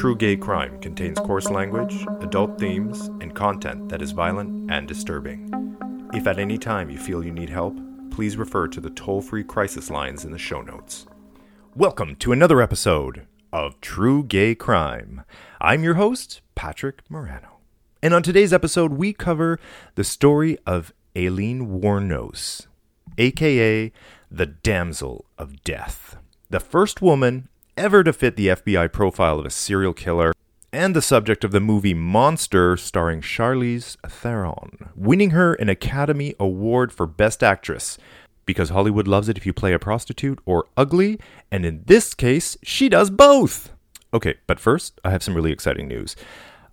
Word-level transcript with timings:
True 0.00 0.16
Gay 0.16 0.34
Crime 0.34 0.80
contains 0.80 1.18
coarse 1.18 1.50
language, 1.50 2.06
adult 2.22 2.58
themes, 2.58 3.08
and 3.20 3.34
content 3.34 3.90
that 3.90 4.00
is 4.00 4.12
violent 4.12 4.70
and 4.70 4.88
disturbing. 4.88 5.76
If 6.14 6.26
at 6.26 6.38
any 6.38 6.56
time 6.56 6.88
you 6.88 6.96
feel 6.96 7.22
you 7.22 7.32
need 7.32 7.50
help, 7.50 7.78
please 8.10 8.38
refer 8.38 8.66
to 8.68 8.80
the 8.80 8.88
toll 8.88 9.20
free 9.20 9.44
crisis 9.44 9.90
lines 9.90 10.24
in 10.24 10.30
the 10.30 10.38
show 10.38 10.62
notes. 10.62 11.04
Welcome 11.76 12.16
to 12.16 12.32
another 12.32 12.62
episode 12.62 13.26
of 13.52 13.78
True 13.82 14.24
Gay 14.24 14.54
Crime. 14.54 15.22
I'm 15.60 15.84
your 15.84 15.96
host, 15.96 16.40
Patrick 16.54 17.02
Morano. 17.10 17.58
And 18.02 18.14
on 18.14 18.22
today's 18.22 18.54
episode, 18.54 18.94
we 18.94 19.12
cover 19.12 19.60
the 19.96 20.04
story 20.04 20.56
of 20.64 20.94
Aileen 21.14 21.78
Wuornos, 21.78 22.68
aka 23.18 23.92
the 24.30 24.46
Damsel 24.46 25.26
of 25.36 25.62
Death, 25.62 26.16
the 26.48 26.58
first 26.58 27.02
woman 27.02 27.49
ever 27.80 28.04
to 28.04 28.12
fit 28.12 28.36
the 28.36 28.48
FBI 28.48 28.92
profile 28.92 29.38
of 29.38 29.46
a 29.46 29.50
serial 29.50 29.94
killer, 29.94 30.34
and 30.70 30.94
the 30.94 31.00
subject 31.00 31.44
of 31.44 31.50
the 31.50 31.60
movie 31.60 31.94
Monster 31.94 32.76
starring 32.76 33.22
Charlize 33.22 33.96
Theron, 34.06 34.90
winning 34.94 35.30
her 35.30 35.54
an 35.54 35.70
Academy 35.70 36.34
Award 36.38 36.92
for 36.92 37.06
Best 37.06 37.42
Actress. 37.42 37.96
Because 38.44 38.68
Hollywood 38.68 39.08
loves 39.08 39.30
it 39.30 39.38
if 39.38 39.46
you 39.46 39.54
play 39.54 39.72
a 39.72 39.78
prostitute 39.78 40.40
or 40.44 40.66
ugly, 40.76 41.18
and 41.50 41.64
in 41.64 41.82
this 41.86 42.12
case, 42.12 42.58
she 42.62 42.90
does 42.90 43.08
both! 43.08 43.72
Okay, 44.12 44.34
but 44.46 44.60
first, 44.60 45.00
I 45.02 45.10
have 45.10 45.22
some 45.22 45.34
really 45.34 45.52
exciting 45.52 45.88
news. 45.88 46.16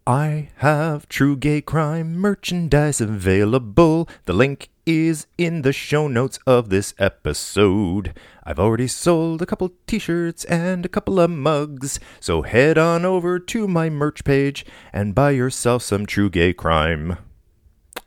I 0.07 0.51
have 0.59 1.09
True 1.09 1.35
Gay 1.35 1.59
Crime 1.59 2.15
merchandise 2.15 3.01
available. 3.01 4.07
The 4.23 4.31
link 4.31 4.69
is 4.85 5.27
in 5.37 5.63
the 5.63 5.73
show 5.73 6.07
notes 6.07 6.39
of 6.47 6.69
this 6.69 6.93
episode. 6.97 8.17
I've 8.45 8.57
already 8.57 8.87
sold 8.87 9.41
a 9.41 9.45
couple 9.45 9.73
t 9.85 9.99
shirts 9.99 10.45
and 10.45 10.85
a 10.85 10.87
couple 10.87 11.19
of 11.19 11.29
mugs, 11.29 11.99
so 12.21 12.43
head 12.43 12.77
on 12.77 13.03
over 13.03 13.37
to 13.37 13.67
my 13.67 13.89
merch 13.89 14.23
page 14.23 14.65
and 14.93 15.13
buy 15.13 15.31
yourself 15.31 15.83
some 15.83 16.05
True 16.05 16.29
Gay 16.29 16.53
Crime. 16.53 17.17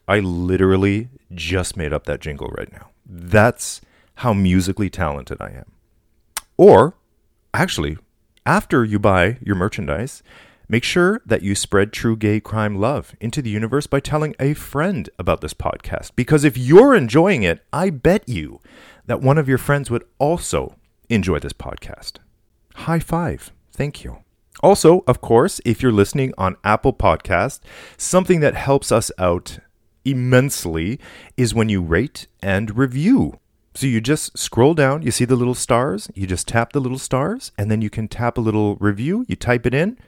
I 0.08 0.20
literally 0.20 1.10
just 1.34 1.77
made 1.77 1.92
up 1.92 2.06
that 2.06 2.20
jingle 2.20 2.48
right 2.56 2.72
now. 2.72 2.88
That's 3.05 3.82
how 4.14 4.32
musically 4.32 4.88
talented 4.88 5.36
I 5.38 5.50
am. 5.50 5.72
Or, 6.56 6.94
actually, 7.53 7.98
after 8.47 8.86
you 8.86 8.98
buy 8.98 9.36
your 9.42 9.56
merchandise, 9.56 10.22
Make 10.70 10.84
sure 10.84 11.20
that 11.26 11.42
you 11.42 11.56
spread 11.56 11.92
true 11.92 12.16
gay 12.16 12.38
crime 12.38 12.76
love 12.76 13.16
into 13.20 13.42
the 13.42 13.50
universe 13.50 13.88
by 13.88 13.98
telling 13.98 14.36
a 14.38 14.54
friend 14.54 15.10
about 15.18 15.40
this 15.40 15.52
podcast. 15.52 16.12
Because 16.14 16.44
if 16.44 16.56
you're 16.56 16.94
enjoying 16.94 17.42
it, 17.42 17.64
I 17.72 17.90
bet 17.90 18.28
you 18.28 18.60
that 19.06 19.20
one 19.20 19.36
of 19.36 19.48
your 19.48 19.58
friends 19.58 19.91
would 19.91 20.04
also 20.20 20.76
enjoy 21.08 21.41
this 21.41 21.52
podcast. 21.52 22.18
High 22.76 23.00
five. 23.00 23.50
Thank 23.72 24.04
you. 24.04 24.18
Also, 24.62 25.02
of 25.08 25.20
course, 25.20 25.60
if 25.64 25.82
you're 25.82 25.91
listening 25.91 26.32
on 26.38 26.56
Apple 26.62 26.92
Podcast, 26.92 27.58
something 27.96 28.38
that 28.38 28.54
helps 28.54 28.92
us 28.92 29.10
out 29.18 29.58
immensely 30.04 31.00
is 31.36 31.52
when 31.52 31.68
you 31.68 31.82
rate 31.82 32.28
and 32.41 32.78
review. 32.78 33.41
So 33.74 33.88
you 33.88 34.00
just 34.00 34.38
scroll 34.38 34.74
down, 34.74 35.02
you 35.02 35.10
see 35.10 35.24
the 35.24 35.34
little 35.34 35.54
stars, 35.54 36.10
you 36.14 36.28
just 36.28 36.46
tap 36.46 36.72
the 36.72 36.80
little 36.80 36.98
stars, 36.98 37.50
and 37.58 37.72
then 37.72 37.82
you 37.82 37.91
can 37.91 38.06
tap 38.06 38.38
a 38.38 38.41
little 38.41 38.76
review, 38.76 39.24
you 39.26 39.34
type 39.34 39.66
it 39.66 39.74
in, 39.74 39.98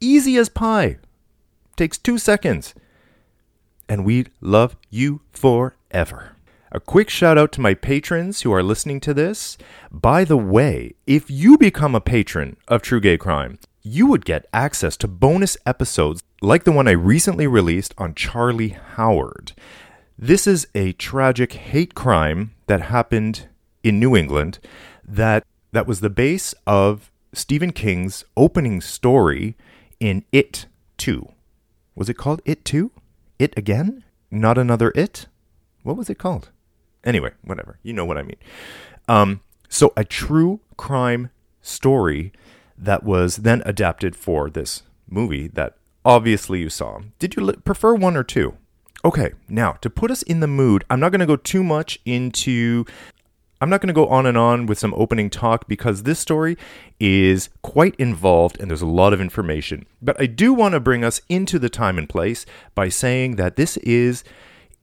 Easy 0.00 0.36
as 0.36 0.48
pie. 0.48 0.98
Takes 1.76 1.96
two 1.96 2.18
seconds. 2.18 2.74
And 3.88 4.04
we 4.04 4.26
love 4.40 4.76
you 4.90 5.22
forever. 5.32 6.36
A 6.72 6.80
quick 6.80 7.08
shout 7.08 7.38
out 7.38 7.52
to 7.52 7.60
my 7.60 7.72
patrons 7.72 8.42
who 8.42 8.52
are 8.52 8.62
listening 8.62 9.00
to 9.00 9.14
this. 9.14 9.56
By 9.90 10.24
the 10.24 10.36
way, 10.36 10.94
if 11.06 11.30
you 11.30 11.56
become 11.56 11.94
a 11.94 12.00
patron 12.00 12.56
of 12.68 12.82
True 12.82 13.00
Gay 13.00 13.16
Crime, 13.16 13.58
you 13.82 14.06
would 14.06 14.24
get 14.24 14.48
access 14.52 14.96
to 14.98 15.08
bonus 15.08 15.56
episodes 15.64 16.22
like 16.42 16.64
the 16.64 16.72
one 16.72 16.88
I 16.88 16.92
recently 16.92 17.46
released 17.46 17.94
on 17.96 18.14
Charlie 18.14 18.76
Howard. 18.96 19.52
This 20.18 20.46
is 20.46 20.66
a 20.74 20.92
tragic 20.92 21.54
hate 21.54 21.94
crime 21.94 22.52
that 22.66 22.82
happened 22.82 23.48
in 23.82 23.98
New 23.98 24.14
England 24.14 24.58
that 25.06 25.44
that 25.72 25.86
was 25.86 26.00
the 26.00 26.10
base 26.10 26.54
of 26.66 27.10
Stephen 27.32 27.70
King's 27.70 28.24
opening 28.36 28.80
story 28.80 29.56
in 30.00 30.24
It 30.32 30.66
2. 30.98 31.28
Was 31.94 32.08
it 32.08 32.14
called 32.14 32.42
It 32.44 32.64
2? 32.64 32.90
It 33.38 33.56
again? 33.56 34.04
Not 34.30 34.58
another 34.58 34.92
It? 34.94 35.26
What 35.82 35.96
was 35.96 36.10
it 36.10 36.18
called? 36.18 36.50
Anyway, 37.04 37.30
whatever. 37.42 37.78
You 37.82 37.92
know 37.92 38.04
what 38.04 38.18
I 38.18 38.22
mean. 38.22 38.36
Um, 39.08 39.40
so, 39.68 39.92
a 39.96 40.04
true 40.04 40.60
crime 40.76 41.30
story 41.62 42.32
that 42.76 43.04
was 43.04 43.36
then 43.38 43.62
adapted 43.64 44.16
for 44.16 44.50
this 44.50 44.82
movie 45.08 45.48
that 45.48 45.76
obviously 46.04 46.60
you 46.60 46.68
saw. 46.68 47.00
Did 47.18 47.36
you 47.36 47.44
li- 47.44 47.56
prefer 47.64 47.94
one 47.94 48.16
or 48.16 48.24
two? 48.24 48.56
Okay, 49.04 49.32
now 49.48 49.72
to 49.82 49.88
put 49.90 50.10
us 50.10 50.22
in 50.22 50.40
the 50.40 50.48
mood, 50.48 50.84
I'm 50.90 50.98
not 50.98 51.12
going 51.12 51.20
to 51.20 51.26
go 51.26 51.36
too 51.36 51.62
much 51.62 52.00
into 52.04 52.84
I'm 53.60 53.70
not 53.70 53.80
going 53.80 53.88
to 53.88 53.94
go 53.94 54.08
on 54.08 54.26
and 54.26 54.36
on 54.36 54.66
with 54.66 54.78
some 54.78 54.92
opening 54.94 55.30
talk 55.30 55.66
because 55.66 56.02
this 56.02 56.18
story 56.18 56.58
is 57.00 57.48
quite 57.62 57.94
involved 57.96 58.60
and 58.60 58.70
there's 58.70 58.82
a 58.82 58.86
lot 58.86 59.14
of 59.14 59.20
information. 59.20 59.86
But 60.02 60.20
I 60.20 60.26
do 60.26 60.52
want 60.52 60.72
to 60.72 60.80
bring 60.80 61.04
us 61.04 61.20
into 61.28 61.58
the 61.58 61.70
time 61.70 61.96
and 61.96 62.08
place 62.08 62.44
by 62.74 62.90
saying 62.90 63.36
that 63.36 63.56
this 63.56 63.78
is 63.78 64.24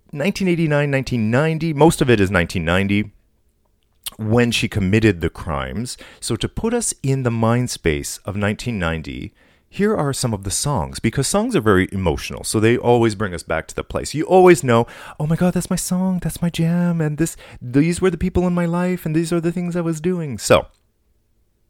1989, 0.09 0.91
1990. 0.91 1.73
Most 1.73 2.01
of 2.01 2.09
it 2.09 2.19
is 2.19 2.31
1990 2.31 3.11
when 4.17 4.51
she 4.51 4.67
committed 4.67 5.21
the 5.21 5.29
crimes. 5.29 5.97
So 6.19 6.35
to 6.35 6.49
put 6.49 6.73
us 6.73 6.93
in 7.03 7.23
the 7.23 7.31
mind 7.31 7.69
space 7.69 8.17
of 8.19 8.35
1990, 8.35 9.33
here 9.73 9.97
are 9.97 10.13
some 10.13 10.35
of 10.35 10.43
the 10.43 10.51
songs 10.51 10.99
because 10.99 11.27
songs 11.27 11.55
are 11.55 11.61
very 11.61 11.89
emotional 11.91 12.43
so 12.43 12.59
they 12.59 12.77
always 12.77 13.15
bring 13.15 13.33
us 13.33 13.41
back 13.41 13.65
to 13.65 13.73
the 13.73 13.83
place. 13.83 14.13
You 14.13 14.23
always 14.25 14.63
know 14.63 14.85
oh 15.19 15.25
my 15.25 15.35
god 15.35 15.55
that's 15.55 15.71
my 15.71 15.75
song 15.75 16.19
that's 16.21 16.43
my 16.43 16.51
jam 16.51 17.01
and 17.01 17.17
this 17.17 17.35
these 17.59 17.99
were 17.99 18.11
the 18.11 18.17
people 18.17 18.45
in 18.45 18.53
my 18.53 18.67
life 18.67 19.03
and 19.03 19.15
these 19.15 19.33
are 19.33 19.41
the 19.41 19.51
things 19.51 19.75
i 19.75 19.81
was 19.81 19.99
doing. 19.99 20.37
So 20.37 20.67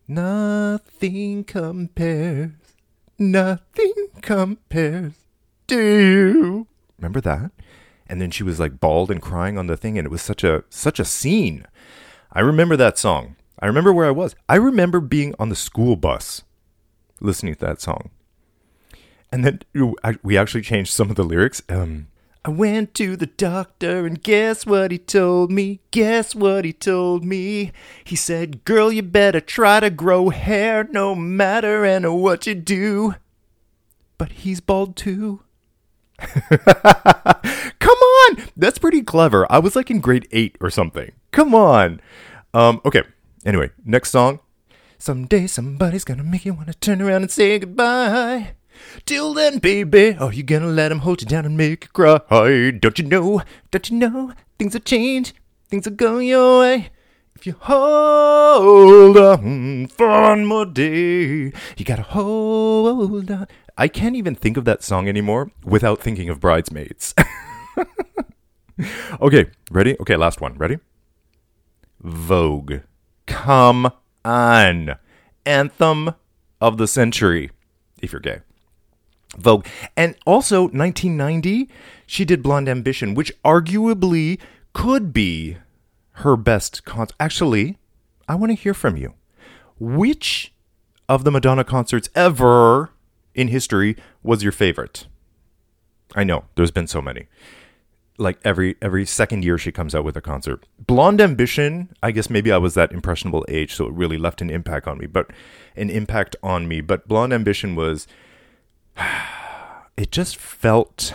nothing 0.06 1.46
compares 1.46 2.52
nothing 3.18 3.94
compares 4.22 5.14
to 5.68 5.78
you. 5.78 6.68
Remember 6.98 7.22
that? 7.22 7.52
And 8.06 8.20
then 8.20 8.32
she 8.32 8.44
was 8.44 8.60
like 8.60 8.82
bald 8.82 9.12
and 9.12 9.22
crying 9.22 9.58
on 9.58 9.68
the 9.68 9.78
thing 9.78 9.98
and 9.98 10.06
it 10.06 10.12
was 10.12 10.22
such 10.22 10.44
a 10.44 10.66
such 10.70 11.00
a 11.00 11.06
scene. 11.06 11.66
I 12.34 12.42
remember 12.42 12.76
that 12.76 12.98
song. 12.98 13.38
I 13.60 13.66
remember 13.68 13.94
where 13.94 14.08
i 14.08 14.12
was. 14.12 14.36
I 14.50 14.56
remember 14.56 15.00
being 15.00 15.34
on 15.40 15.48
the 15.48 15.56
school 15.56 15.96
bus 15.96 16.44
listening 17.24 17.56
to 17.56 17.60
that 17.62 17.82
song. 17.82 18.12
And 19.32 19.44
then 19.44 19.62
we 20.22 20.38
actually 20.38 20.62
changed 20.62 20.92
some 20.92 21.10
of 21.10 21.16
the 21.16 21.24
lyrics. 21.24 21.64
Um, 21.68 22.08
I 22.46 22.50
went 22.50 22.94
to 22.96 23.16
the 23.16 23.26
doctor 23.26 24.06
and 24.06 24.22
guess 24.22 24.66
what 24.66 24.92
he 24.92 24.98
told 24.98 25.50
me? 25.50 25.80
Guess 25.92 26.36
what 26.36 26.66
he 26.66 26.74
told 26.74 27.24
me? 27.24 27.72
He 28.04 28.18
said, 28.18 28.66
Girl, 28.66 28.92
you 28.92 29.02
better 29.02 29.40
try 29.40 29.80
to 29.80 29.90
grow 29.90 30.30
hair 30.30 30.84
no 30.84 31.16
matter 31.16 31.86
and 31.86 32.22
what 32.22 32.46
you 32.46 32.54
do. 32.54 33.16
But 34.18 34.34
he's 34.34 34.60
bald 34.60 34.98
too. 34.98 35.42
Come 36.20 37.98
on! 37.98 38.38
That's 38.56 38.78
pretty 38.78 39.02
clever. 39.02 39.50
I 39.50 39.60
was 39.60 39.76
like 39.76 39.90
in 39.90 40.00
grade 40.00 40.28
8 40.32 40.58
or 40.62 40.70
something. 40.70 41.14
Come 41.32 41.56
on. 41.56 42.02
Um, 42.54 42.82
okay. 42.86 43.04
Anyway, 43.46 43.72
next 43.86 44.12
song. 44.12 44.40
Someday 45.04 45.48
somebody's 45.48 46.06
gonna 46.06 46.24
make 46.24 46.46
you 46.46 46.54
wanna 46.54 46.74
turn 46.76 47.02
around 47.02 47.24
and 47.24 47.30
say 47.30 47.60
goodbye. 47.60 48.56
Till 49.06 49.34
then, 49.34 49.58
baby, 49.58 50.16
are 50.16 50.32
you 50.32 50.44
gonna 50.44 50.68
let 50.68 50.94
him 50.94 51.00
hold 51.00 51.20
you 51.22 51.28
down 51.28 51.46
and 51.46 51.58
make 51.58 51.84
you 51.84 51.90
cry? 51.90 52.72
Don't 52.72 52.98
you 52.98 53.04
know? 53.04 53.42
Don't 53.70 53.90
you 53.90 53.98
know? 53.98 54.32
Things 54.58 54.74
will 54.74 54.80
change. 54.80 55.36
Things 55.68 55.86
will 55.86 55.98
go 55.98 56.20
your 56.20 56.60
way. 56.62 56.90
If 57.36 57.46
you 57.46 57.54
hold 57.60 59.18
on 59.18 59.88
for 59.88 60.08
one 60.08 60.46
more 60.46 60.66
day, 60.66 61.52
you 61.76 61.84
gotta 61.84 62.04
hold 62.04 63.30
on. 63.30 63.48
I 63.78 63.90
can't 63.90 64.16
even 64.16 64.36
think 64.36 64.56
of 64.56 64.64
that 64.64 64.84
song 64.84 65.10
anymore 65.10 65.52
without 65.66 66.00
thinking 66.00 66.30
of 66.30 66.40
Bridesmaids. 66.40 67.14
okay, 69.22 69.48
ready? 69.70 69.98
Okay, 70.00 70.16
last 70.16 70.40
one. 70.40 70.58
Ready? 70.58 70.78
Vogue. 72.00 72.76
Come 73.26 73.92
on. 74.26 74.96
Anthem 75.46 76.14
of 76.62 76.78
the 76.78 76.88
century, 76.88 77.52
if 78.02 78.12
you're 78.12 78.22
gay. 78.22 78.40
Vogue. 79.38 79.66
And 79.98 80.16
also, 80.26 80.64
1990, 80.64 81.70
she 82.06 82.26
did 82.26 82.44
Blonde 82.44 82.70
Ambition, 82.70 83.16
which 83.16 83.32
arguably 83.44 84.40
could 84.74 85.14
be 85.14 85.58
her 86.18 86.36
best 86.36 86.86
concert. 86.86 87.16
Actually, 87.20 87.78
I 88.28 88.36
want 88.36 88.52
to 88.52 88.56
hear 88.56 88.74
from 88.74 88.96
you. 88.96 89.14
Which 89.80 90.54
of 91.10 91.24
the 91.24 91.32
Madonna 91.32 91.64
concerts 91.64 92.10
ever 92.16 92.92
in 93.34 93.48
history 93.48 93.96
was 94.22 94.44
your 94.44 94.52
favorite? 94.52 95.08
I 96.16 96.24
know, 96.24 96.46
there's 96.56 96.72
been 96.72 96.88
so 96.88 97.02
many. 97.02 97.28
Like 98.24 98.40
every 98.44 98.76
every 98.82 99.06
second 99.06 99.44
year 99.44 99.58
she 99.58 99.72
comes 99.72 99.94
out 99.94 100.04
with 100.04 100.18
a 100.18 100.22
concert. 100.22 100.66
Blonde 100.80 101.22
Ambition, 101.22 101.90
I 102.02 102.12
guess 102.12 102.30
maybe 102.30 102.52
I 102.52 102.58
was 102.58 102.74
that 102.74 102.92
impressionable 102.92 103.46
age, 103.48 103.76
so 103.76 103.86
it 103.86 103.94
really 103.94 104.18
left 104.18 104.42
an 104.42 104.50
impact 104.50 104.88
on 104.88 104.98
me. 104.98 105.06
But 105.06 105.30
an 105.76 105.90
impact 105.90 106.36
on 106.42 106.68
me. 106.68 106.82
But 106.82 107.08
Blonde 107.08 107.34
Ambition 107.34 107.76
was, 107.76 108.08
it 109.98 110.12
just 110.12 110.38
felt, 110.38 111.14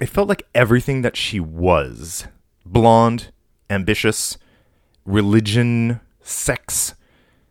it 0.00 0.06
felt 0.10 0.28
like 0.28 0.42
everything 0.54 1.02
that 1.02 1.16
she 1.16 1.40
was: 1.40 2.26
blonde, 2.66 3.30
ambitious, 3.70 4.36
religion, 5.06 6.00
sex. 6.20 6.94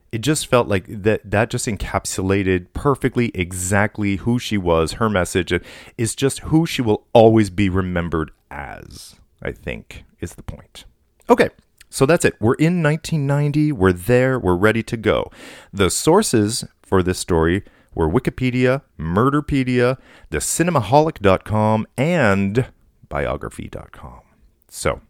It 0.10 0.22
just 0.22 0.48
felt 0.48 0.68
like 0.68 0.86
that 0.88 1.30
that 1.30 1.50
just 1.50 1.68
encapsulated 1.68 2.68
perfectly 2.74 3.30
exactly 3.34 4.18
who 4.18 4.40
she 4.40 4.58
was, 4.58 4.94
her 4.94 5.10
message 5.10 5.54
is 5.98 6.16
just 6.16 6.40
who 6.40 6.66
she 6.66 6.82
will 6.82 7.06
always 7.14 7.50
be 7.50 7.68
remembered 7.68 8.32
as, 8.50 9.16
I 9.42 9.52
think 9.52 10.04
is 10.20 10.36
the 10.36 10.44
point. 10.44 10.86
Okay, 11.30 11.50
so 11.90 12.06
that's 12.06 12.26
it. 12.26 12.36
We're 12.40 12.56
in 12.56 12.84
1990, 12.84 13.72
we're 13.72 13.94
there, 13.94 14.40
we're 14.40 14.56
ready 14.56 14.84
to 14.84 14.98
go. 14.98 15.32
The 15.74 15.90
sources 15.90 16.66
for 16.82 17.04
this 17.04 17.20
story 17.20 17.64
were 17.94 18.10
Wikipedia, 18.10 18.82
Murderpedia, 19.00 19.98
thecinemaholic.com, 20.32 21.88
and 21.98 22.68
biography.com. 23.10 24.22
So, 24.70 25.02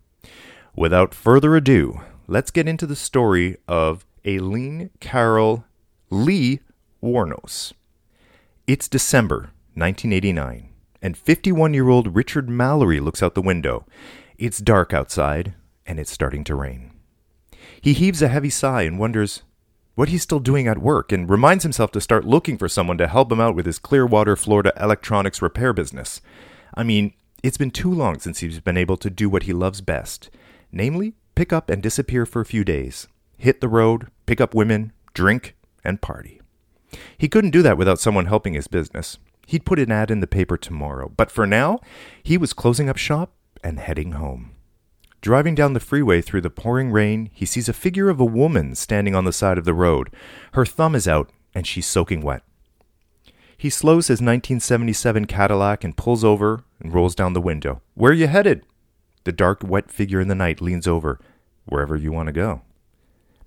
without 0.75 1.13
further 1.13 1.55
ado, 1.55 2.01
let's 2.27 2.51
get 2.51 2.67
into 2.67 2.85
the 2.85 2.95
story 2.95 3.57
of 3.67 4.05
Aileen 4.25 4.89
Carol 4.99 5.65
Lee 6.09 6.61
Wuornos. 7.03 7.73
It's 8.65 8.87
December 8.87 9.51
1989, 9.75 10.69
and 11.07 11.15
51 11.17 11.73
year 11.73 11.87
old 11.87 12.17
Richard 12.17 12.49
Mallory 12.49 12.99
looks 12.99 13.23
out 13.23 13.33
the 13.33 13.41
window. 13.41 13.85
It's 14.37 14.57
dark 14.57 14.93
outside, 14.93 15.53
and 15.85 16.01
it's 16.01 16.11
starting 16.11 16.43
to 16.43 16.53
rain. 16.53 16.91
He 17.79 17.93
heaves 17.93 18.21
a 18.21 18.27
heavy 18.27 18.49
sigh 18.49 18.81
and 18.81 18.99
wonders 18.99 19.43
what 19.95 20.09
he's 20.09 20.21
still 20.21 20.41
doing 20.41 20.67
at 20.67 20.79
work 20.79 21.13
and 21.13 21.29
reminds 21.29 21.63
himself 21.63 21.91
to 21.93 22.01
start 22.01 22.25
looking 22.25 22.57
for 22.57 22.67
someone 22.67 22.97
to 22.97 23.07
help 23.07 23.31
him 23.31 23.39
out 23.39 23.55
with 23.55 23.65
his 23.65 23.79
Clearwater, 23.79 24.35
Florida 24.35 24.73
electronics 24.77 25.41
repair 25.41 25.71
business. 25.71 26.19
I 26.75 26.83
mean, 26.83 27.13
it's 27.41 27.57
been 27.57 27.71
too 27.71 27.91
long 27.91 28.19
since 28.19 28.39
he's 28.39 28.59
been 28.59 28.75
able 28.75 28.97
to 28.97 29.09
do 29.09 29.29
what 29.29 29.43
he 29.43 29.53
loves 29.53 29.79
best 29.79 30.29
namely, 30.73 31.13
pick 31.35 31.53
up 31.53 31.69
and 31.69 31.81
disappear 31.81 32.25
for 32.25 32.41
a 32.41 32.45
few 32.45 32.65
days 32.65 33.07
hit 33.37 33.61
the 33.61 33.69
road, 33.69 34.07
pick 34.25 34.41
up 34.41 34.53
women, 34.53 34.91
drink, 35.13 35.55
and 35.85 36.01
party. 36.01 36.41
He 37.17 37.29
couldn't 37.29 37.51
do 37.51 37.61
that 37.61 37.77
without 37.77 37.99
someone 37.99 38.25
helping 38.25 38.55
his 38.55 38.67
business. 38.67 39.19
He'd 39.47 39.65
put 39.65 39.79
an 39.79 39.93
ad 39.93 40.11
in 40.11 40.19
the 40.19 40.27
paper 40.27 40.57
tomorrow, 40.57 41.09
but 41.15 41.31
for 41.31 41.47
now, 41.47 41.79
he 42.21 42.37
was 42.37 42.51
closing 42.51 42.89
up 42.89 42.97
shop 42.97 43.31
and 43.63 43.79
heading 43.79 44.11
home. 44.11 44.51
Driving 45.21 45.55
down 45.55 45.71
the 45.71 45.79
freeway 45.79 46.21
through 46.21 46.41
the 46.41 46.49
pouring 46.49 46.91
rain, 46.91 47.29
he 47.33 47.45
sees 47.45 47.69
a 47.69 47.73
figure 47.73 48.09
of 48.09 48.19
a 48.19 48.25
woman 48.25 48.75
standing 48.75 49.15
on 49.15 49.23
the 49.23 49.31
side 49.31 49.57
of 49.57 49.63
the 49.63 49.73
road. 49.73 50.09
Her 50.51 50.65
thumb 50.65 50.95
is 50.95 51.07
out, 51.07 51.31
and 51.55 51.65
she's 51.65 51.87
soaking 51.87 52.21
wet. 52.21 52.43
He 53.57 53.69
slows 53.69 54.07
his 54.07 54.17
1977 54.17 55.25
Cadillac 55.25 55.85
and 55.85 55.95
pulls 55.95 56.25
over 56.25 56.65
and 56.81 56.93
rolls 56.93 57.15
down 57.15 57.31
the 57.31 57.41
window. 57.41 57.81
Where 57.95 58.11
are 58.11 58.15
you 58.15 58.27
headed? 58.27 58.63
The 59.23 59.31
dark, 59.31 59.63
wet 59.63 59.89
figure 59.89 60.19
in 60.19 60.27
the 60.27 60.35
night 60.35 60.59
leans 60.61 60.87
over. 60.87 61.19
Wherever 61.65 61.95
you 61.95 62.11
want 62.11 62.27
to 62.27 62.33
go. 62.33 62.63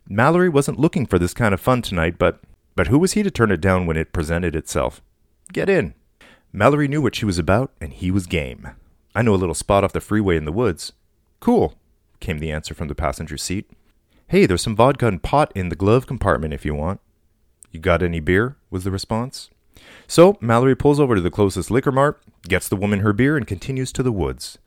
Mallory 0.08 0.48
wasn't 0.48 0.80
looking 0.80 1.04
for 1.04 1.18
this 1.18 1.34
kind 1.34 1.52
of 1.52 1.60
fun 1.60 1.82
tonight, 1.82 2.16
but 2.18 2.40
but 2.74 2.86
who 2.86 2.98
was 2.98 3.12
he 3.12 3.22
to 3.22 3.30
turn 3.30 3.50
it 3.50 3.60
down 3.60 3.86
when 3.86 3.96
it 3.98 4.12
presented 4.12 4.56
itself? 4.56 5.02
Get 5.52 5.68
in. 5.68 5.94
Mallory 6.52 6.88
knew 6.88 7.02
what 7.02 7.14
she 7.14 7.24
was 7.24 7.38
about, 7.38 7.72
and 7.80 7.92
he 7.92 8.10
was 8.10 8.26
game. 8.26 8.70
I 9.14 9.22
know 9.22 9.34
a 9.34 9.36
little 9.36 9.54
spot 9.54 9.82
off 9.82 9.92
the 9.92 10.00
freeway 10.00 10.36
in 10.36 10.44
the 10.44 10.52
woods. 10.52 10.92
Cool, 11.40 11.74
came 12.20 12.38
the 12.38 12.52
answer 12.52 12.74
from 12.74 12.88
the 12.88 12.94
passenger 12.94 13.36
seat. 13.36 13.68
Hey, 14.28 14.46
there's 14.46 14.62
some 14.62 14.76
vodka 14.76 15.08
and 15.08 15.22
pot 15.22 15.50
in 15.56 15.68
the 15.68 15.76
glove 15.76 16.06
compartment 16.06 16.54
if 16.54 16.64
you 16.64 16.74
want. 16.74 17.00
You 17.72 17.80
got 17.80 18.02
any 18.02 18.20
beer? 18.20 18.56
was 18.70 18.84
the 18.84 18.90
response. 18.90 19.50
So 20.06 20.36
Mallory 20.40 20.76
pulls 20.76 21.00
over 21.00 21.14
to 21.14 21.20
the 21.20 21.30
closest 21.30 21.70
liquor 21.70 21.92
mart, 21.92 22.22
gets 22.42 22.68
the 22.68 22.76
woman 22.76 23.00
her 23.00 23.12
beer, 23.12 23.36
and 23.36 23.46
continues 23.46 23.92
to 23.92 24.02
the 24.02 24.12
woods. 24.12 24.58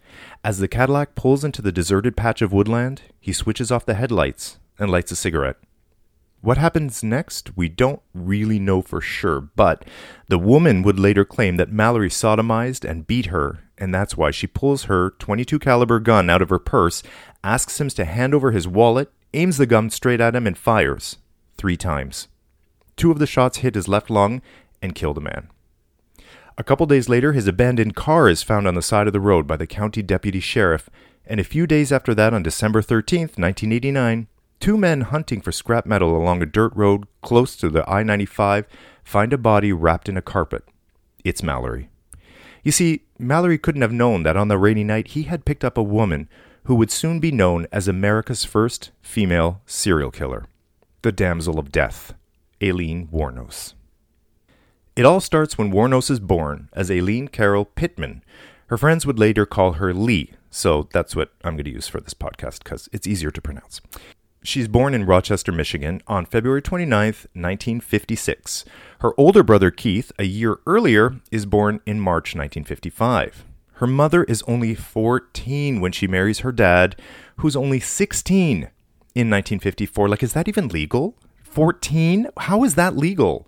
As 0.43 0.59
the 0.59 0.67
Cadillac 0.67 1.15
pulls 1.15 1.43
into 1.43 1.61
the 1.61 1.71
deserted 1.71 2.17
patch 2.17 2.41
of 2.41 2.51
woodland, 2.51 3.03
he 3.19 3.31
switches 3.31 3.71
off 3.71 3.85
the 3.85 3.93
headlights 3.93 4.57
and 4.77 4.91
lights 4.91 5.11
a 5.11 5.15
cigarette. 5.15 5.57
What 6.43 6.57
happens 6.57 7.05
next, 7.05 7.55
we 7.55 7.69
don't 7.69 8.01
really 8.13 8.59
know 8.59 8.81
for 8.81 8.99
sure, 8.99 9.39
but 9.39 9.85
the 10.27 10.37
woman 10.37 10.83
would 10.83 10.99
later 10.99 11.23
claim 11.23 11.55
that 11.55 11.71
Mallory 11.71 12.09
sodomized 12.09 12.83
and 12.83 13.07
beat 13.07 13.27
her, 13.27 13.63
and 13.77 13.95
that's 13.95 14.17
why 14.17 14.31
she 14.31 14.45
pulls 14.45 14.83
her 14.83 15.11
22 15.19 15.57
caliber 15.57 16.01
gun 16.01 16.29
out 16.29 16.41
of 16.41 16.49
her 16.49 16.59
purse, 16.59 17.01
asks 17.45 17.79
him 17.79 17.87
to 17.87 18.03
hand 18.03 18.33
over 18.33 18.51
his 18.51 18.67
wallet, 18.67 19.09
aims 19.33 19.55
the 19.55 19.65
gun 19.65 19.89
straight 19.89 20.19
at 20.19 20.35
him 20.35 20.45
and 20.45 20.57
fires 20.57 21.15
3 21.57 21.77
times. 21.77 22.27
Two 22.97 23.09
of 23.09 23.19
the 23.19 23.25
shots 23.25 23.59
hit 23.59 23.75
his 23.75 23.87
left 23.87 24.09
lung 24.09 24.41
and 24.81 24.95
kill 24.95 25.13
the 25.13 25.21
man. 25.21 25.47
A 26.57 26.63
couple 26.65 26.85
days 26.85 27.07
later, 27.07 27.31
his 27.31 27.47
abandoned 27.47 27.95
car 27.95 28.27
is 28.27 28.43
found 28.43 28.67
on 28.67 28.75
the 28.75 28.81
side 28.81 29.07
of 29.07 29.13
the 29.13 29.21
road 29.21 29.47
by 29.47 29.55
the 29.55 29.65
county 29.65 30.01
deputy 30.01 30.41
sheriff, 30.41 30.89
and 31.25 31.39
a 31.39 31.45
few 31.45 31.65
days 31.65 31.93
after 31.93 32.13
that, 32.13 32.33
on 32.33 32.43
December 32.43 32.81
13th, 32.81 33.39
1989, 33.39 34.27
Two 34.63 34.77
men 34.77 35.01
hunting 35.01 35.41
for 35.41 35.51
scrap 35.51 35.85
metal 35.85 36.15
along 36.15 36.41
a 36.41 36.45
dirt 36.45 36.71
road 36.73 37.03
close 37.21 37.57
to 37.57 37.67
the 37.67 37.83
I 37.85 38.01
95 38.01 38.65
find 39.03 39.33
a 39.33 39.37
body 39.37 39.73
wrapped 39.73 40.07
in 40.07 40.15
a 40.15 40.21
carpet. 40.21 40.63
It's 41.25 41.43
Mallory. 41.43 41.89
You 42.63 42.71
see, 42.71 43.01
Mallory 43.19 43.57
couldn't 43.57 43.81
have 43.81 43.91
known 43.91 44.23
that 44.23 44.37
on 44.37 44.47
the 44.47 44.57
rainy 44.57 44.85
night 44.85 45.09
he 45.09 45.23
had 45.23 45.43
picked 45.43 45.65
up 45.65 45.77
a 45.77 45.83
woman 45.83 46.29
who 46.63 46.75
would 46.75 46.91
soon 46.91 47.19
be 47.19 47.29
known 47.29 47.67
as 47.73 47.89
America's 47.89 48.45
first 48.45 48.91
female 49.01 49.59
serial 49.65 50.11
killer, 50.11 50.45
the 51.01 51.11
Damsel 51.11 51.59
of 51.59 51.69
Death, 51.69 52.13
Aileen 52.63 53.09
Wuornos. 53.11 53.73
It 54.95 55.03
all 55.03 55.19
starts 55.19 55.57
when 55.57 55.73
Wuornos 55.73 56.09
is 56.09 56.21
born 56.21 56.69
as 56.71 56.89
Aileen 56.89 57.27
Carol 57.27 57.65
Pittman. 57.65 58.23
Her 58.67 58.77
friends 58.77 59.05
would 59.05 59.19
later 59.19 59.45
call 59.45 59.73
her 59.73 59.93
Lee, 59.93 60.35
so 60.49 60.87
that's 60.93 61.17
what 61.17 61.33
I'm 61.43 61.57
going 61.57 61.65
to 61.65 61.71
use 61.71 61.89
for 61.89 61.99
this 61.99 62.13
podcast 62.13 62.59
because 62.63 62.87
it's 62.93 63.05
easier 63.07 63.29
to 63.29 63.41
pronounce. 63.41 63.81
She's 64.45 64.67
born 64.67 64.93
in 64.93 65.05
Rochester, 65.05 65.53
Michigan 65.53 66.01
on 66.05 66.25
February 66.25 66.61
29, 66.61 67.05
1956. 67.05 68.65
Her 68.99 69.13
older 69.17 69.41
brother 69.41 69.71
Keith, 69.71 70.11
a 70.19 70.25
year 70.25 70.59
earlier, 70.67 71.15
is 71.31 71.45
born 71.45 71.79
in 71.85 72.01
March 72.01 72.35
1955. 72.35 73.45
Her 73.75 73.87
mother 73.87 74.25
is 74.25 74.43
only 74.45 74.75
14 74.75 75.79
when 75.79 75.93
she 75.93 76.07
marries 76.07 76.39
her 76.39 76.51
dad, 76.51 76.97
who's 77.37 77.55
only 77.55 77.79
16 77.79 78.69
in 79.15 79.29
1954. 79.29 80.09
Like, 80.09 80.21
is 80.21 80.33
that 80.33 80.49
even 80.49 80.67
legal? 80.67 81.15
14? 81.43 82.27
How 82.35 82.65
is 82.65 82.75
that 82.75 82.97
legal? 82.97 83.47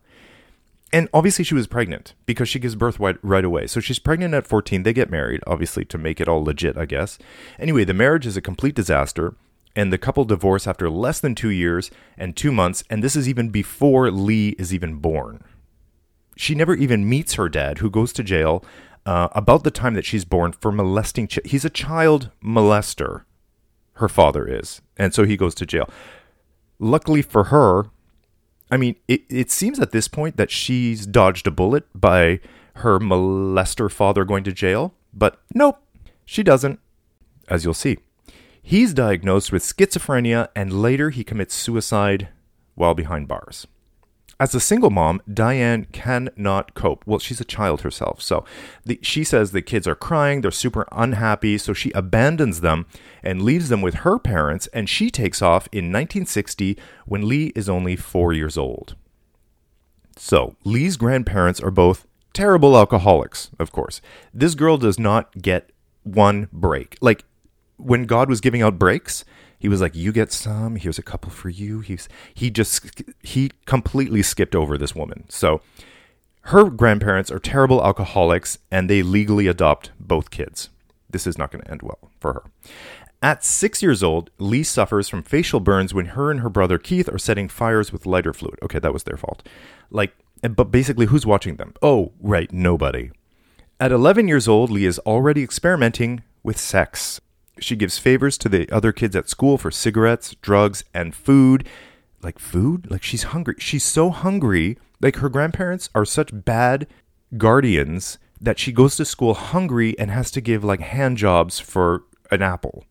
And 0.94 1.10
obviously, 1.14 1.44
she 1.44 1.56
was 1.56 1.68
pregnant 1.68 2.14
because 2.26 2.48
she 2.48 2.60
gives 2.60 2.76
birth 2.76 3.02
right, 3.02 3.18
right, 3.22 3.44
away. 3.44 3.68
So 3.68 3.82
she's 3.82 4.00
pregnant 4.00 4.34
at 4.34 4.48
14. 4.48 4.84
They 4.84 4.94
get 4.94 5.12
married, 5.12 5.42
obviously, 5.46 5.84
to 5.86 5.98
make 5.98 6.22
it 6.22 6.30
all 6.30 6.42
legit, 6.42 6.78
I 6.78 6.86
guess. 6.86 7.20
Anyway, 7.60 7.84
the 7.84 7.94
marriage 7.94 8.26
is 8.26 8.38
a 8.38 8.42
complete 8.42 8.76
disaster 8.76 9.36
and 9.76 9.92
the 9.92 9.98
couple 9.98 10.24
divorce 10.24 10.68
after 10.68 10.90
less 10.90 11.20
than 11.20 11.36
two 11.36 11.50
years 11.50 11.92
and 12.18 12.36
two 12.36 12.52
months, 12.52 12.84
and 12.90 13.04
this 13.04 13.16
is 13.16 13.28
even 13.28 13.50
before 13.50 14.10
Lee 14.12 14.56
is 14.58 14.74
even 14.74 14.96
born. 14.96 15.44
She 16.38 16.56
never 16.56 16.76
even 16.76 17.08
meets 17.08 17.34
her 17.34 17.50
dad, 17.50 17.80
who 17.80 17.90
goes 17.90 18.14
to 18.14 18.24
jail 18.24 18.64
uh, 19.06 19.30
about 19.34 19.64
the 19.64 19.72
time 19.72 19.94
that 19.94 20.06
she's 20.06 20.26
born 20.26 20.52
for 20.52 20.72
molesting. 20.72 21.28
Ch- 21.28 21.40
he's 21.46 21.66
a 21.66 21.70
child 21.70 22.32
molester, 22.44 23.24
her 23.94 24.10
father 24.10 24.48
is, 24.48 24.82
and 24.98 25.14
so 25.14 25.26
he 25.26 25.38
goes 25.38 25.56
to 25.56 25.66
jail. 25.66 25.90
Luckily 26.80 27.22
for 27.22 27.46
her, 27.46 27.86
I 28.72 28.78
mean, 28.78 28.96
it, 29.08 29.24
it 29.30 29.52
seems 29.52 29.80
at 29.80 29.92
this 29.92 30.08
point 30.08 30.38
that 30.38 30.52
she's 30.52 31.06
dodged 31.06 31.48
a 31.48 31.52
bullet 31.52 31.86
by 31.94 32.40
her 32.76 33.00
molester 33.00 33.90
father 33.90 34.26
going 34.26 34.44
to 34.44 34.52
jail, 34.52 34.94
but 35.14 35.40
nope, 35.54 35.80
she 36.26 36.44
doesn't, 36.44 36.80
as 37.48 37.64
you'll 37.64 37.74
see. 37.74 37.98
He's 38.68 38.96
diagnosed 38.96 39.52
with 39.52 39.62
schizophrenia 39.62 40.48
and 40.56 40.82
later 40.82 41.12
he 41.12 41.24
commits 41.24 41.54
suicide 41.54 42.30
while 42.74 42.96
behind 42.96 43.28
bars. 43.28 43.68
As 44.40 44.56
a 44.56 44.60
single 44.60 44.90
mom, 44.90 45.22
Diane 45.32 45.86
cannot 45.92 46.74
cope. 46.74 47.04
Well, 47.06 47.20
she's 47.20 47.40
a 47.40 47.46
child 47.46 47.82
herself. 47.82 48.24
So 48.24 48.44
the, 48.84 48.98
she 49.04 49.24
says 49.24 49.52
the 49.52 49.62
kids 49.62 49.88
are 49.88 49.94
crying, 49.94 50.42
they're 50.42 50.50
super 50.50 50.88
unhappy, 50.92 51.60
so 51.60 51.74
she 51.74 51.92
abandons 51.92 52.62
them 52.62 52.88
and 53.22 53.44
leaves 53.44 53.70
them 53.70 53.84
with 53.84 53.98
her 53.98 54.18
parents, 54.18 54.66
and 54.74 54.90
she 54.90 55.12
takes 55.12 55.44
off 55.44 55.68
in 55.72 55.92
1960 55.92 56.76
when 57.06 57.28
Lee 57.28 57.52
is 57.56 57.70
only 57.70 57.96
four 57.96 58.34
years 58.34 58.58
old. 58.58 58.96
So 60.18 60.56
Lee's 60.64 60.98
grandparents 60.98 61.62
are 61.62 61.70
both 61.70 62.08
terrible 62.34 62.76
alcoholics, 62.76 63.52
of 63.60 63.72
course. 63.72 64.02
This 64.34 64.56
girl 64.56 64.78
does 64.78 64.98
not 64.98 65.40
get 65.40 65.70
one 66.02 66.50
break. 66.52 66.98
Like, 67.00 67.26
when 67.78 68.06
God 68.06 68.30
was 68.30 68.42
giving 68.42 68.62
out 68.62 68.80
breaks, 68.80 69.26
he 69.60 69.68
was 69.70 69.82
like, 69.82 69.96
"You 69.96 70.12
get 70.12 70.32
some. 70.32 70.76
Here's 70.76 71.00
a 71.00 71.04
couple 71.04 71.32
for 71.32 71.50
you." 71.50 71.80
He's 71.80 72.08
he 72.34 72.50
just 72.50 73.02
he 73.24 73.52
completely 73.66 74.22
skipped 74.22 74.56
over 74.56 74.78
this 74.78 74.96
woman. 74.96 75.26
So 75.30 75.62
her 76.44 76.70
grandparents 76.70 77.32
are 77.32 77.40
terrible 77.40 77.84
alcoholics, 77.84 78.60
and 78.70 78.90
they 78.90 79.02
legally 79.02 79.48
adopt 79.48 79.92
both 80.00 80.30
kids. 80.30 80.70
this 81.10 81.26
is 81.26 81.38
not 81.38 81.50
going 81.50 81.64
to 81.64 81.72
end 81.72 81.82
well 81.82 82.12
for 82.20 82.34
her. 82.34 82.44
At 83.22 83.44
six 83.44 83.82
years 83.82 84.04
old, 84.04 84.30
Lee 84.38 84.64
suffers 84.64 85.08
from 85.08 85.24
facial 85.24 85.60
burns 85.60 85.94
when 85.94 86.08
her 86.08 86.30
and 86.30 86.42
her 86.42 86.50
brother 86.50 86.78
Keith 86.78 87.08
are 87.12 87.18
setting 87.18 87.48
fires 87.48 87.92
with 87.92 88.06
lighter 88.06 88.34
fluid. 88.34 88.60
Okay, 88.62 88.80
that 88.80 88.94
was 88.94 89.04
their 89.04 89.18
fault. 89.18 89.48
Like, 89.90 90.14
but 90.42 90.66
basically, 90.66 91.08
who's 91.08 91.26
watching 91.26 91.56
them? 91.56 91.74
Oh, 91.82 92.12
right, 92.20 92.52
nobody. 92.52 93.12
At 93.80 93.92
11 93.92 94.28
years 94.28 94.48
old, 94.48 94.70
Lee 94.70 94.86
is 94.86 95.00
already 95.00 95.42
experimenting 95.42 96.22
with 96.44 96.58
sex. 96.60 97.20
She 97.60 97.76
gives 97.76 97.98
favors 97.98 98.38
to 98.40 98.50
the 98.50 98.70
other 98.72 98.92
kids 98.92 99.16
at 99.16 99.30
school 99.30 99.58
for 99.58 99.72
cigarettes, 99.72 100.36
drugs, 100.42 100.84
and 100.94 101.16
food. 101.16 101.68
Like 102.22 102.40
food? 102.40 102.90
Like 102.90 103.04
she's 103.04 103.24
hungry. 103.24 103.56
She's 103.60 103.84
so 103.84 104.10
hungry. 104.10 104.78
Like 105.02 105.18
her 105.18 105.30
grandparents 105.30 105.90
are 105.96 106.06
such 106.06 106.30
bad 106.34 106.88
guardians 107.38 108.18
that 108.42 108.60
she 108.60 108.72
goes 108.72 108.96
to 108.98 109.06
school 109.06 109.34
hungry 109.34 109.98
and 109.98 110.12
has 110.12 110.32
to 110.32 110.42
give 110.42 110.64
like 110.64 110.82
hand 110.82 111.18
jobs 111.18 111.60
for 111.60 112.04
an 112.32 112.42
apple. 112.42 112.86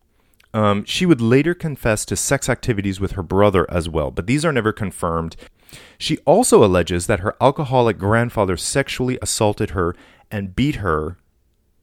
Um, 0.53 0.85
she 0.85 1.05
would 1.05 1.19
later 1.19 1.53
confess 1.53 2.05
to 2.05 2.15
sex 2.15 2.47
activities 2.47 2.99
with 2.99 3.11
her 3.11 3.23
brother 3.23 3.69
as 3.69 3.89
well, 3.89 4.09
but 4.09 4.25
these 4.25 4.45
are 4.45 4.53
never 4.53 4.71
confirmed. 4.71 5.35
She 5.97 6.17
also 6.19 6.63
alleges 6.63 7.07
that 7.07 7.19
her 7.19 7.35
alcoholic 7.41 7.97
grandfather 7.97 8.55
sexually 8.55 9.19
assaulted 9.21 9.71
her 9.71 9.95
and 10.31 10.55
beat 10.55 10.75
her. 10.75 11.17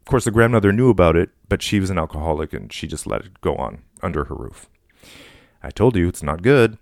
Of 0.01 0.07
course, 0.07 0.25
the 0.25 0.31
grandmother 0.31 0.73
knew 0.73 0.89
about 0.89 1.17
it, 1.17 1.31
but 1.53 1.61
she 1.61 1.79
was 1.79 1.91
an 1.91 1.99
alcoholic 1.99 2.55
and 2.55 2.73
she 2.73 2.87
just 2.87 3.07
let 3.07 3.27
it 3.27 3.41
go 3.43 3.55
on 3.57 3.83
under 4.03 4.25
her 4.25 4.35
roof. 4.35 4.71
I 5.63 5.69
told 5.69 5.97
you 5.97 6.09
it's 6.09 6.23
not 6.23 6.41
good. 6.41 6.79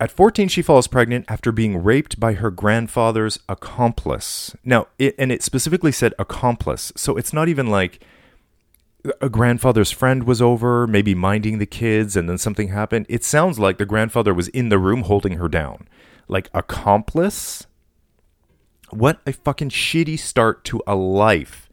At 0.00 0.10
14, 0.10 0.48
she 0.48 0.62
falls 0.62 0.86
pregnant 0.86 1.26
after 1.28 1.52
being 1.52 1.84
raped 1.84 2.18
by 2.18 2.32
her 2.32 2.50
grandfather's 2.50 3.38
accomplice. 3.46 4.56
Now, 4.64 4.86
it, 4.98 5.14
and 5.18 5.30
it 5.30 5.42
specifically 5.42 5.92
said 5.92 6.14
accomplice, 6.18 6.94
so 6.96 7.18
it's 7.18 7.34
not 7.34 7.48
even 7.48 7.66
like 7.66 8.02
a 9.20 9.28
grandfather's 9.28 9.90
friend 9.90 10.24
was 10.24 10.40
over, 10.40 10.86
maybe 10.86 11.14
minding 11.14 11.58
the 11.58 11.66
kids, 11.66 12.16
and 12.16 12.26
then 12.26 12.38
something 12.38 12.68
happened. 12.68 13.04
It 13.10 13.22
sounds 13.22 13.58
like 13.58 13.76
the 13.76 13.84
grandfather 13.84 14.32
was 14.32 14.48
in 14.48 14.70
the 14.70 14.78
room 14.78 15.02
holding 15.02 15.34
her 15.34 15.46
down. 15.46 15.88
Like, 16.26 16.48
accomplice? 16.54 17.66
What 18.88 19.20
a 19.26 19.34
fucking 19.34 19.68
shitty 19.68 20.18
start 20.18 20.64
to 20.64 20.82
a 20.86 20.94
life. 20.94 21.68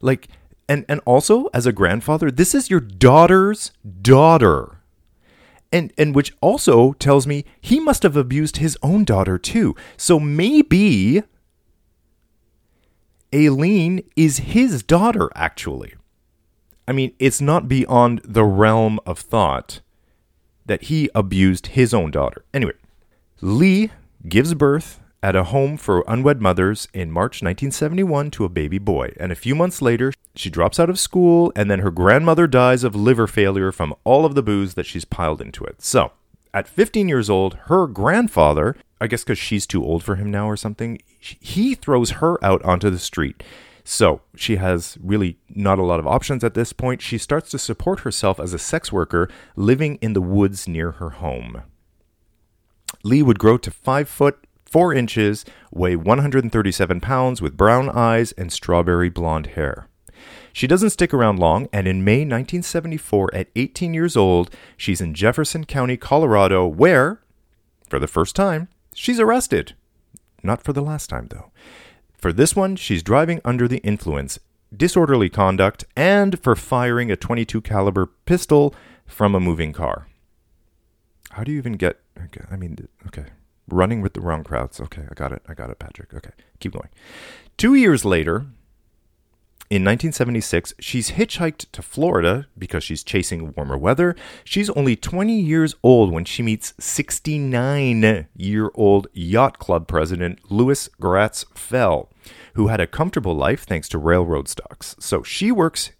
Like, 0.00 0.26
and, 0.68 0.84
and 0.88 1.00
also, 1.04 1.46
as 1.54 1.66
a 1.66 1.72
grandfather, 1.72 2.30
this 2.30 2.54
is 2.54 2.70
your 2.70 2.80
daughter's 2.80 3.72
daughter. 4.02 4.78
And, 5.72 5.92
and 5.98 6.14
which 6.14 6.32
also 6.40 6.92
tells 6.94 7.26
me 7.26 7.44
he 7.60 7.80
must 7.80 8.02
have 8.02 8.16
abused 8.16 8.56
his 8.56 8.78
own 8.82 9.04
daughter 9.04 9.38
too. 9.38 9.74
So 9.96 10.18
maybe 10.18 11.22
Aileen 13.34 14.02
is 14.16 14.38
his 14.38 14.82
daughter, 14.82 15.30
actually. 15.34 15.94
I 16.88 16.92
mean, 16.92 17.12
it's 17.18 17.40
not 17.40 17.68
beyond 17.68 18.20
the 18.24 18.44
realm 18.44 19.00
of 19.04 19.18
thought 19.18 19.80
that 20.66 20.84
he 20.84 21.10
abused 21.14 21.68
his 21.68 21.92
own 21.92 22.10
daughter. 22.10 22.44
Anyway, 22.54 22.74
Lee 23.40 23.90
gives 24.28 24.54
birth 24.54 25.00
at 25.26 25.34
a 25.34 25.42
home 25.42 25.76
for 25.76 26.04
unwed 26.06 26.40
mothers 26.40 26.86
in 26.94 27.10
March 27.10 27.42
1971 27.42 28.30
to 28.30 28.44
a 28.44 28.48
baby 28.48 28.78
boy. 28.78 29.12
And 29.18 29.32
a 29.32 29.34
few 29.34 29.56
months 29.56 29.82
later, 29.82 30.12
she 30.36 30.50
drops 30.50 30.78
out 30.78 30.88
of 30.88 31.00
school, 31.00 31.52
and 31.56 31.68
then 31.68 31.80
her 31.80 31.90
grandmother 31.90 32.46
dies 32.46 32.84
of 32.84 32.94
liver 32.94 33.26
failure 33.26 33.72
from 33.72 33.92
all 34.04 34.24
of 34.24 34.36
the 34.36 34.42
booze 34.42 34.74
that 34.74 34.86
she's 34.86 35.04
piled 35.04 35.40
into 35.40 35.64
it. 35.64 35.82
So, 35.82 36.12
at 36.54 36.68
15 36.68 37.08
years 37.08 37.28
old, 37.28 37.54
her 37.64 37.88
grandfather, 37.88 38.76
I 39.00 39.08
guess 39.08 39.24
because 39.24 39.36
she's 39.36 39.66
too 39.66 39.84
old 39.84 40.04
for 40.04 40.14
him 40.14 40.30
now 40.30 40.48
or 40.48 40.56
something, 40.56 41.02
he 41.18 41.74
throws 41.74 42.10
her 42.22 42.42
out 42.44 42.64
onto 42.64 42.88
the 42.88 43.00
street. 43.00 43.42
So 43.82 44.20
she 44.36 44.56
has 44.56 44.96
really 45.02 45.38
not 45.48 45.80
a 45.80 45.84
lot 45.84 45.98
of 45.98 46.06
options 46.06 46.44
at 46.44 46.54
this 46.54 46.72
point. 46.72 47.02
She 47.02 47.18
starts 47.18 47.50
to 47.50 47.58
support 47.58 48.00
herself 48.00 48.38
as 48.38 48.52
a 48.52 48.60
sex 48.60 48.92
worker 48.92 49.28
living 49.56 49.96
in 50.00 50.12
the 50.12 50.20
woods 50.20 50.68
near 50.68 50.92
her 50.92 51.10
home. 51.10 51.62
Lee 53.02 53.22
would 53.22 53.38
grow 53.40 53.58
to 53.58 53.70
five 53.70 54.08
foot 54.08 54.45
four 54.70 54.92
inches, 54.92 55.44
weigh 55.72 55.96
137 55.96 57.00
pounds, 57.00 57.40
with 57.40 57.56
brown 57.56 57.88
eyes 57.88 58.32
and 58.32 58.52
strawberry 58.52 59.08
blonde 59.08 59.48
hair. 59.48 59.88
She 60.52 60.66
doesn't 60.66 60.90
stick 60.90 61.12
around 61.12 61.38
long, 61.38 61.68
and 61.72 61.86
in 61.86 62.04
May 62.04 62.20
1974, 62.20 63.34
at 63.34 63.48
18 63.56 63.92
years 63.92 64.16
old, 64.16 64.50
she's 64.76 65.00
in 65.00 65.14
Jefferson 65.14 65.64
County, 65.64 65.96
Colorado, 65.96 66.66
where, 66.66 67.20
for 67.88 67.98
the 67.98 68.06
first 68.06 68.34
time, 68.34 68.68
she's 68.94 69.20
arrested. 69.20 69.74
Not 70.42 70.62
for 70.62 70.72
the 70.72 70.80
last 70.80 71.10
time, 71.10 71.28
though. 71.30 71.50
For 72.16 72.32
this 72.32 72.56
one, 72.56 72.76
she's 72.76 73.02
driving 73.02 73.40
under 73.44 73.68
the 73.68 73.78
influence, 73.78 74.38
disorderly 74.74 75.28
conduct, 75.28 75.84
and 75.94 76.42
for 76.42 76.56
firing 76.56 77.10
a 77.10 77.16
22 77.16 77.60
caliber 77.60 78.06
pistol 78.24 78.74
from 79.06 79.34
a 79.34 79.40
moving 79.40 79.72
car. 79.72 80.08
How 81.30 81.44
do 81.44 81.52
you 81.52 81.58
even 81.58 81.74
get 81.74 82.00
okay, 82.24 82.44
I 82.50 82.56
mean, 82.56 82.88
okay. 83.08 83.26
Running 83.68 84.00
with 84.00 84.14
the 84.14 84.20
wrong 84.20 84.44
crowds. 84.44 84.80
Okay, 84.80 85.02
I 85.10 85.14
got 85.14 85.32
it. 85.32 85.42
I 85.48 85.54
got 85.54 85.70
it, 85.70 85.78
Patrick. 85.78 86.14
Okay, 86.14 86.30
keep 86.60 86.72
going. 86.72 86.88
2 87.56 87.74
years 87.74 88.04
later, 88.04 88.46
in 89.68 89.82
1976, 89.82 90.74
she's 90.78 91.12
hitchhiked 91.12 91.66
to 91.72 91.82
Florida 91.82 92.46
because 92.56 92.84
she's 92.84 93.02
chasing 93.02 93.52
warmer 93.56 93.76
weather. 93.76 94.14
She's 94.44 94.70
only 94.70 94.94
20 94.94 95.40
years 95.40 95.74
old 95.82 96.12
when 96.12 96.24
she 96.24 96.42
meets 96.42 96.74
69 96.78 98.28
year 98.36 98.70
old 98.74 99.08
yacht 99.12 99.58
club 99.58 99.88
president 99.88 100.38
Lewis 100.52 100.88
Gratz 101.00 101.44
Fell, 101.54 102.08
who 102.54 102.68
had 102.68 102.80
a 102.80 102.86
comfortable 102.86 103.34
life 103.34 103.64
thanks 103.64 103.88
to 103.88 103.98
railroad 103.98 104.46
stocks. 104.48 104.94
So 105.00 105.24
she 105.24 105.50
works 105.50 105.90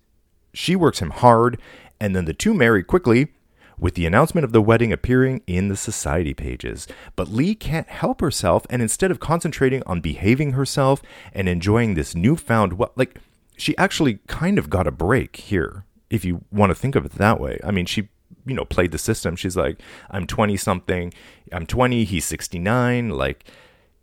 she 0.56 0.74
works 0.74 1.00
him 1.00 1.10
hard, 1.10 1.60
and 2.00 2.16
then 2.16 2.24
the 2.24 2.32
two 2.32 2.54
marry 2.54 2.82
quickly, 2.82 3.32
with 3.78 3.94
the 3.94 4.06
announcement 4.06 4.44
of 4.44 4.52
the 4.52 4.62
wedding 4.62 4.92
appearing 4.92 5.42
in 5.46 5.68
the 5.68 5.76
society 5.76 6.34
pages. 6.34 6.86
But 7.14 7.28
Lee 7.28 7.54
can't 7.54 7.88
help 7.88 8.20
herself, 8.20 8.66
and 8.70 8.82
instead 8.82 9.10
of 9.10 9.20
concentrating 9.20 9.82
on 9.86 10.00
behaving 10.00 10.52
herself 10.52 11.02
and 11.32 11.48
enjoying 11.48 11.94
this 11.94 12.14
newfound 12.14 12.74
what 12.74 12.96
like 12.96 13.18
she 13.56 13.76
actually 13.76 14.20
kind 14.26 14.58
of 14.58 14.70
got 14.70 14.86
a 14.86 14.92
break 14.92 15.36
here, 15.36 15.84
if 16.10 16.24
you 16.24 16.44
want 16.50 16.70
to 16.70 16.74
think 16.74 16.94
of 16.94 17.04
it 17.04 17.12
that 17.12 17.40
way. 17.40 17.58
I 17.64 17.70
mean, 17.70 17.86
she, 17.86 18.08
you 18.44 18.54
know, 18.54 18.64
played 18.64 18.92
the 18.92 18.98
system. 18.98 19.36
She's 19.36 19.56
like, 19.56 19.80
I'm 20.10 20.26
20 20.26 20.56
something, 20.56 21.12
I'm 21.52 21.66
20, 21.66 22.04
he's 22.04 22.24
69. 22.24 23.10
Like, 23.10 23.44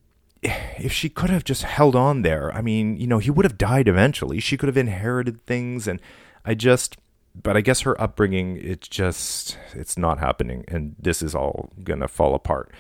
if 0.44 0.92
she 0.92 1.10
could 1.10 1.30
have 1.30 1.44
just 1.44 1.64
held 1.64 1.96
on 1.96 2.22
there, 2.22 2.54
I 2.54 2.62
mean, 2.62 2.98
you 2.98 3.08
know, 3.08 3.20
he 3.20 3.32
would 3.32 3.46
have 3.46 3.58
died 3.58 3.88
eventually. 3.88 4.40
She 4.40 4.58
could 4.58 4.68
have 4.68 4.78
inherited 4.78 5.46
things. 5.46 5.88
And 5.88 6.02
I 6.46 6.56
just, 6.56 6.98
but 7.42 7.58
I 7.58 7.62
guess 7.62 7.82
her 7.82 8.00
upbringing, 8.00 8.58
it's 8.62 8.88
just, 8.88 9.58
it's 9.74 9.98
not 9.98 10.20
happening. 10.20 10.66
And 10.68 10.96
this 11.00 11.22
is 11.22 11.34
all 11.34 11.72
going 11.84 12.00
to 12.00 12.08
fall 12.08 12.36
apart. 12.36 12.72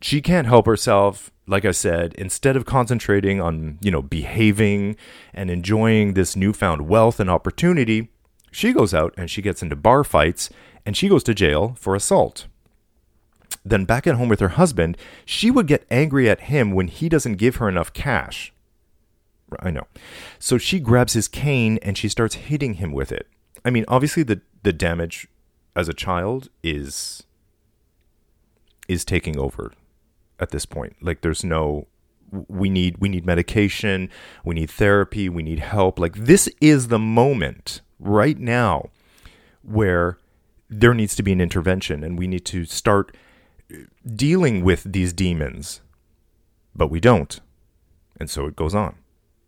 She 0.00 0.20
can't 0.20 0.46
help 0.46 0.66
herself 0.66 1.30
like 1.46 1.64
I 1.64 1.72
said, 1.72 2.14
instead 2.14 2.56
of 2.56 2.64
concentrating 2.64 3.40
on, 3.40 3.78
you 3.80 3.90
know, 3.90 4.02
behaving 4.02 4.96
and 5.34 5.50
enjoying 5.50 6.14
this 6.14 6.36
newfound 6.36 6.88
wealth 6.88 7.18
and 7.18 7.28
opportunity, 7.28 8.10
she 8.50 8.72
goes 8.72 8.94
out 8.94 9.12
and 9.16 9.30
she 9.30 9.42
gets 9.42 9.62
into 9.62 9.76
bar 9.76 10.04
fights 10.04 10.50
and 10.86 10.96
she 10.96 11.08
goes 11.08 11.24
to 11.24 11.34
jail 11.34 11.74
for 11.78 11.94
assault. 11.94 12.46
Then 13.64 13.84
back 13.84 14.06
at 14.06 14.14
home 14.14 14.28
with 14.28 14.40
her 14.40 14.50
husband, 14.50 14.96
she 15.24 15.50
would 15.50 15.66
get 15.66 15.86
angry 15.90 16.28
at 16.28 16.42
him 16.42 16.72
when 16.72 16.88
he 16.88 17.08
doesn't 17.08 17.36
give 17.36 17.56
her 17.56 17.68
enough 17.68 17.92
cash. 17.92 18.52
I 19.60 19.70
know. 19.70 19.86
So 20.38 20.58
she 20.58 20.80
grabs 20.80 21.12
his 21.12 21.28
cane 21.28 21.78
and 21.82 21.98
she 21.98 22.08
starts 22.08 22.36
hitting 22.36 22.74
him 22.74 22.92
with 22.92 23.12
it. 23.12 23.28
I 23.64 23.70
mean, 23.70 23.84
obviously 23.88 24.22
the 24.22 24.40
the 24.62 24.72
damage 24.72 25.28
as 25.74 25.88
a 25.88 25.94
child 25.94 26.48
is 26.62 27.24
is 28.88 29.04
taking 29.04 29.38
over 29.38 29.72
at 30.38 30.50
this 30.50 30.66
point. 30.66 30.96
Like 31.00 31.20
there's 31.22 31.44
no 31.44 31.86
we 32.48 32.70
need 32.70 32.98
we 32.98 33.08
need 33.08 33.26
medication, 33.26 34.10
we 34.44 34.54
need 34.54 34.70
therapy, 34.70 35.28
we 35.28 35.42
need 35.42 35.60
help. 35.60 35.98
Like 35.98 36.14
this 36.16 36.48
is 36.60 36.88
the 36.88 36.98
moment 36.98 37.80
right 37.98 38.38
now 38.38 38.90
where 39.62 40.18
there 40.68 40.94
needs 40.94 41.14
to 41.16 41.22
be 41.22 41.32
an 41.32 41.40
intervention 41.40 42.02
and 42.02 42.18
we 42.18 42.26
need 42.26 42.44
to 42.46 42.64
start 42.64 43.14
dealing 44.14 44.64
with 44.64 44.84
these 44.84 45.12
demons. 45.12 45.82
But 46.74 46.88
we 46.88 47.00
don't. 47.00 47.38
And 48.18 48.30
so 48.30 48.46
it 48.46 48.56
goes 48.56 48.74
on. 48.74 48.96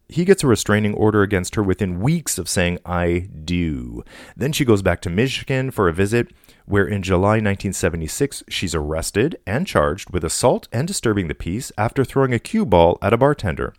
He 0.09 0.25
gets 0.25 0.45
a 0.45 0.47
restraining 0.47 0.95
order 0.95 1.23
against 1.23 1.55
her 1.55 1.63
within 1.63 2.01
weeks 2.01 2.39
of 2.39 2.49
saying, 2.49 2.79
I 2.85 3.29
do. 3.45 4.05
Then 4.37 4.53
she 4.53 4.65
goes 4.65 4.83
back 4.83 5.01
to 5.03 5.11
Michigan 5.11 5.71
for 5.71 5.89
a 5.89 5.95
visit 5.95 6.33
where 6.67 6.87
in 6.87 7.03
July 7.03 7.37
1976 7.37 8.43
she's 8.49 8.75
arrested 8.75 9.37
and 9.47 9.67
charged 9.67 10.11
with 10.11 10.25
assault 10.25 10.69
and 10.73 10.87
disturbing 10.87 11.29
the 11.29 11.35
peace 11.35 11.73
after 11.79 12.05
throwing 12.05 12.35
a 12.35 12.39
cue 12.39 12.67
ball 12.67 12.99
at 13.01 13.13
a 13.13 13.19
bartender, 13.19 13.75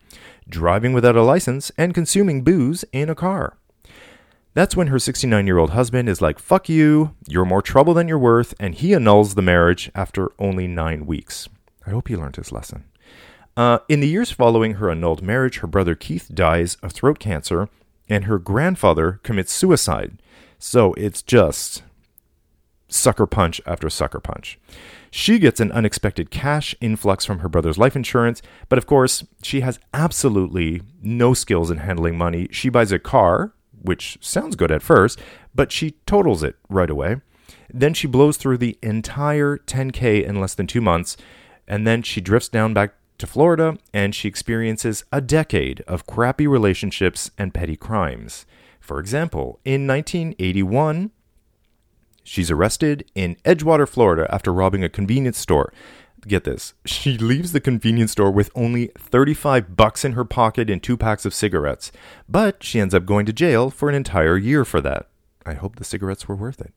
driving 0.49 0.93
without 0.93 1.15
a 1.15 1.21
license, 1.21 1.71
and 1.77 1.93
consuming 1.93 2.43
booze 2.43 2.83
in 2.91 3.09
a 3.09 3.15
car. 3.15 3.57
That's 4.55 4.75
when 4.75 4.87
her 4.87 4.99
69 4.99 5.45
year 5.45 5.57
old 5.57 5.71
husband 5.71 6.09
is 6.09 6.21
like, 6.21 6.39
fuck 6.39 6.69
you, 6.69 7.13
you're 7.27 7.45
more 7.45 7.61
trouble 7.61 7.93
than 7.93 8.07
you're 8.07 8.17
worth, 8.17 8.53
and 8.59 8.73
he 8.73 8.93
annuls 8.93 9.35
the 9.35 9.41
marriage 9.41 9.91
after 9.93 10.31
only 10.39 10.65
nine 10.65 11.05
weeks. 11.05 11.49
I 11.85 11.91
hope 11.91 12.07
he 12.07 12.15
learned 12.15 12.37
his 12.37 12.51
lesson. 12.51 12.85
Uh, 13.57 13.79
in 13.87 14.01
the 14.01 14.07
years 14.07 14.31
following 14.31 14.75
her 14.75 14.89
annulled 14.89 15.21
marriage, 15.21 15.59
her 15.59 15.67
brother 15.67 15.95
Keith 15.95 16.29
dies 16.33 16.75
of 16.83 16.91
throat 16.91 17.19
cancer, 17.19 17.69
and 18.09 18.25
her 18.25 18.37
grandfather 18.37 19.19
commits 19.23 19.53
suicide. 19.53 20.21
So 20.59 20.93
it's 20.93 21.21
just 21.21 21.83
sucker 22.87 23.25
punch 23.25 23.61
after 23.65 23.89
sucker 23.89 24.19
punch. 24.19 24.59
She 25.09 25.39
gets 25.39 25.61
an 25.61 25.71
unexpected 25.71 26.29
cash 26.29 26.75
influx 26.81 27.23
from 27.23 27.39
her 27.39 27.49
brother's 27.49 27.77
life 27.77 27.95
insurance, 27.95 28.41
but 28.67 28.77
of 28.77 28.85
course, 28.85 29.23
she 29.41 29.61
has 29.61 29.79
absolutely 29.93 30.81
no 31.01 31.33
skills 31.33 31.71
in 31.71 31.77
handling 31.77 32.17
money. 32.17 32.49
She 32.51 32.69
buys 32.69 32.91
a 32.91 32.99
car, 32.99 33.53
which 33.81 34.17
sounds 34.19 34.57
good 34.57 34.71
at 34.71 34.81
first, 34.81 35.19
but 35.53 35.71
she 35.71 35.91
totals 36.05 36.43
it 36.43 36.57
right 36.69 36.89
away. 36.89 37.21
Then 37.73 37.93
she 37.93 38.07
blows 38.07 38.35
through 38.35 38.57
the 38.57 38.77
entire 38.81 39.57
10K 39.57 40.25
in 40.25 40.41
less 40.41 40.53
than 40.53 40.67
two 40.67 40.81
months, 40.81 41.15
and 41.67 41.87
then 41.87 42.01
she 42.01 42.19
drifts 42.19 42.49
down 42.49 42.73
back 42.73 42.95
to 43.17 43.27
Florida 43.27 43.77
and 43.93 44.13
she 44.13 44.27
experiences 44.27 45.03
a 45.11 45.21
decade 45.21 45.81
of 45.81 46.05
crappy 46.05 46.47
relationships 46.47 47.31
and 47.37 47.53
petty 47.53 47.75
crimes. 47.75 48.45
For 48.79 48.99
example, 48.99 49.59
in 49.65 49.87
1981, 49.87 51.11
she's 52.23 52.51
arrested 52.51 53.09
in 53.15 53.35
Edgewater, 53.45 53.87
Florida 53.87 54.27
after 54.29 54.53
robbing 54.53 54.83
a 54.83 54.89
convenience 54.89 55.37
store. 55.37 55.73
Get 56.27 56.43
this. 56.43 56.73
She 56.85 57.17
leaves 57.17 57.51
the 57.51 57.59
convenience 57.59 58.11
store 58.11 58.31
with 58.31 58.49
only 58.55 58.91
35 58.97 59.75
bucks 59.75 60.03
in 60.03 60.13
her 60.13 60.25
pocket 60.25 60.69
and 60.69 60.81
two 60.81 60.97
packs 60.97 61.25
of 61.25 61.33
cigarettes, 61.33 61.91
but 62.27 62.63
she 62.63 62.79
ends 62.79 62.93
up 62.95 63.05
going 63.05 63.25
to 63.27 63.33
jail 63.33 63.69
for 63.69 63.89
an 63.89 63.95
entire 63.95 64.37
year 64.37 64.65
for 64.65 64.81
that. 64.81 65.07
I 65.45 65.53
hope 65.53 65.75
the 65.75 65.83
cigarettes 65.83 66.27
were 66.27 66.35
worth 66.35 66.59
it. 66.61 66.73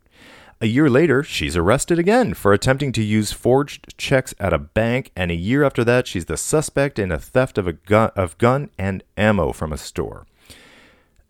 A 0.61 0.67
year 0.67 0.91
later, 0.91 1.23
she's 1.23 1.57
arrested 1.57 2.01
again 2.01 2.35
for 2.35 2.53
attempting 2.53 2.91
to 2.93 3.03
use 3.03 3.31
forged 3.31 3.97
checks 3.97 4.35
at 4.41 4.53
a 4.53 4.59
bank, 4.59 5.13
and 5.15 5.31
a 5.31 5.37
year 5.37 5.63
after 5.63 5.85
that, 5.85 6.09
she's 6.09 6.25
the 6.25 6.37
suspect 6.37 6.99
in 6.99 7.13
a 7.13 7.19
theft 7.19 7.59
of 7.59 7.69
a 7.69 7.75
gun 7.75 8.11
of 8.17 8.37
gun 8.39 8.71
and 8.77 9.05
ammo 9.17 9.53
from 9.53 9.73
a 9.73 9.79
store. 9.79 10.27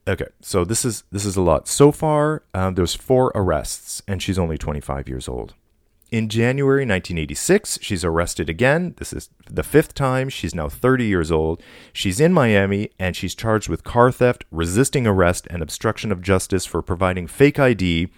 Okay, 0.06 0.28
so 0.40 0.64
this 0.64 0.82
is 0.82 1.04
this 1.12 1.26
is 1.26 1.36
a 1.36 1.42
lot. 1.42 1.68
So 1.68 1.92
far, 1.92 2.42
um, 2.54 2.74
there's 2.74 2.94
four 2.94 3.30
arrests, 3.34 4.00
and 4.08 4.22
she's 4.22 4.38
only 4.38 4.56
25 4.56 5.08
years 5.08 5.28
old. 5.28 5.52
In 6.10 6.30
January 6.30 6.86
1986, 6.86 7.80
she's 7.82 8.02
arrested 8.02 8.48
again. 8.48 8.94
This 8.96 9.12
is 9.12 9.28
the 9.44 9.62
fifth 9.62 9.92
time. 9.92 10.30
She's 10.30 10.54
now 10.54 10.70
30 10.70 11.04
years 11.04 11.30
old. 11.30 11.62
She's 11.92 12.18
in 12.18 12.32
Miami 12.32 12.88
and 12.98 13.14
she's 13.14 13.34
charged 13.34 13.68
with 13.68 13.84
car 13.84 14.10
theft, 14.10 14.46
resisting 14.50 15.06
arrest, 15.06 15.46
and 15.50 15.60
obstruction 15.60 16.10
of 16.10 16.22
justice 16.22 16.64
for 16.64 16.80
providing 16.80 17.26
fake 17.26 17.58
ID 17.58 18.08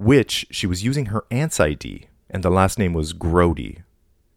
which 0.00 0.46
she 0.50 0.66
was 0.66 0.82
using 0.82 1.06
her 1.06 1.24
aunt's 1.30 1.60
ID, 1.60 2.06
and 2.30 2.42
the 2.42 2.50
last 2.50 2.78
name 2.78 2.94
was 2.94 3.12
Grody. 3.12 3.82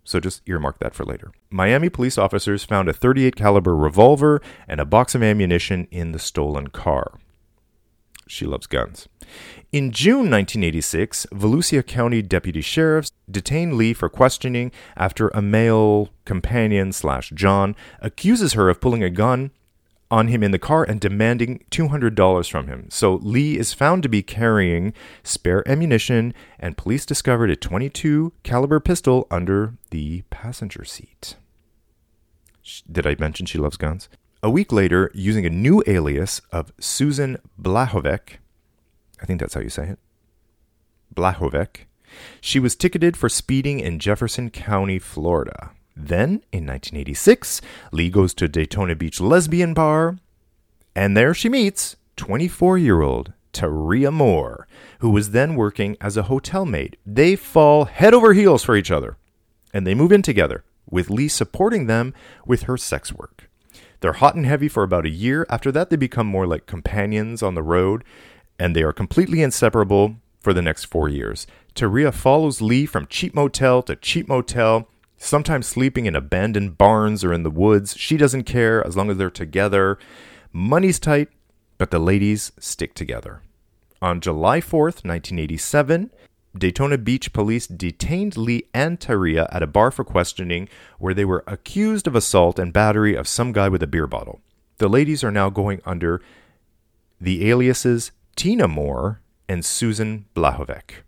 So 0.04 0.20
just 0.20 0.42
earmark 0.46 0.80
that 0.80 0.94
for 0.94 1.06
later. 1.06 1.32
Miami 1.50 1.88
police 1.88 2.18
officers 2.18 2.66
found 2.66 2.90
a 2.90 2.94
38 2.94 3.38
caliber 3.38 3.74
revolver 3.74 4.42
and 4.68 4.82
a 4.82 4.86
box 4.86 5.16
of 5.16 5.24
ammunition 5.24 5.88
in 5.90 6.12
the 6.12 6.20
stolen 6.20 6.68
car. 6.68 7.18
She 8.28 8.46
loves 8.46 8.68
guns. 8.68 9.08
In 9.72 9.92
June 9.92 10.30
1986, 10.30 11.28
Volusia 11.32 11.86
County 11.88 12.22
deputy 12.22 12.60
sheriffs 12.60 13.14
detained 13.32 13.76
Lee 13.76 13.94
for 13.94 14.10
questioning 14.10 14.70
after 14.98 15.30
a 15.30 15.42
male 15.42 16.10
companion 16.26 16.92
slash 16.92 17.32
John 17.34 17.74
accuses 18.02 18.52
her 18.52 18.68
of 18.68 18.82
pulling 18.82 19.04
a 19.04 19.10
gun 19.10 19.52
on 20.12 20.28
him 20.28 20.44
in 20.44 20.52
the 20.52 20.60
car 20.60 20.84
and 20.84 21.00
demanding 21.00 21.64
$200 21.72 22.50
from 22.50 22.68
him. 22.68 22.88
So 22.90 23.16
Lee 23.16 23.58
is 23.58 23.74
found 23.74 24.04
to 24.04 24.10
be 24.10 24.22
carrying 24.22 24.94
spare 25.24 25.68
ammunition 25.68 26.34
and 26.60 26.78
police 26.78 27.06
discovered 27.06 27.50
a 27.50 27.56
22 27.56 28.34
caliber 28.44 28.80
pistol 28.80 29.28
under 29.32 29.74
the 29.90 30.24
passenger 30.30 30.84
seat. 30.86 31.36
Did 32.90 33.08
I 33.08 33.16
mention 33.20 33.46
she 33.46 33.58
loves 33.58 33.78
guns? 33.78 34.08
A 34.42 34.50
week 34.50 34.72
later, 34.72 35.10
using 35.14 35.46
a 35.46 35.50
new 35.50 35.82
alias 35.88 36.42
of 36.52 36.74
Susan 36.80 37.38
Blahovec, 37.60 38.38
I 39.22 39.26
think 39.26 39.40
that's 39.40 39.54
how 39.54 39.62
you 39.62 39.70
say 39.70 39.88
it. 39.88 40.00
Blahovec, 41.16 41.86
she 42.42 42.60
was 42.60 42.76
ticketed 42.76 43.16
for 43.16 43.30
speeding 43.30 43.80
in 43.80 44.00
Jefferson 44.00 44.50
County, 44.50 45.00
Florida. 45.00 45.72
Then, 45.96 46.42
in 46.52 46.66
1986, 46.66 47.62
Lee 47.92 48.10
goes 48.10 48.34
to 48.36 48.48
Daytona 48.48 48.96
Beach 48.96 49.22
lesbian 49.22 49.74
bar, 49.74 50.18
and 50.96 51.16
there 51.16 51.34
she 51.34 51.50
meets 51.50 51.96
24 52.18 52.78
year 52.78 53.02
old 53.02 53.34
Tyria 53.54 54.12
Moore, 54.12 54.68
who 55.00 55.12
was 55.12 55.32
then 55.32 55.56
working 55.56 55.96
as 56.02 56.18
a 56.18 56.24
hotel 56.24 56.66
maid. 56.66 56.98
They 57.06 57.36
fall 57.36 57.86
head 57.86 58.14
over 58.14 58.34
heels 58.34 58.64
for 58.64 58.76
each 58.76 58.92
other, 58.92 59.18
and 59.74 59.86
they 59.86 59.94
move 59.94 60.12
in 60.12 60.24
together, 60.24 60.64
with 60.90 61.10
Lee 61.10 61.28
supporting 61.28 61.86
them 61.86 62.14
with 62.46 62.64
her 62.64 62.78
sex 62.78 63.14
work. 63.14 63.50
They're 64.00 64.14
hot 64.14 64.36
and 64.36 64.46
heavy 64.46 64.68
for 64.68 64.84
about 64.84 65.06
a 65.06 65.10
year. 65.10 65.46
After 65.50 65.72
that, 65.72 65.90
they 65.90 65.96
become 65.96 66.28
more 66.28 66.48
like 66.48 66.66
companions 66.66 67.42
on 67.42 67.56
the 67.56 67.64
road, 67.64 68.04
and 68.60 68.76
they 68.76 68.84
are 68.84 68.92
completely 68.92 69.42
inseparable 69.42 70.18
for 70.42 70.54
the 70.54 70.62
next 70.62 70.86
four 70.86 71.08
years. 71.08 71.48
Tyria 71.74 72.14
follows 72.14 72.62
Lee 72.62 72.86
from 72.86 73.08
cheap 73.08 73.34
motel 73.34 73.82
to 73.84 73.96
cheap 73.96 74.28
motel 74.28 74.90
sometimes 75.24 75.66
sleeping 75.66 76.06
in 76.06 76.16
abandoned 76.16 76.78
barns 76.78 77.24
or 77.24 77.34
in 77.34 77.44
the 77.44 77.50
woods. 77.50 77.96
She 77.98 78.18
doesn't 78.18 78.44
care 78.44 78.86
as 78.86 78.98
long 78.98 79.10
as 79.10 79.18
they're 79.18 79.30
together. 79.30 79.98
Money's 80.52 81.00
tight, 81.00 81.30
but 81.78 81.92
the 81.92 82.00
ladies 82.00 82.52
stick 82.60 82.94
together. 82.94 83.42
On 84.02 84.20
July 84.20 84.60
4th, 84.60 85.06
1987, 85.06 86.12
Daytona 86.56 86.98
Beach 86.98 87.32
police 87.32 87.66
detained 87.66 88.38
Lee 88.38 88.66
and 88.74 89.00
Tyria 89.00 89.48
at 89.52 89.64
a 89.64 89.68
bar 89.68 89.92
for 89.92 90.04
questioning 90.04 90.68
where 91.00 91.14
they 91.14 91.26
were 91.26 91.44
accused 91.48 92.06
of 92.06 92.16
assault 92.16 92.60
and 92.60 92.74
battery 92.74 93.16
of 93.16 93.28
some 93.28 93.54
guy 93.54 93.70
with 93.70 93.82
a 93.82 93.88
beer 93.88 94.06
bottle. 94.06 94.42
The 94.78 94.90
ladies 94.90 95.24
are 95.24 95.32
now 95.32 95.50
going 95.50 95.82
under 95.86 96.22
the 97.20 97.50
aliases 97.50 98.12
Tina 98.36 98.68
Moore 98.68 99.22
and 99.48 99.64
Susan 99.64 100.26
Blahovec. 100.36 101.04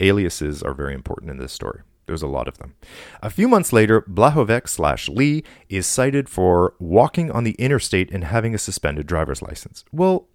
Aliases 0.00 0.62
are 0.62 0.74
very 0.74 0.94
important 0.94 1.30
in 1.30 1.38
this 1.38 1.52
story. 1.52 1.82
There's 2.06 2.22
a 2.22 2.28
lot 2.28 2.48
of 2.48 2.58
them. 2.58 2.74
A 3.22 3.30
few 3.30 3.48
months 3.48 3.72
later, 3.72 4.02
Blahovec 4.02 4.68
slash 4.68 5.08
Lee 5.08 5.42
is 5.68 5.86
cited 5.86 6.28
for 6.28 6.74
walking 6.78 7.30
on 7.30 7.44
the 7.44 7.52
interstate 7.52 8.10
and 8.10 8.24
having 8.24 8.54
a 8.54 8.58
suspended 8.58 9.06
driver's 9.06 9.42
license. 9.42 9.84
Well, 9.92 10.28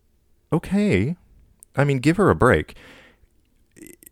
okay. 0.52 1.16
I 1.76 1.84
mean, 1.84 2.00
give 2.00 2.18
her 2.18 2.30
a 2.30 2.36
break. 2.36 2.76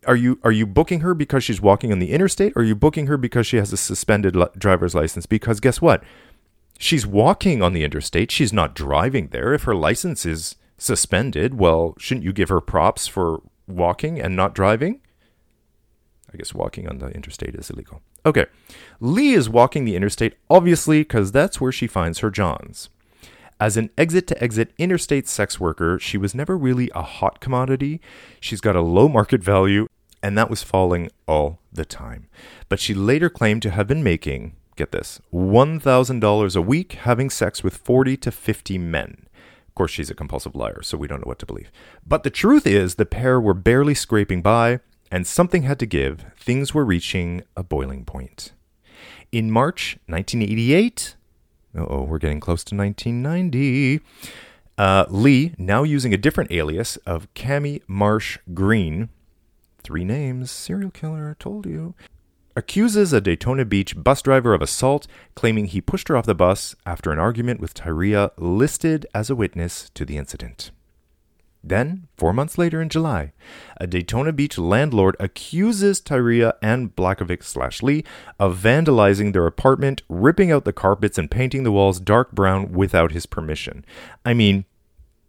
Are 0.05 0.15
you 0.15 0.39
are 0.43 0.51
you 0.51 0.65
booking 0.65 1.01
her 1.01 1.13
because 1.13 1.43
she's 1.43 1.59
walking 1.59 1.91
on 1.91 1.99
the 1.99 2.11
interstate, 2.11 2.53
or 2.55 2.61
are 2.61 2.65
you 2.65 2.75
booking 2.75 3.07
her 3.07 3.17
because 3.17 3.47
she 3.47 3.57
has 3.57 3.73
a 3.73 3.77
suspended 3.77 4.35
li- 4.35 4.45
driver's 4.57 4.95
license? 4.95 5.25
Because 5.25 5.59
guess 5.59 5.81
what? 5.81 6.03
She's 6.79 7.07
walking 7.07 7.61
on 7.61 7.73
the 7.73 7.83
interstate. 7.83 8.31
She's 8.31 8.53
not 8.53 8.75
driving 8.75 9.29
there. 9.29 9.53
If 9.53 9.63
her 9.63 9.75
license 9.75 10.25
is 10.25 10.55
suspended, 10.77 11.55
well, 11.55 11.95
shouldn't 11.97 12.23
you 12.23 12.31
give 12.31 12.49
her 12.49 12.61
props 12.61 13.07
for 13.07 13.41
walking 13.67 14.21
and 14.21 14.35
not 14.35 14.53
driving? 14.53 15.01
I 16.33 16.37
guess 16.37 16.53
walking 16.53 16.87
on 16.87 16.97
the 16.97 17.07
interstate 17.09 17.55
is 17.55 17.69
illegal. 17.69 18.01
Okay. 18.25 18.45
Lee 18.99 19.33
is 19.33 19.49
walking 19.49 19.85
the 19.85 19.95
interstate, 19.95 20.35
obviously, 20.49 21.01
because 21.01 21.31
that's 21.31 21.61
where 21.61 21.71
she 21.71 21.87
finds 21.87 22.19
her 22.19 22.29
Johns. 22.29 22.89
As 23.59 23.75
an 23.75 23.89
exit 23.97 24.27
to 24.27 24.43
exit 24.43 24.71
interstate 24.77 25.27
sex 25.27 25.59
worker, 25.59 25.97
she 25.97 26.17
was 26.17 26.35
never 26.35 26.57
really 26.57 26.91
a 26.93 27.01
hot 27.01 27.39
commodity. 27.39 27.99
She's 28.39 28.61
got 28.61 28.75
a 28.75 28.81
low 28.81 29.07
market 29.07 29.41
value, 29.41 29.87
and 30.21 30.37
that 30.37 30.49
was 30.49 30.61
falling 30.61 31.09
all 31.27 31.59
the 31.71 31.85
time. 31.85 32.27
But 32.69 32.79
she 32.79 32.93
later 32.93 33.29
claimed 33.29 33.63
to 33.63 33.71
have 33.71 33.87
been 33.87 34.03
making, 34.03 34.55
get 34.75 34.91
this, 34.91 35.19
$1,000 35.33 36.55
a 36.55 36.61
week 36.61 36.93
having 36.93 37.29
sex 37.29 37.63
with 37.63 37.77
40 37.77 38.17
to 38.17 38.31
50 38.31 38.77
men. 38.77 39.25
Of 39.67 39.75
course, 39.75 39.91
she's 39.91 40.09
a 40.09 40.15
compulsive 40.15 40.55
liar, 40.55 40.81
so 40.83 40.97
we 40.97 41.07
don't 41.07 41.21
know 41.21 41.29
what 41.29 41.39
to 41.39 41.45
believe. 41.45 41.71
But 42.05 42.23
the 42.23 42.29
truth 42.29 42.67
is, 42.67 42.95
the 42.95 43.05
pair 43.05 43.41
were 43.41 43.53
barely 43.55 43.95
scraping 43.95 44.41
by, 44.41 44.81
and 45.11 45.25
something 45.25 45.63
had 45.63 45.79
to 45.79 45.85
give. 45.85 46.25
Things 46.37 46.73
were 46.73 46.85
reaching 46.85 47.43
a 47.55 47.63
boiling 47.63 48.05
point. 48.05 48.53
In 49.31 49.51
March 49.51 49.97
1988, 50.07 51.15
oh, 51.75 52.03
we're 52.03 52.17
getting 52.17 52.39
close 52.39 52.63
to 52.65 52.75
1990. 52.75 54.01
Uh, 54.77 55.05
Lee, 55.09 55.53
now 55.57 55.83
using 55.83 56.13
a 56.13 56.17
different 56.17 56.51
alias 56.51 56.97
of 56.97 57.33
Cammie 57.33 57.81
Marsh 57.87 58.37
Greene, 58.53 59.09
three 59.79 60.03
names, 60.05 60.51
serial 60.51 60.91
killer, 60.91 61.31
I 61.31 61.41
told 61.41 61.65
you, 61.65 61.95
accuses 62.55 63.13
a 63.13 63.21
Daytona 63.21 63.65
Beach 63.65 64.01
bus 64.01 64.21
driver 64.21 64.53
of 64.53 64.61
assault, 64.61 65.07
claiming 65.35 65.65
he 65.65 65.81
pushed 65.81 66.07
her 66.07 66.17
off 66.17 66.25
the 66.25 66.35
bus 66.35 66.75
after 66.85 67.11
an 67.11 67.19
argument 67.19 67.59
with 67.59 67.73
Tyria, 67.73 68.31
listed 68.37 69.05
as 69.13 69.29
a 69.29 69.35
witness 69.35 69.89
to 69.93 70.05
the 70.05 70.17
incident. 70.17 70.71
Then, 71.63 72.07
four 72.15 72.33
months 72.33 72.57
later 72.57 72.81
in 72.81 72.89
July, 72.89 73.33
a 73.77 73.87
Daytona 73.87 74.31
Beach 74.31 74.57
landlord 74.57 75.15
accuses 75.19 75.99
Tyria 75.99 76.53
and 76.61 76.95
Blakovich 76.95 77.43
slash 77.43 77.83
Lee 77.83 78.03
of 78.39 78.57
vandalizing 78.57 79.33
their 79.33 79.45
apartment, 79.45 80.01
ripping 80.07 80.51
out 80.51 80.63
the 80.63 80.73
carpets 80.73 81.17
and 81.17 81.29
painting 81.29 81.63
the 81.63 81.71
walls 81.71 81.99
dark 81.99 82.31
brown 82.31 82.71
without 82.71 83.11
his 83.11 83.25
permission. 83.25 83.83
I 84.25 84.33
mean, 84.33 84.65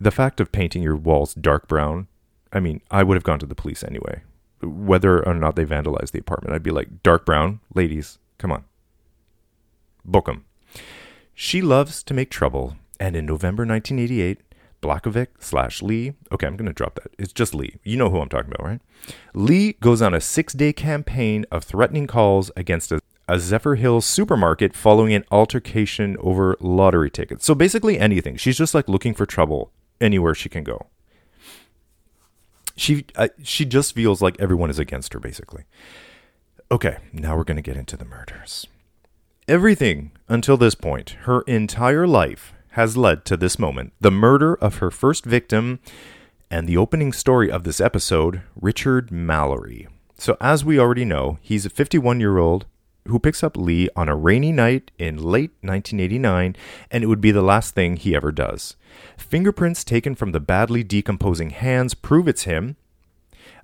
the 0.00 0.10
fact 0.12 0.40
of 0.40 0.52
painting 0.52 0.82
your 0.82 0.96
walls 0.96 1.34
dark 1.34 1.66
brown, 1.66 2.06
I 2.52 2.60
mean, 2.60 2.82
I 2.90 3.02
would 3.02 3.16
have 3.16 3.24
gone 3.24 3.40
to 3.40 3.46
the 3.46 3.54
police 3.54 3.82
anyway. 3.82 4.22
Whether 4.62 5.26
or 5.26 5.34
not 5.34 5.56
they 5.56 5.64
vandalized 5.64 6.12
the 6.12 6.20
apartment, 6.20 6.54
I'd 6.54 6.62
be 6.62 6.70
like, 6.70 7.02
dark 7.02 7.24
brown, 7.24 7.60
ladies, 7.74 8.18
come 8.38 8.52
on. 8.52 8.64
Book 10.04 10.28
'em. 10.28 10.44
She 11.34 11.62
loves 11.62 12.02
to 12.04 12.14
make 12.14 12.30
trouble, 12.30 12.76
and 12.98 13.14
in 13.14 13.26
November 13.26 13.64
1988, 13.64 14.40
Blackovic 14.80 15.28
slash 15.40 15.82
Lee. 15.82 16.14
Okay, 16.30 16.46
I'm 16.46 16.56
going 16.56 16.66
to 16.66 16.72
drop 16.72 16.94
that. 16.96 17.12
It's 17.18 17.32
just 17.32 17.54
Lee. 17.54 17.76
You 17.82 17.96
know 17.96 18.10
who 18.10 18.20
I'm 18.20 18.28
talking 18.28 18.52
about, 18.52 18.66
right? 18.66 18.80
Lee 19.34 19.74
goes 19.74 20.00
on 20.02 20.14
a 20.14 20.20
six 20.20 20.52
day 20.52 20.72
campaign 20.72 21.44
of 21.50 21.64
threatening 21.64 22.06
calls 22.06 22.50
against 22.56 22.92
a, 22.92 23.00
a 23.28 23.34
Zephyrhills 23.34 24.04
supermarket 24.04 24.74
following 24.74 25.12
an 25.14 25.24
altercation 25.30 26.16
over 26.20 26.56
lottery 26.60 27.10
tickets. 27.10 27.44
So 27.44 27.54
basically 27.54 27.98
anything. 27.98 28.36
She's 28.36 28.58
just 28.58 28.74
like 28.74 28.88
looking 28.88 29.14
for 29.14 29.26
trouble 29.26 29.72
anywhere 30.00 30.34
she 30.34 30.48
can 30.48 30.64
go. 30.64 30.86
She 32.76 33.04
uh, 33.16 33.28
she 33.42 33.64
just 33.64 33.94
feels 33.94 34.22
like 34.22 34.36
everyone 34.38 34.70
is 34.70 34.78
against 34.78 35.12
her 35.12 35.18
basically. 35.18 35.64
Okay, 36.70 36.98
now 37.12 37.36
we're 37.36 37.44
going 37.44 37.56
to 37.56 37.62
get 37.62 37.76
into 37.76 37.96
the 37.96 38.04
murders. 38.04 38.66
Everything 39.48 40.12
until 40.28 40.56
this 40.56 40.74
point, 40.74 41.10
her 41.22 41.40
entire 41.42 42.06
life 42.06 42.52
has 42.78 42.96
led 42.96 43.24
to 43.24 43.36
this 43.36 43.58
moment 43.58 43.92
the 44.00 44.08
murder 44.08 44.54
of 44.54 44.76
her 44.76 44.88
first 44.88 45.24
victim 45.24 45.80
and 46.48 46.68
the 46.68 46.76
opening 46.76 47.12
story 47.12 47.50
of 47.50 47.64
this 47.64 47.80
episode, 47.80 48.42
Richard 48.54 49.10
Mallory. 49.10 49.88
So, 50.16 50.36
as 50.40 50.64
we 50.64 50.78
already 50.78 51.04
know, 51.04 51.38
he's 51.40 51.66
a 51.66 51.70
51 51.70 52.20
year 52.20 52.38
old 52.38 52.66
who 53.08 53.18
picks 53.18 53.42
up 53.42 53.56
Lee 53.56 53.88
on 53.96 54.08
a 54.08 54.14
rainy 54.14 54.52
night 54.52 54.92
in 54.96 55.16
late 55.16 55.50
1989, 55.62 56.54
and 56.92 57.02
it 57.02 57.08
would 57.08 57.20
be 57.20 57.32
the 57.32 57.42
last 57.42 57.74
thing 57.74 57.96
he 57.96 58.14
ever 58.14 58.30
does. 58.30 58.76
Fingerprints 59.16 59.82
taken 59.82 60.14
from 60.14 60.30
the 60.30 60.38
badly 60.38 60.84
decomposing 60.84 61.50
hands 61.50 61.94
prove 61.94 62.28
it's 62.28 62.44
him, 62.44 62.76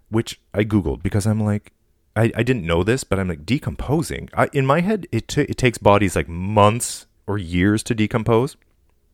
which 0.08 0.40
I 0.52 0.64
Googled 0.64 1.04
because 1.04 1.24
I'm 1.24 1.38
like, 1.38 1.72
I, 2.16 2.32
I 2.34 2.42
didn't 2.42 2.66
know 2.66 2.82
this, 2.82 3.04
but 3.04 3.20
I'm 3.20 3.28
like, 3.28 3.46
decomposing? 3.46 4.28
I, 4.34 4.48
in 4.52 4.66
my 4.66 4.80
head, 4.80 5.06
it, 5.12 5.28
t- 5.28 5.42
it 5.42 5.56
takes 5.56 5.78
bodies 5.78 6.16
like 6.16 6.28
months 6.28 7.06
or 7.28 7.38
years 7.38 7.84
to 7.84 7.94
decompose. 7.94 8.56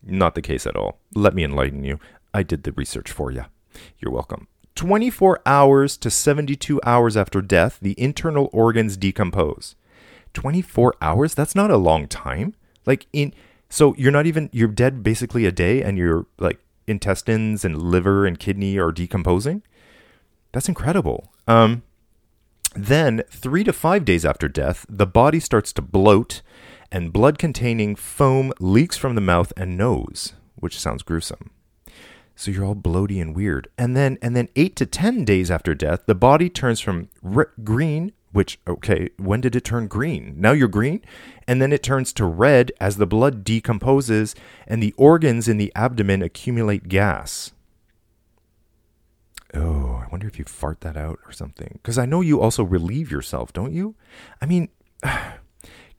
Not 0.02 0.34
the 0.34 0.42
case 0.42 0.66
at 0.66 0.76
all. 0.76 0.98
Let 1.14 1.34
me 1.34 1.44
enlighten 1.44 1.84
you. 1.84 1.98
I 2.32 2.42
did 2.42 2.62
the 2.62 2.72
research 2.72 3.10
for 3.10 3.30
you. 3.30 3.44
You're 3.98 4.12
welcome. 4.12 4.46
24 4.74 5.40
hours 5.44 5.96
to 5.98 6.10
72 6.10 6.80
hours 6.84 7.16
after 7.16 7.42
death, 7.42 7.78
the 7.82 7.94
internal 7.98 8.48
organs 8.52 8.96
decompose. 8.96 9.74
24 10.32 10.94
hours? 11.02 11.34
That's 11.34 11.54
not 11.54 11.70
a 11.70 11.76
long 11.76 12.06
time. 12.06 12.54
Like 12.86 13.06
in 13.12 13.34
so 13.68 13.94
you're 13.96 14.12
not 14.12 14.26
even 14.26 14.48
you're 14.52 14.68
dead 14.68 15.02
basically 15.02 15.44
a 15.44 15.52
day 15.52 15.82
and 15.82 15.98
your 15.98 16.26
like 16.38 16.60
intestines 16.86 17.64
and 17.64 17.80
liver 17.80 18.26
and 18.26 18.38
kidney 18.38 18.78
are 18.78 18.92
decomposing? 18.92 19.62
That's 20.52 20.68
incredible. 20.68 21.32
Um 21.46 21.82
then 22.74 23.24
3 23.30 23.64
to 23.64 23.72
5 23.72 24.04
days 24.04 24.24
after 24.24 24.48
death, 24.48 24.86
the 24.88 25.06
body 25.06 25.40
starts 25.40 25.72
to 25.72 25.82
bloat 25.82 26.40
and 26.92 27.12
blood 27.12 27.38
containing 27.38 27.94
foam 27.96 28.53
leaks 28.61 28.96
from 28.96 29.14
the 29.14 29.20
mouth 29.20 29.53
and 29.57 29.76
nose, 29.76 30.35
which 30.57 30.79
sounds 30.79 31.03
gruesome. 31.03 31.50
So 32.35 32.50
you're 32.50 32.64
all 32.64 32.74
bloaty 32.74 33.20
and 33.20 33.37
weird. 33.37 33.68
And 33.76 33.94
then 33.96 34.16
and 34.22 34.35
then 34.35 34.48
8 34.57 34.74
to 34.76 34.87
10 34.87 35.24
days 35.24 35.50
after 35.50 35.74
death, 35.74 36.07
the 36.07 36.14
body 36.14 36.48
turns 36.48 36.81
from 36.81 37.11
r- 37.22 37.53
green, 37.62 38.12
which 38.33 38.59
okay, 38.66 39.11
when 39.18 39.40
did 39.42 39.55
it 39.55 39.64
turn 39.64 39.88
green? 39.88 40.35
Now 40.38 40.53
you're 40.53 40.68
green, 40.68 41.03
and 41.46 41.61
then 41.61 41.72
it 41.72 41.83
turns 41.83 42.12
to 42.14 42.24
red 42.24 42.72
as 42.81 42.96
the 42.96 43.07
blood 43.07 43.44
decomposes 43.44 44.35
and 44.66 44.83
the 44.83 44.94
organs 44.96 45.48
in 45.48 45.59
the 45.59 45.70
abdomen 45.74 46.22
accumulate 46.22 46.88
gas. 46.88 47.53
Oh, 49.53 50.03
I 50.03 50.09
wonder 50.11 50.26
if 50.29 50.38
you 50.38 50.44
fart 50.44 50.81
that 50.81 50.96
out 50.96 51.18
or 51.26 51.33
something. 51.33 51.79
Because 51.83 51.98
I 51.98 52.07
know 52.07 52.20
you 52.20 52.40
also 52.40 52.62
relieve 52.62 53.11
yourself, 53.11 53.53
don't 53.53 53.72
you? 53.72 53.96
I 54.40 54.46
mean, 54.46 54.68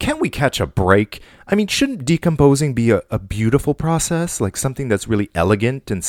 can 0.01 0.17
we 0.17 0.31
catch 0.31 0.59
a 0.59 0.65
break? 0.65 1.21
I 1.47 1.53
mean, 1.53 1.67
shouldn't 1.67 2.05
decomposing 2.05 2.73
be 2.73 2.89
a, 2.89 3.03
a 3.11 3.19
beautiful 3.19 3.75
process, 3.75 4.41
like 4.41 4.57
something 4.57 4.87
that's 4.87 5.07
really 5.07 5.29
elegant 5.35 5.91
and, 5.91 6.03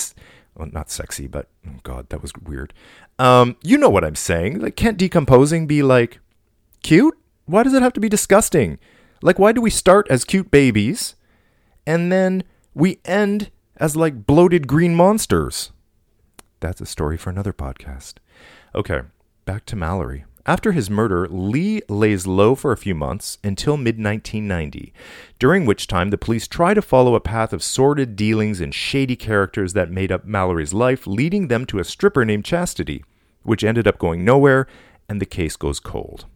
well, 0.54 0.70
not 0.72 0.90
sexy, 0.90 1.26
but 1.26 1.48
oh 1.68 1.74
God, 1.82 2.08
that 2.08 2.22
was 2.22 2.32
weird. 2.42 2.72
Um, 3.18 3.56
you 3.62 3.76
know 3.76 3.90
what 3.90 4.02
I'm 4.02 4.14
saying? 4.14 4.60
Like, 4.60 4.76
can't 4.76 4.96
decomposing 4.96 5.66
be 5.66 5.82
like 5.82 6.20
cute? 6.82 7.18
Why 7.44 7.62
does 7.62 7.74
it 7.74 7.82
have 7.82 7.92
to 7.92 8.00
be 8.00 8.08
disgusting? 8.08 8.78
Like, 9.20 9.38
why 9.38 9.52
do 9.52 9.60
we 9.60 9.68
start 9.68 10.06
as 10.08 10.24
cute 10.24 10.50
babies 10.50 11.14
and 11.86 12.10
then 12.10 12.44
we 12.72 12.98
end 13.04 13.50
as 13.76 13.94
like 13.94 14.24
bloated 14.24 14.66
green 14.66 14.94
monsters? 14.94 15.70
That's 16.60 16.80
a 16.80 16.86
story 16.86 17.18
for 17.18 17.28
another 17.28 17.52
podcast. 17.52 18.14
Okay, 18.74 19.02
back 19.44 19.66
to 19.66 19.76
Mallory. 19.76 20.24
After 20.44 20.72
his 20.72 20.90
murder, 20.90 21.28
Lee 21.28 21.82
lays 21.88 22.26
low 22.26 22.56
for 22.56 22.72
a 22.72 22.76
few 22.76 22.96
months 22.96 23.38
until 23.44 23.76
mid 23.76 23.96
1990, 24.02 24.92
during 25.38 25.64
which 25.66 25.86
time 25.86 26.10
the 26.10 26.18
police 26.18 26.48
try 26.48 26.74
to 26.74 26.82
follow 26.82 27.14
a 27.14 27.20
path 27.20 27.52
of 27.52 27.62
sordid 27.62 28.16
dealings 28.16 28.60
and 28.60 28.74
shady 28.74 29.14
characters 29.14 29.72
that 29.74 29.90
made 29.90 30.10
up 30.10 30.24
Mallory's 30.24 30.74
life, 30.74 31.06
leading 31.06 31.46
them 31.46 31.64
to 31.66 31.78
a 31.78 31.84
stripper 31.84 32.24
named 32.24 32.44
Chastity, 32.44 33.04
which 33.44 33.62
ended 33.62 33.86
up 33.86 33.98
going 33.98 34.24
nowhere, 34.24 34.66
and 35.08 35.20
the 35.20 35.26
case 35.26 35.54
goes 35.54 35.78
cold. 35.78 36.26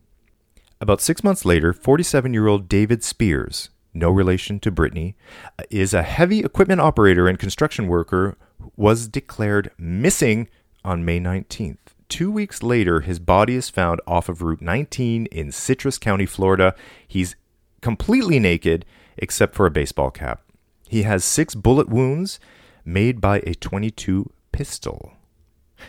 About 0.81 1.01
six 1.01 1.25
months 1.25 1.45
later, 1.45 1.73
47 1.73 2.33
year 2.33 2.47
old 2.47 2.69
David 2.69 3.03
Spears, 3.03 3.71
no 3.92 4.11
relation 4.11 4.61
to 4.61 4.71
Brittany, 4.71 5.16
uh, 5.59 5.64
is 5.69 5.92
a 5.92 6.05
heavy 6.05 6.40
equipment 6.40 6.81
operator 6.81 7.27
and 7.27 7.40
construction 7.40 7.88
worker, 7.88 8.37
was 8.77 9.09
declared 9.09 9.73
missing 9.79 10.49
on 10.85 11.05
May 11.05 11.19
19th. 11.19 11.86
Two 12.09 12.31
weeks 12.31 12.62
later, 12.62 13.01
his 13.01 13.19
body 13.19 13.55
is 13.57 13.69
found 13.69 14.01
off 14.07 14.29
of 14.29 14.42
Route 14.42 14.62
19 14.62 15.27
in 15.27 15.51
Citrus 15.51 15.99
County, 15.99 16.27
Florida. 16.27 16.75
He's 17.07 17.37
completely 17.81 18.38
naked 18.38 18.85
except 19.16 19.55
for 19.55 19.66
a 19.66 19.71
baseball 19.71 20.11
cap. 20.11 20.42
He 20.88 21.03
has 21.03 21.25
six 21.25 21.55
bullet 21.55 21.88
wounds 21.88 22.38
made 22.85 23.21
by 23.21 23.38
a 23.40 23.55
22 23.55 24.31
pistol. 24.53 25.12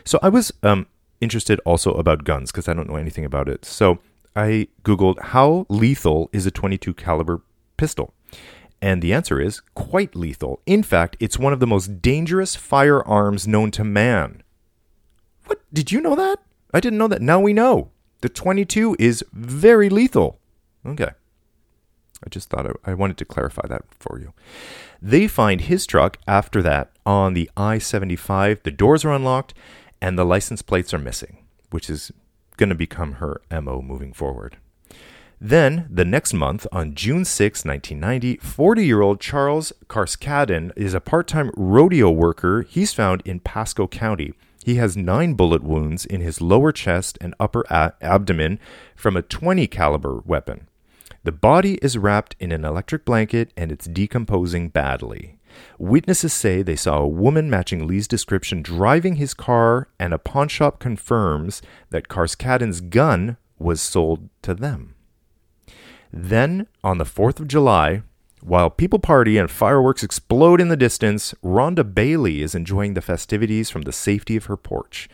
So 0.03 0.19
I 0.23 0.29
was 0.29 0.51
um, 0.63 0.87
interested 1.21 1.59
also 1.65 1.93
about 1.93 2.23
guns 2.23 2.51
because 2.51 2.67
I 2.67 2.73
don't 2.73 2.89
know 2.89 2.95
anything 2.95 3.25
about 3.25 3.47
it. 3.47 3.63
So 3.63 3.99
I 4.35 4.67
googled 4.83 5.19
how 5.19 5.65
lethal 5.69 6.29
is 6.33 6.45
a 6.45 6.51
22 6.51 6.93
caliber 6.95 7.41
pistol. 7.77 8.13
And 8.81 9.01
the 9.01 9.13
answer 9.13 9.39
is 9.41 9.61
quite 9.73 10.15
lethal. 10.15 10.61
In 10.65 10.83
fact, 10.83 11.17
it's 11.19 11.39
one 11.39 11.53
of 11.53 11.59
the 11.59 11.67
most 11.67 12.01
dangerous 12.01 12.55
firearms 12.55 13.47
known 13.47 13.71
to 13.71 13.83
man. 13.83 14.43
What? 15.47 15.61
Did 15.73 15.91
you 15.91 16.01
know 16.01 16.15
that? 16.15 16.39
I 16.73 16.79
didn't 16.79 16.99
know 16.99 17.07
that. 17.07 17.21
Now 17.21 17.39
we 17.39 17.53
know. 17.53 17.89
The 18.21 18.29
22 18.29 18.95
is 18.99 19.23
very 19.33 19.89
lethal. 19.89 20.39
Okay. 20.85 21.09
I 22.25 22.29
just 22.29 22.49
thought 22.49 22.65
I, 22.65 22.91
I 22.91 22.93
wanted 22.93 23.17
to 23.17 23.25
clarify 23.25 23.67
that 23.67 23.83
for 23.91 24.19
you. 24.19 24.33
They 25.01 25.27
find 25.27 25.61
his 25.61 25.85
truck 25.85 26.17
after 26.27 26.61
that 26.63 26.91
on 27.05 27.33
the 27.33 27.49
I 27.55 27.77
75. 27.77 28.63
The 28.63 28.71
doors 28.71 29.05
are 29.05 29.13
unlocked 29.13 29.53
and 30.01 30.17
the 30.17 30.25
license 30.25 30.61
plates 30.61 30.93
are 30.93 30.99
missing, 30.99 31.45
which 31.69 31.89
is 31.89 32.11
going 32.57 32.69
to 32.69 32.75
become 32.75 33.13
her 33.13 33.41
MO 33.51 33.81
moving 33.81 34.13
forward. 34.13 34.57
Then, 35.39 35.87
the 35.91 36.05
next 36.05 36.33
month, 36.33 36.65
on 36.71 36.95
June 36.95 37.23
6, 37.23 37.63
1990, 37.63 38.37
40 38.37 38.85
year 38.85 39.01
old 39.01 39.19
Charles 39.19 39.71
Carskaddon 39.87 40.71
is 40.75 40.95
a 40.95 40.99
part 40.99 41.27
time 41.27 41.51
rodeo 41.55 42.09
worker. 42.09 42.63
He's 42.63 42.93
found 42.93 43.21
in 43.23 43.39
Pasco 43.39 43.87
County. 43.87 44.33
He 44.67 44.75
has 44.75 44.97
nine 44.97 45.35
bullet 45.35 45.63
wounds 45.63 46.05
in 46.05 46.19
his 46.19 46.41
lower 46.41 46.73
chest 46.73 47.17
and 47.21 47.33
upper 47.39 47.63
a- 47.69 47.93
abdomen 48.01 48.59
from 48.97 49.15
a 49.15 49.21
20 49.21 49.65
caliber 49.67 50.21
weapon. 50.25 50.67
The 51.23 51.31
body 51.31 51.75
is 51.75 51.97
wrapped 51.97 52.35
in 52.37 52.51
an 52.51 52.65
electric 52.65 53.05
blanket 53.05 53.53
and 53.55 53.71
it's 53.71 53.85
decomposing 53.85 54.67
badly. 54.67 55.39
Witnesses 55.77 56.33
say 56.33 56.63
they 56.63 56.75
saw 56.75 56.97
a 56.97 57.07
woman 57.07 57.49
matching 57.49 57.87
Lee's 57.87 58.09
description 58.09 58.61
driving 58.61 59.15
his 59.15 59.33
car, 59.33 59.87
and 59.97 60.13
a 60.13 60.19
pawnshop 60.19 60.79
confirms 60.79 61.61
that 61.91 62.09
Carskaddon's 62.09 62.81
gun 62.81 63.37
was 63.57 63.79
sold 63.79 64.27
to 64.41 64.53
them. 64.53 64.95
Then, 66.11 66.67
on 66.83 66.97
the 66.97 67.05
4th 67.05 67.39
of 67.39 67.47
July, 67.47 68.03
while 68.41 68.69
people 68.69 68.99
party 68.99 69.37
and 69.37 69.49
fireworks 69.49 70.03
explode 70.03 70.61
in 70.61 70.69
the 70.69 70.77
distance, 70.77 71.33
Rhonda 71.43 71.93
Bailey 71.93 72.41
is 72.41 72.55
enjoying 72.55 72.93
the 72.93 73.01
festivities 73.01 73.69
from 73.69 73.81
the 73.81 73.91
safety 73.91 74.35
of 74.35 74.45
her 74.45 74.57
porch. 74.57 75.09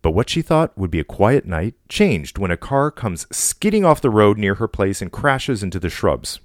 But 0.00 0.12
what 0.12 0.28
she 0.28 0.42
thought 0.42 0.76
would 0.76 0.90
be 0.90 0.98
a 0.98 1.04
quiet 1.04 1.46
night 1.46 1.74
changed 1.88 2.38
when 2.38 2.50
a 2.50 2.56
car 2.56 2.90
comes 2.90 3.26
skidding 3.30 3.84
off 3.84 4.00
the 4.00 4.10
road 4.10 4.36
near 4.36 4.56
her 4.56 4.66
place 4.66 5.00
and 5.00 5.12
crashes 5.12 5.62
into 5.62 5.78
the 5.78 5.90
shrubs. 5.90 6.40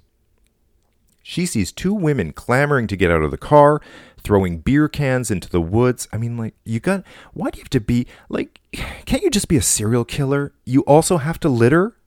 She 1.24 1.44
sees 1.44 1.72
two 1.72 1.92
women 1.92 2.32
clamoring 2.32 2.86
to 2.86 2.96
get 2.96 3.10
out 3.10 3.22
of 3.22 3.30
the 3.30 3.36
car, 3.36 3.82
throwing 4.22 4.60
beer 4.60 4.88
cans 4.88 5.30
into 5.30 5.50
the 5.50 5.60
woods. 5.60 6.08
I 6.10 6.16
mean, 6.16 6.38
like, 6.38 6.54
you 6.64 6.80
got. 6.80 7.04
Why 7.34 7.50
do 7.50 7.58
you 7.58 7.64
have 7.64 7.70
to 7.70 7.80
be. 7.80 8.06
Like, 8.30 8.60
can't 9.04 9.22
you 9.22 9.28
just 9.28 9.48
be 9.48 9.58
a 9.58 9.62
serial 9.62 10.06
killer? 10.06 10.54
You 10.64 10.82
also 10.82 11.18
have 11.18 11.38
to 11.40 11.50
litter? 11.50 11.97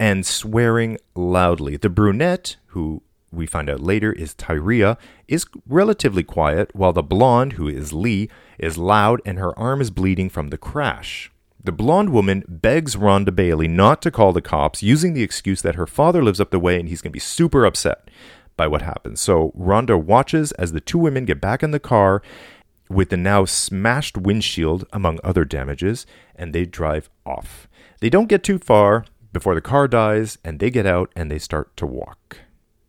And 0.00 0.24
swearing 0.24 0.96
loudly. 1.14 1.76
The 1.76 1.90
brunette, 1.90 2.56
who 2.68 3.02
we 3.30 3.46
find 3.46 3.70
out 3.70 3.80
later 3.80 4.12
is 4.12 4.34
Tyria, 4.34 4.96
is 5.28 5.44
relatively 5.68 6.24
quiet, 6.24 6.74
while 6.74 6.94
the 6.94 7.02
blonde, 7.02 7.52
who 7.52 7.68
is 7.68 7.92
Lee, 7.92 8.28
is 8.58 8.78
loud 8.78 9.20
and 9.24 9.38
her 9.38 9.56
arm 9.58 9.80
is 9.80 9.90
bleeding 9.90 10.30
from 10.30 10.48
the 10.48 10.58
crash. 10.58 11.30
The 11.62 11.70
blonde 11.70 12.08
woman 12.10 12.42
begs 12.48 12.96
Rhonda 12.96 13.36
Bailey 13.36 13.68
not 13.68 14.00
to 14.02 14.10
call 14.10 14.32
the 14.32 14.40
cops, 14.40 14.82
using 14.82 15.12
the 15.12 15.22
excuse 15.22 15.60
that 15.60 15.74
her 15.74 15.86
father 15.86 16.24
lives 16.24 16.40
up 16.40 16.50
the 16.50 16.58
way 16.58 16.80
and 16.80 16.88
he's 16.88 17.02
going 17.02 17.10
to 17.10 17.12
be 17.12 17.20
super 17.20 17.66
upset. 17.66 18.08
by 18.60 18.66
what 18.66 18.82
happens. 18.82 19.22
So 19.22 19.52
Rhonda 19.58 19.98
watches 19.98 20.52
as 20.52 20.72
the 20.72 20.82
two 20.82 20.98
women 20.98 21.24
get 21.24 21.40
back 21.40 21.62
in 21.62 21.70
the 21.70 21.80
car 21.80 22.20
with 22.90 23.08
the 23.08 23.16
now 23.16 23.46
smashed 23.46 24.18
windshield, 24.18 24.84
among 24.92 25.18
other 25.24 25.46
damages, 25.46 26.04
and 26.36 26.52
they 26.52 26.66
drive 26.66 27.08
off. 27.24 27.68
They 28.00 28.10
don't 28.10 28.28
get 28.28 28.42
too 28.42 28.58
far 28.58 29.06
before 29.32 29.54
the 29.54 29.60
car 29.60 29.88
dies, 29.88 30.38
and 30.44 30.58
they 30.58 30.70
get 30.70 30.86
out 30.86 31.10
and 31.16 31.30
they 31.30 31.38
start 31.38 31.76
to 31.76 31.86
walk. 31.86 32.38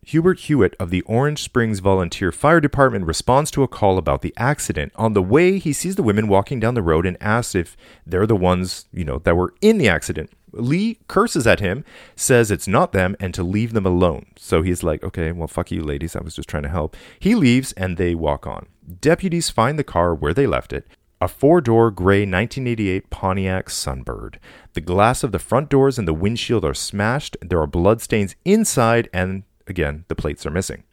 Hubert 0.04 0.40
Hewitt 0.40 0.74
of 0.80 0.90
the 0.90 1.02
Orange 1.02 1.42
Springs 1.42 1.78
Volunteer 1.78 2.32
Fire 2.32 2.60
Department 2.60 3.06
responds 3.06 3.52
to 3.52 3.62
a 3.62 3.68
call 3.68 3.98
about 3.98 4.22
the 4.22 4.34
accident. 4.36 4.92
On 4.96 5.12
the 5.12 5.22
way, 5.22 5.58
he 5.58 5.72
sees 5.72 5.94
the 5.94 6.02
women 6.02 6.26
walking 6.26 6.58
down 6.58 6.74
the 6.74 6.82
road 6.82 7.06
and 7.06 7.16
asks 7.20 7.54
if 7.54 7.76
they're 8.04 8.26
the 8.26 8.34
ones, 8.34 8.86
you 8.92 9.04
know, 9.04 9.18
that 9.20 9.36
were 9.36 9.54
in 9.60 9.78
the 9.78 9.88
accident. 9.88 10.30
Lee 10.50 10.98
curses 11.06 11.46
at 11.46 11.60
him, 11.60 11.84
says 12.16 12.50
it's 12.50 12.66
not 12.66 12.90
them, 12.92 13.14
and 13.20 13.32
to 13.32 13.44
leave 13.44 13.72
them 13.72 13.86
alone. 13.86 14.26
So 14.36 14.62
he's 14.62 14.82
like, 14.82 15.04
okay, 15.04 15.30
well, 15.30 15.46
fuck 15.46 15.70
you, 15.70 15.82
ladies. 15.84 16.16
I 16.16 16.20
was 16.20 16.34
just 16.34 16.48
trying 16.48 16.64
to 16.64 16.68
help. 16.68 16.96
He 17.18 17.36
leaves 17.36 17.72
and 17.72 17.96
they 17.96 18.16
walk 18.16 18.44
on. 18.44 18.66
Deputies 19.00 19.50
find 19.50 19.78
the 19.78 19.84
car 19.84 20.14
where 20.14 20.34
they 20.34 20.48
left 20.48 20.72
it 20.72 20.86
a 21.22 21.28
four 21.28 21.60
door 21.60 21.90
gray 21.90 22.22
1988 22.22 23.08
Pontiac 23.08 23.66
Sunbird. 23.68 24.36
The 24.72 24.80
glass 24.80 25.22
of 25.22 25.30
the 25.30 25.38
front 25.38 25.68
doors 25.68 25.98
and 25.98 26.08
the 26.08 26.12
windshield 26.12 26.64
are 26.64 26.74
smashed. 26.74 27.36
There 27.40 27.60
are 27.60 27.66
bloodstains 27.66 28.34
inside, 28.44 29.08
and 29.12 29.44
Again, 29.66 30.04
the 30.08 30.14
plates 30.14 30.44
are 30.46 30.50
missing. 30.50 30.84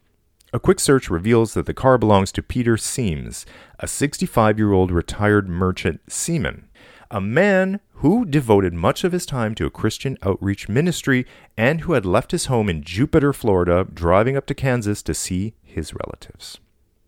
A 0.52 0.60
quick 0.60 0.80
search 0.80 1.10
reveals 1.10 1.54
that 1.54 1.66
the 1.66 1.74
car 1.74 1.98
belongs 1.98 2.32
to 2.32 2.42
Peter 2.42 2.76
Siems, 2.76 3.44
a 3.78 3.86
65 3.86 4.58
year 4.58 4.72
old 4.72 4.90
retired 4.90 5.48
merchant 5.48 6.00
seaman, 6.08 6.68
a 7.10 7.20
man 7.20 7.80
who 7.94 8.24
devoted 8.24 8.72
much 8.72 9.04
of 9.04 9.12
his 9.12 9.26
time 9.26 9.54
to 9.54 9.66
a 9.66 9.70
Christian 9.70 10.16
outreach 10.22 10.68
ministry 10.68 11.26
and 11.56 11.82
who 11.82 11.92
had 11.92 12.06
left 12.06 12.32
his 12.32 12.46
home 12.46 12.68
in 12.68 12.82
Jupiter, 12.82 13.32
Florida, 13.32 13.86
driving 13.92 14.36
up 14.36 14.46
to 14.46 14.54
Kansas 14.54 15.02
to 15.02 15.14
see 15.14 15.54
his 15.62 15.94
relatives. 15.94 16.58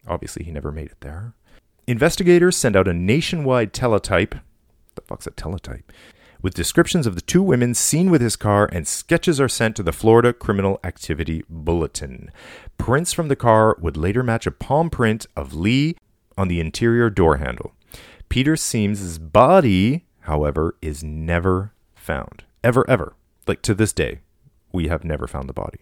Obviously, 0.07 0.45
he 0.45 0.51
never 0.51 0.71
made 0.71 0.89
it 0.89 1.01
there. 1.01 1.35
Investigators 1.93 2.57
send 2.57 2.75
out 2.75 2.89
a 2.89 2.95
nationwide 2.95 3.75
teletype. 3.75 4.35
The 4.95 5.03
fuck's 5.03 5.27
a 5.27 5.31
teletype? 5.31 5.93
with 6.41 6.55
descriptions 6.55 7.07
of 7.07 7.15
the 7.15 7.21
two 7.21 7.43
women 7.43 7.75
seen 7.75 8.11
with 8.11 8.23
his 8.23 8.35
car, 8.35 8.67
and 8.73 8.89
sketches 8.89 9.39
are 9.39 9.49
sent 9.49 9.77
to 9.77 9.83
the 9.83 9.93
Florida 9.93 10.33
Criminal 10.33 10.81
Activity 10.83 11.45
Bulletin. 11.51 12.33
Prints 12.79 13.13
from 13.13 13.29
the 13.29 13.37
car 13.37 13.77
would 13.79 13.99
later 13.99 14.23
match 14.23 14.47
a 14.47 14.51
palm 14.51 14.89
print 14.89 15.27
of 15.37 15.53
Lee 15.53 15.95
on 16.39 16.49
the 16.49 16.61
interior 16.61 17.11
door 17.11 17.37
handle. 17.37 17.75
Peter 18.31 18.57
Siems's 18.57 19.19
body, 19.19 20.07
however, 20.21 20.75
is 20.81 21.05
never 21.05 21.75
found. 21.95 22.43
Ever, 22.65 22.89
ever. 22.89 23.15
Like 23.47 23.61
to 23.63 23.75
this 23.75 23.93
day, 23.93 24.21
we 24.73 24.89
have 24.89 25.05
never 25.05 25.27
found 25.29 25.47
the 25.47 25.53
body. 25.53 25.82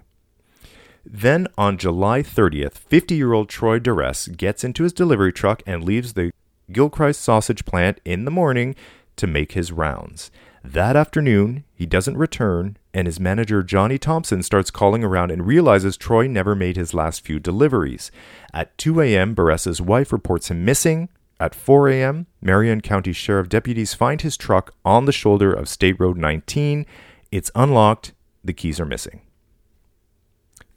Then 1.05 1.47
on 1.57 1.79
July 1.79 2.23
30th, 2.23 2.75
50 2.75 3.15
year 3.15 3.33
old 3.33 3.49
Troy 3.49 3.79
Burress 3.79 4.29
gets 4.29 4.65
into 4.65 4.83
his 4.83 4.93
delivery 4.93 5.33
truck 5.33 5.63
and 5.67 5.85
leaves 5.85 6.13
the 6.13 6.33
Gilchrist 6.71 7.21
sausage 7.21 7.65
plant 7.65 8.01
in 8.05 8.25
the 8.25 8.31
morning 8.31 8.75
to 9.17 9.27
make 9.27 9.53
his 9.53 9.73
rounds. 9.73 10.31
That 10.63 10.95
afternoon, 10.95 11.65
he 11.75 11.87
doesn't 11.87 12.19
return, 12.19 12.77
and 12.93 13.07
his 13.07 13.19
manager 13.19 13.63
Johnny 13.63 13.97
Thompson 13.97 14.43
starts 14.43 14.71
calling 14.71 15.03
around 15.03 15.31
and 15.31 15.47
realizes 15.47 15.97
Troy 15.97 16.27
never 16.27 16.55
made 16.55 16.77
his 16.77 16.93
last 16.93 17.25
few 17.25 17.39
deliveries. 17.39 18.11
At 18.53 18.77
2 18.77 19.01
a.m., 19.01 19.33
Burress's 19.33 19.81
wife 19.81 20.13
reports 20.13 20.51
him 20.51 20.65
missing. 20.65 21.09
At 21.39 21.55
4 21.55 21.89
a.m., 21.89 22.27
Marion 22.43 22.83
County 22.83 23.15
Sheriff 23.15 23.49
deputies 23.49 23.95
find 23.95 24.21
his 24.21 24.37
truck 24.37 24.75
on 24.85 25.07
the 25.07 25.13
shoulder 25.13 25.51
of 25.51 25.69
State 25.69 25.99
Road 25.99 26.19
19. 26.19 26.85
It's 27.33 27.51
unlocked, 27.55 28.13
the 28.45 28.53
keys 28.53 28.79
are 28.79 28.87
missing. 28.87 29.23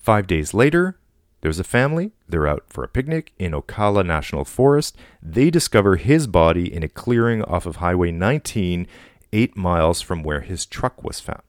Five 0.04 0.28
days 0.28 0.54
later, 0.54 0.98
there's 1.40 1.60
a 1.60 1.64
family. 1.64 2.12
They're 2.28 2.46
out 2.46 2.66
for 2.68 2.84
a 2.84 2.90
picnic 2.90 3.32
in 3.40 3.54
Ocala 3.54 4.06
National 4.06 4.44
Forest. 4.44 4.98
They 5.22 5.50
discover 5.50 5.96
his 5.96 6.28
body 6.28 6.72
in 6.74 6.84
a 6.84 6.90
clearing 6.90 7.42
off 7.44 7.66
of 7.66 7.78
Highway 7.78 8.12
19 8.12 8.86
eight 9.32 9.56
miles 9.56 10.02
from 10.02 10.22
where 10.22 10.42
his 10.42 10.66
truck 10.66 11.02
was 11.06 11.22
found. 11.22 11.42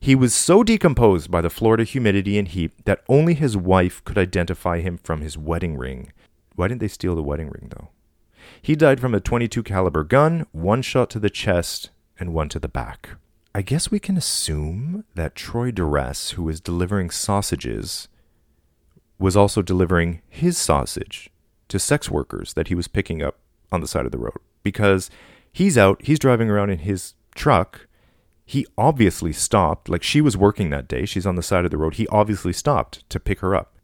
He 0.00 0.14
was 0.14 0.34
so 0.34 0.64
decomposed 0.64 1.30
by 1.30 1.42
the 1.42 1.50
Florida 1.50 1.84
humidity 1.84 2.38
and 2.38 2.48
heat 2.48 2.72
that 2.86 3.04
only 3.10 3.34
his 3.34 3.58
wife 3.58 4.02
could 4.06 4.16
identify 4.16 4.80
him 4.80 4.96
from 4.96 5.20
his 5.20 5.36
wedding 5.36 5.76
ring. 5.76 6.10
Why 6.56 6.68
didn't 6.68 6.80
they 6.80 6.88
steal 6.88 7.14
the 7.14 7.22
wedding 7.22 7.50
ring 7.50 7.70
though? 7.76 7.90
He 8.62 8.74
died 8.74 9.00
from 9.00 9.14
a 9.14 9.20
22 9.20 9.62
caliber 9.62 10.02
gun, 10.02 10.46
one 10.52 10.80
shot 10.80 11.10
to 11.10 11.18
the 11.18 11.28
chest 11.28 11.90
and 12.18 12.32
one 12.32 12.48
to 12.48 12.58
the 12.58 12.68
back. 12.68 13.10
I 13.54 13.62
guess 13.62 13.90
we 13.90 13.98
can 13.98 14.16
assume 14.16 15.04
that 15.14 15.34
Troy 15.34 15.72
Burress, 15.72 16.30
who 16.30 16.44
was 16.44 16.60
delivering 16.60 17.10
sausages, 17.10 18.08
was 19.18 19.36
also 19.36 19.62
delivering 19.62 20.22
his 20.28 20.56
sausage 20.56 21.30
to 21.68 21.78
sex 21.78 22.10
workers 22.10 22.54
that 22.54 22.68
he 22.68 22.74
was 22.74 22.88
picking 22.88 23.22
up 23.22 23.38
on 23.72 23.80
the 23.80 23.88
side 23.88 24.06
of 24.06 24.12
the 24.12 24.18
road 24.18 24.38
because 24.62 25.10
he's 25.50 25.76
out, 25.76 26.00
he's 26.04 26.18
driving 26.18 26.50
around 26.50 26.70
in 26.70 26.80
his 26.80 27.14
truck, 27.34 27.86
he 28.44 28.66
obviously 28.76 29.32
stopped. 29.32 29.88
Like 29.88 30.02
she 30.02 30.20
was 30.20 30.36
working 30.36 30.70
that 30.70 30.88
day, 30.88 31.04
she's 31.04 31.26
on 31.26 31.36
the 31.36 31.42
side 31.42 31.64
of 31.64 31.70
the 31.70 31.76
road. 31.76 31.94
He 31.94 32.06
obviously 32.08 32.52
stopped 32.52 33.08
to 33.10 33.20
pick 33.20 33.40
her 33.40 33.54
up. 33.54 33.74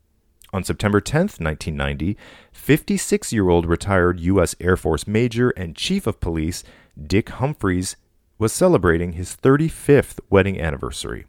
On 0.53 0.62
September 0.62 1.00
10th, 1.00 1.40
1990, 1.40 2.16
56 2.53 3.33
year 3.33 3.48
old 3.48 3.66
retired 3.66 4.20
U.S. 4.20 4.55
Air 4.61 4.77
Force 4.77 5.07
Major 5.07 5.50
and 5.50 5.74
Chief 5.74 6.07
of 6.07 6.20
Police 6.20 6.62
Dick 7.07 7.29
Humphreys 7.29 7.96
was 8.38 8.53
celebrating 8.53 9.12
his 9.12 9.37
35th 9.37 10.20
wedding 10.31 10.61
anniversary. 10.61 11.27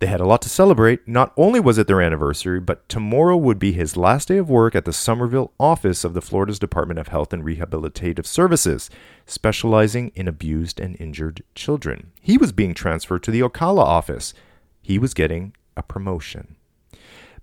They 0.00 0.06
had 0.06 0.20
a 0.20 0.26
lot 0.26 0.42
to 0.42 0.48
celebrate. 0.48 1.08
Not 1.08 1.32
only 1.36 1.58
was 1.58 1.76
it 1.76 1.88
their 1.88 2.00
anniversary, 2.00 2.60
but 2.60 2.88
tomorrow 2.88 3.36
would 3.36 3.58
be 3.58 3.72
his 3.72 3.96
last 3.96 4.28
day 4.28 4.36
of 4.36 4.48
work 4.48 4.76
at 4.76 4.84
the 4.84 4.92
Sumterville 4.92 5.50
office 5.58 6.04
of 6.04 6.14
the 6.14 6.22
Florida's 6.22 6.60
Department 6.60 7.00
of 7.00 7.08
Health 7.08 7.32
and 7.32 7.44
Rehabilitative 7.44 8.24
Services, 8.24 8.90
specializing 9.26 10.12
in 10.14 10.28
abused 10.28 10.78
and 10.78 10.96
injured 11.00 11.42
children. 11.56 12.12
He 12.20 12.38
was 12.38 12.52
being 12.52 12.74
transferred 12.74 13.24
to 13.24 13.32
the 13.32 13.40
Ocala 13.40 13.82
office. 13.82 14.34
He 14.80 14.98
was 14.98 15.14
getting 15.14 15.54
a 15.76 15.82
promotion. 15.82 16.54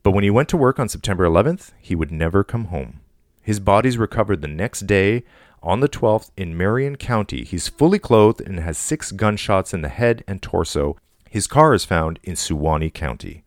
But 0.01 0.11
when 0.11 0.23
he 0.23 0.29
went 0.29 0.47
to 0.49 0.57
work 0.57 0.79
on 0.79 0.87
September 0.87 1.25
11th, 1.25 1.71
he 1.81 1.93
would 1.93 2.11
never 2.11 2.43
come 2.43 2.65
home. 2.65 3.01
His 3.41 3.59
body's 3.59 3.97
recovered 3.97 4.41
the 4.41 4.47
next 4.47 4.87
day 4.87 5.23
on 5.65 5.81
the 5.81 5.89
12th 5.89 6.29
in 6.37 6.55
Marion 6.55 6.95
County. 6.95 7.43
He's 7.43 7.67
fully 7.67 7.99
clothed 7.99 8.39
and 8.39 8.59
has 8.59 8.77
six 8.77 9.11
gunshots 9.11 9.73
in 9.73 9.81
the 9.81 9.89
head 9.89 10.23
and 10.27 10.41
torso 10.41 10.95
his 11.35 11.47
car 11.47 11.73
is 11.73 11.83
found 11.83 12.17
in 12.23 12.37
Suwannee 12.37 12.89
County. 12.89 13.43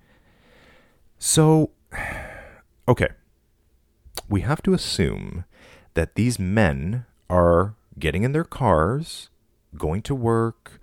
So, 1.18 1.70
okay. 2.88 3.08
We 4.28 4.42
have 4.42 4.60
to 4.64 4.74
assume 4.74 5.46
that 5.94 6.14
these 6.14 6.38
men 6.38 7.06
are 7.30 7.76
getting 7.98 8.24
in 8.24 8.32
their 8.32 8.44
cars, 8.44 9.30
going 9.74 10.02
to 10.02 10.14
work, 10.14 10.82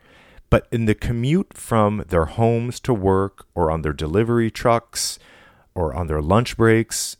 but 0.49 0.67
in 0.71 0.85
the 0.85 0.95
commute 0.95 1.53
from 1.53 2.05
their 2.07 2.25
homes 2.25 2.79
to 2.79 2.91
work 2.91 3.45
or 3.53 3.69
on 3.69 3.83
their 3.83 3.93
delivery 3.93 4.49
trucks 4.49 5.19
or 5.75 5.93
on 5.93 6.07
their 6.07 6.23
lunch 6.23 6.57
breaks, 6.57 7.17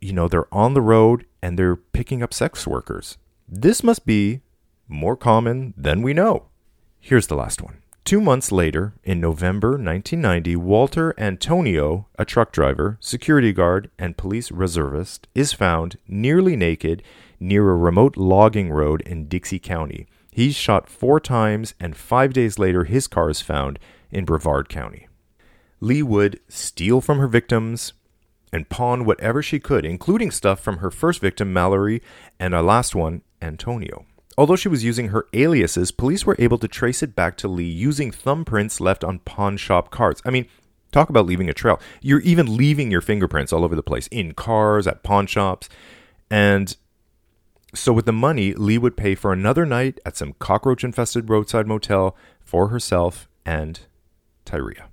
you 0.00 0.14
know, 0.14 0.28
they're 0.28 0.52
on 0.54 0.72
the 0.72 0.80
road 0.80 1.26
and 1.42 1.58
they're 1.58 1.76
picking 1.76 2.22
up 2.22 2.32
sex 2.32 2.66
workers. 2.66 3.18
This 3.48 3.82
must 3.82 4.04
be 4.04 4.40
more 4.88 5.16
common 5.16 5.72
than 5.76 6.02
we 6.02 6.12
know. 6.12 6.46
Here's 6.98 7.28
the 7.28 7.36
last 7.36 7.62
one. 7.62 7.78
Two 8.04 8.20
months 8.20 8.52
later, 8.52 8.94
in 9.04 9.20
November 9.20 9.70
1990, 9.70 10.56
Walter 10.56 11.14
Antonio, 11.18 12.06
a 12.18 12.24
truck 12.24 12.52
driver, 12.52 12.98
security 13.00 13.52
guard, 13.52 13.90
and 13.98 14.16
police 14.16 14.50
reservist, 14.50 15.26
is 15.34 15.52
found 15.52 15.96
nearly 16.06 16.56
naked 16.56 17.02
near 17.40 17.68
a 17.70 17.76
remote 17.76 18.16
logging 18.16 18.70
road 18.70 19.00
in 19.02 19.26
Dixie 19.28 19.58
County. 19.58 20.06
He's 20.30 20.54
shot 20.54 20.88
four 20.88 21.18
times, 21.18 21.74
and 21.80 21.96
five 21.96 22.32
days 22.32 22.58
later, 22.58 22.84
his 22.84 23.06
car 23.06 23.30
is 23.30 23.40
found 23.40 23.78
in 24.10 24.24
Brevard 24.24 24.68
County. 24.68 25.08
Lee 25.80 26.02
would 26.02 26.40
steal 26.48 27.00
from 27.00 27.18
her 27.18 27.28
victims 27.28 27.92
and 28.52 28.68
pawn 28.68 29.04
whatever 29.04 29.42
she 29.42 29.58
could, 29.58 29.84
including 29.84 30.30
stuff 30.30 30.60
from 30.60 30.78
her 30.78 30.90
first 30.90 31.20
victim, 31.20 31.52
Mallory, 31.52 32.02
and 32.38 32.54
a 32.54 32.62
last 32.62 32.94
one, 32.94 33.22
Antonio. 33.46 34.04
Although 34.38 34.56
she 34.56 34.68
was 34.68 34.84
using 34.84 35.08
her 35.08 35.26
aliases, 35.32 35.90
police 35.90 36.26
were 36.26 36.36
able 36.38 36.58
to 36.58 36.68
trace 36.68 37.02
it 37.02 37.16
back 37.16 37.36
to 37.38 37.48
Lee 37.48 37.64
using 37.64 38.10
thumbprints 38.10 38.80
left 38.80 39.02
on 39.02 39.20
pawn 39.20 39.56
shop 39.56 39.90
cards. 39.90 40.20
I 40.26 40.30
mean, 40.30 40.46
talk 40.92 41.08
about 41.08 41.24
leaving 41.24 41.48
a 41.48 41.54
trail. 41.54 41.80
You're 42.02 42.20
even 42.20 42.56
leaving 42.56 42.90
your 42.90 43.00
fingerprints 43.00 43.52
all 43.52 43.64
over 43.64 43.74
the 43.74 43.82
place 43.82 44.08
in 44.08 44.34
cars, 44.34 44.86
at 44.86 45.02
pawn 45.02 45.26
shops. 45.26 45.70
And 46.30 46.76
so, 47.74 47.92
with 47.92 48.04
the 48.04 48.12
money, 48.12 48.52
Lee 48.54 48.78
would 48.78 48.96
pay 48.96 49.14
for 49.14 49.32
another 49.32 49.64
night 49.64 50.00
at 50.04 50.16
some 50.16 50.34
cockroach 50.34 50.84
infested 50.84 51.30
roadside 51.30 51.66
motel 51.66 52.16
for 52.40 52.68
herself 52.68 53.28
and 53.44 53.80
Tyria. 54.44 54.88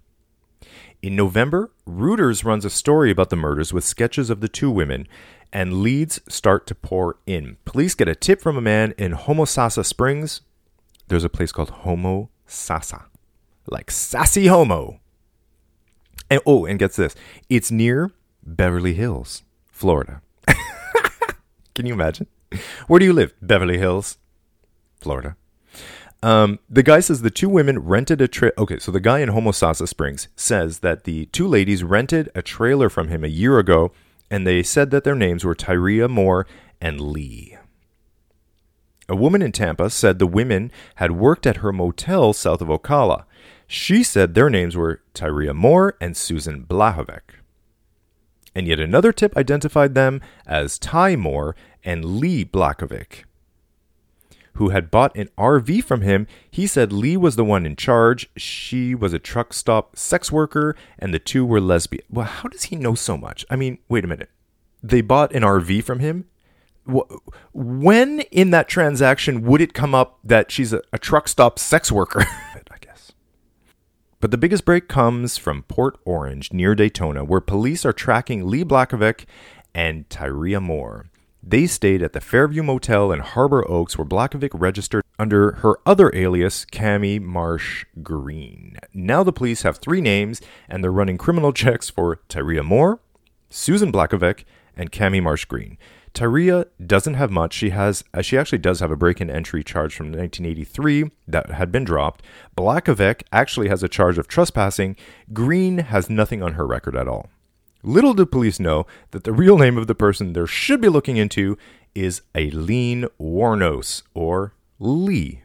In 1.03 1.17
November, 1.17 1.69
Reuters 1.85 2.45
runs 2.45 2.63
a 2.63 2.69
story 2.69 3.11
about 3.11 3.29
the 3.29 3.35
murders 3.35 3.73
with 3.73 3.83
sketches 3.83 4.29
of 4.29 4.39
the 4.39 4.47
two 4.47 4.71
women, 4.71 5.05
and 5.51 5.81
leads 5.81 6.21
start 6.29 6.65
to 6.67 6.75
pour 6.75 7.17
in. 7.25 7.57
Police 7.65 7.93
get 7.93 8.07
a 8.07 8.15
tip 8.15 8.41
from 8.41 8.55
a 8.55 8.61
man 8.61 8.93
in 8.97 9.11
Homosassa 9.11 9.85
Springs. 9.85 10.39
There's 11.09 11.25
a 11.25 11.29
place 11.29 11.51
called 11.51 11.71
Homo 11.71 12.29
Homosassa, 12.47 13.03
like 13.67 13.91
sassy 13.91 14.47
homo. 14.47 15.01
And 16.29 16.39
oh, 16.45 16.65
and 16.65 16.79
gets 16.79 16.95
this, 16.95 17.15
it's 17.49 17.69
near 17.69 18.11
Beverly 18.41 18.93
Hills, 18.93 19.43
Florida. 19.67 20.21
Can 21.75 21.85
you 21.85 21.93
imagine? 21.93 22.27
Where 22.87 22.99
do 22.99 23.05
you 23.05 23.13
live? 23.13 23.33
Beverly 23.41 23.77
Hills, 23.77 24.19
Florida. 25.01 25.35
Um, 26.23 26.59
the 26.69 26.83
guy 26.83 27.01
says 27.01 27.21
the 27.21 27.29
two 27.29 27.49
women 27.49 27.79
rented 27.79 28.21
a 28.21 28.29
trip. 28.29 28.57
Okay, 28.57 28.79
so 28.79 28.93
the 28.93 29.01
guy 29.01 29.19
in 29.19 29.27
Homosassa 29.27 29.85
Springs 29.89 30.29
says 30.37 30.79
that 30.79 31.03
the 31.03 31.25
two 31.27 31.45
ladies 31.45 31.83
rented 31.83 32.29
a 32.33 32.41
trailer 32.41 32.89
from 32.89 33.09
him 33.09 33.25
a 33.25 33.27
year 33.27 33.59
ago, 33.59 33.91
and 34.31 34.47
they 34.47 34.63
said 34.63 34.89
that 34.91 35.03
their 35.03 35.15
names 35.15 35.43
were 35.43 35.53
Tyria 35.53 36.09
Moore 36.09 36.47
and 36.79 37.01
Lee. 37.01 37.57
A 39.09 39.17
woman 39.17 39.41
in 39.41 39.51
Tampa 39.51 39.89
said 39.89 40.17
the 40.17 40.25
women 40.25 40.71
had 40.95 41.11
worked 41.11 41.45
at 41.45 41.57
her 41.57 41.73
motel 41.73 42.31
south 42.31 42.61
of 42.61 42.69
Ocala. 42.69 43.25
She 43.67 44.01
said 44.01 44.33
their 44.33 44.49
names 44.49 44.77
were 44.77 45.01
Tyria 45.13 45.53
Moore 45.53 45.97
and 45.99 46.15
Susan 46.15 46.63
Blahovec. 46.63 47.35
And 48.55 48.65
yet 48.65 48.79
another 48.79 49.11
tip 49.11 49.35
identified 49.35 49.93
them 49.93 50.21
as 50.47 50.79
Ty 50.79 51.17
Moore 51.17 51.53
and 51.83 52.05
Lee 52.05 52.45
Blakovic 52.45 53.25
who 54.53 54.69
had 54.69 54.91
bought 54.91 55.15
an 55.15 55.29
RV 55.37 55.83
from 55.83 56.01
him. 56.01 56.27
He 56.49 56.67
said 56.67 56.91
Lee 56.91 57.17
was 57.17 57.35
the 57.35 57.45
one 57.45 57.65
in 57.65 57.75
charge. 57.75 58.29
She 58.37 58.93
was 58.93 59.13
a 59.13 59.19
truck 59.19 59.53
stop 59.53 59.97
sex 59.97 60.31
worker, 60.31 60.75
and 60.99 61.13
the 61.13 61.19
two 61.19 61.45
were 61.45 61.61
lesbian. 61.61 62.03
Well, 62.09 62.25
how 62.25 62.49
does 62.49 62.63
he 62.63 62.75
know 62.75 62.95
so 62.95 63.17
much? 63.17 63.45
I 63.49 63.55
mean, 63.55 63.79
wait 63.89 64.03
a 64.03 64.07
minute. 64.07 64.29
They 64.81 65.01
bought 65.01 65.33
an 65.33 65.43
RV 65.43 65.83
from 65.83 65.99
him. 65.99 66.25
When 67.53 68.19
in 68.31 68.51
that 68.51 68.67
transaction 68.67 69.43
would 69.43 69.61
it 69.61 69.73
come 69.73 69.95
up 69.95 70.19
that 70.23 70.51
she's 70.51 70.73
a, 70.73 70.81
a 70.91 70.99
truck 70.99 71.27
stop 71.27 71.57
sex 71.57 71.91
worker? 71.91 72.21
I 72.71 72.77
guess. 72.81 73.13
But 74.19 74.31
the 74.31 74.37
biggest 74.37 74.65
break 74.65 74.89
comes 74.89 75.37
from 75.37 75.63
Port 75.63 75.97
Orange 76.03 76.51
near 76.51 76.75
Daytona, 76.75 77.23
where 77.23 77.39
police 77.39 77.85
are 77.85 77.93
tracking 77.93 78.47
Lee 78.47 78.65
Blahovec 78.65 79.25
and 79.73 80.07
Tyria 80.09 80.61
Moore. 80.61 81.07
They 81.45 81.67
stayed 81.67 82.01
at 82.01 82.13
the 82.13 82.21
Fairview 82.21 82.63
Motel 82.63 83.11
in 83.11 83.19
Harbor 83.19 83.69
Oaks, 83.69 83.97
where 83.97 84.05
Blahovec 84.05 84.51
registered 84.53 85.03
under 85.19 85.51
her 85.55 85.75
other 85.85 86.09
alias, 86.15 86.65
Cammie 86.71 87.19
Marsh 87.19 87.85
Greene. 88.01 88.77
Now 88.93 89.23
the 89.23 89.33
police 89.33 89.63
have 89.63 89.77
three 89.77 89.99
names, 89.99 90.41
and 90.69 90.81
they're 90.81 90.91
running 90.91 91.17
criminal 91.17 91.51
checks 91.53 91.89
for 91.89 92.21
Tyria 92.29 92.63
Moore, 92.63 93.01
Susan 93.49 93.91
Blahovec, 93.91 94.45
and 94.77 94.89
Cammie 94.89 95.21
Marsh 95.21 95.43
Greene. 95.43 95.77
Tyria 96.13 96.67
doesn't 96.85 97.15
have 97.15 97.29
much. 97.29 97.53
She 97.53 97.71
has, 97.71 98.05
uh, 98.13 98.21
she 98.21 98.37
actually 98.37 98.59
does 98.59 98.79
have 98.79 98.91
a 98.91 98.95
break-in 98.95 99.29
entry 99.29 99.65
charge 99.65 99.95
from 99.95 100.07
1983 100.07 101.11
that 101.27 101.51
had 101.51 101.73
been 101.73 101.83
dropped. 101.83 102.23
Blahovec 102.55 103.23
actually 103.33 103.67
has 103.67 103.83
a 103.83 103.89
charge 103.89 104.17
of 104.17 104.29
trespassing. 104.29 104.95
Greene 105.33 105.79
has 105.79 106.09
nothing 106.09 106.41
on 106.41 106.53
her 106.53 106.65
record 106.65 106.95
at 106.95 107.07
all. 107.07 107.29
Little 107.85 108.13
do 108.13 108.25
police 108.25 108.61
know 108.61 108.85
that 109.11 109.25
the 109.25 109.33
real 109.33 109.57
name 109.57 109.77
of 109.77 109.87
the 109.87 109.95
person 109.95 110.31
they 110.31 110.45
should 110.45 110.79
be 110.79 110.87
looking 110.87 111.17
into 111.17 111.57
is 111.93 112.21
Aileen 112.35 113.07
Wuornos 113.19 114.03
or 114.13 114.53
Lee. 114.79 115.41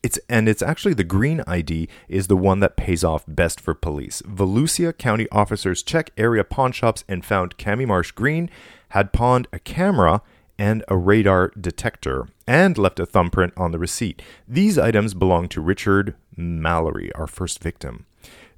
It's 0.00 0.18
and 0.28 0.48
it's 0.48 0.62
actually 0.62 0.94
the 0.94 1.02
green 1.02 1.42
ID 1.48 1.88
is 2.08 2.28
the 2.28 2.36
one 2.36 2.60
that 2.60 2.76
pays 2.76 3.02
off 3.02 3.24
best 3.26 3.60
for 3.60 3.74
police. 3.74 4.22
Volusia 4.22 4.96
County 4.96 5.28
officers 5.32 5.82
check 5.82 6.10
area 6.16 6.44
pawn 6.44 6.70
shops 6.70 7.02
and 7.08 7.24
found 7.24 7.58
Cammie 7.58 7.88
Marsh 7.88 8.12
Greene 8.12 8.48
had 8.90 9.12
pawned 9.12 9.48
a 9.52 9.58
camera 9.58 10.22
and 10.56 10.84
a 10.86 10.96
radar 10.96 11.52
detector 11.60 12.28
and 12.46 12.78
left 12.78 13.00
a 13.00 13.06
thumbprint 13.06 13.52
on 13.56 13.72
the 13.72 13.78
receipt. 13.80 14.22
These 14.46 14.78
items 14.78 15.12
belong 15.12 15.48
to 15.48 15.60
Richard 15.60 16.14
Mallory, 16.36 17.12
our 17.14 17.26
first 17.26 17.60
victim. 17.60 18.06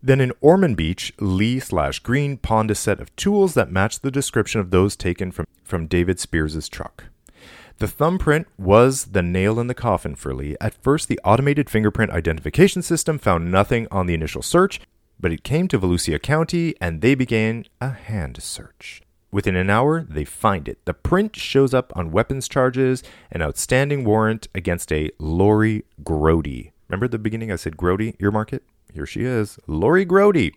Then 0.03 0.21
in 0.21 0.33
Ormond 0.41 0.77
Beach, 0.77 1.13
Lee 1.21 1.61
slash 1.61 2.01
Greene 2.01 2.37
pawned 2.37 2.73
a 2.73 2.75
set 2.75 3.01
of 3.01 3.15
tools 3.15 3.55
that 3.55 3.71
matched 3.71 4.03
the 4.03 4.11
description 4.11 4.61
of 4.61 4.71
those 4.71 4.97
taken 4.97 5.31
from, 5.31 5.47
from 5.63 5.87
David 5.87 6.19
Spears' 6.19 6.69
truck. 6.69 7.05
The 7.79 7.87
thumbprint 7.87 8.49
was 8.59 9.07
the 9.07 9.23
nail 9.23 9.61
in 9.61 9.69
the 9.69 9.75
coffin 9.75 10.17
for 10.17 10.35
Lee. 10.35 10.57
At 10.61 10.75
first, 10.83 11.09
the 11.09 11.21
automated 11.25 11.71
fingerprint 11.71 12.11
identification 12.11 12.83
system 12.83 13.19
found 13.19 13.51
nothing 13.51 13.87
on 13.91 14.07
the 14.07 14.15
initial 14.15 14.43
search, 14.43 14.81
but 15.21 15.33
it 15.33 15.45
came 15.45 15.69
to 15.69 15.79
Volusia 15.79 16.21
County 16.21 16.75
and 16.81 17.01
they 17.01 17.15
began 17.15 17.65
a 17.81 17.91
hand 17.91 18.43
search. 18.43 19.03
Within 19.31 19.57
an 19.57 19.71
hour, 19.71 20.03
they 20.03 20.25
find 20.25 20.69
it. 20.69 20.85
The 20.85 20.95
print 20.95 21.37
shows 21.37 21.73
up 21.73 21.93
on 21.97 22.13
weapons 22.13 22.49
charges, 22.49 23.03
an 23.31 23.41
outstanding 23.41 24.05
warrant 24.05 24.49
against 24.55 24.93
a 24.93 25.11
Lori 25.19 25.85
Grody. 26.03 26.73
Remember 26.89 27.09
the 27.09 27.19
beginning 27.19 27.51
I 27.51 27.57
said 27.57 27.77
Grody, 27.77 28.17
earmark 28.21 28.53
it? 28.53 28.63
Here 28.93 29.07
she 29.07 29.25
is, 29.25 29.59
Lori 29.67 30.05
Grody, 30.05 30.53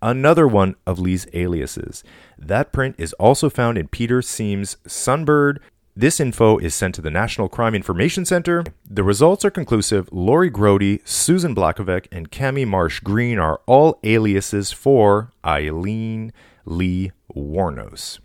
another 0.00 0.46
one 0.46 0.76
of 0.86 1.00
Lee's 1.00 1.26
aliases. 1.32 2.04
That 2.38 2.72
print 2.72 2.94
is 2.96 3.12
also 3.14 3.50
found 3.50 3.76
in 3.76 3.88
Peter 3.88 4.20
Siems' 4.20 4.76
Sunbird. 4.86 5.58
This 5.96 6.20
info 6.20 6.58
is 6.58 6.74
sent 6.74 6.94
to 6.94 7.02
the 7.02 7.10
National 7.10 7.48
Crime 7.48 7.74
Information 7.74 8.24
Center. 8.24 8.64
The 8.88 9.02
results 9.02 9.44
are 9.44 9.50
conclusive. 9.50 10.08
Lori 10.12 10.50
Grody, 10.50 11.06
Susan 11.06 11.54
Blahovec, 11.54 12.06
and 12.12 12.30
Cammie 12.30 12.66
Marsh 12.66 13.00
Greene 13.00 13.38
are 13.38 13.60
all 13.66 13.98
aliases 14.04 14.70
for 14.70 15.32
Aileen 15.44 16.32
Lee 16.64 17.10
Wuornos. 17.34 18.20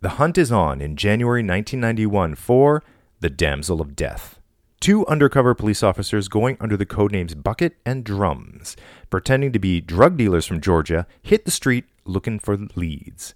The 0.00 0.10
hunt 0.10 0.38
is 0.38 0.50
on 0.50 0.80
in 0.80 0.96
January 0.96 1.42
1991 1.42 2.34
for 2.34 2.82
The 3.20 3.30
Damsel 3.30 3.80
of 3.80 3.94
Death 3.94 4.35
two 4.80 5.06
undercover 5.06 5.54
police 5.54 5.82
officers 5.82 6.28
going 6.28 6.56
under 6.60 6.76
the 6.76 6.86
code 6.86 7.12
names 7.12 7.34
Bucket 7.34 7.76
and 7.84 8.04
Drums, 8.04 8.76
pretending 9.10 9.52
to 9.52 9.58
be 9.58 9.80
drug 9.80 10.16
dealers 10.16 10.46
from 10.46 10.60
Georgia, 10.60 11.06
hit 11.22 11.44
the 11.44 11.50
street 11.50 11.84
looking 12.04 12.38
for 12.38 12.56
leads. 12.74 13.34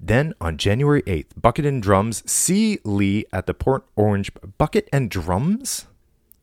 Then 0.00 0.34
on 0.40 0.58
January 0.58 1.02
8th, 1.02 1.28
Bucket 1.40 1.64
and 1.64 1.80
Drums 1.80 2.28
see 2.30 2.78
Lee 2.84 3.24
at 3.32 3.46
the 3.46 3.54
Port 3.54 3.84
Orange 3.94 4.32
Bucket 4.58 4.88
and 4.92 5.08
Drums? 5.08 5.86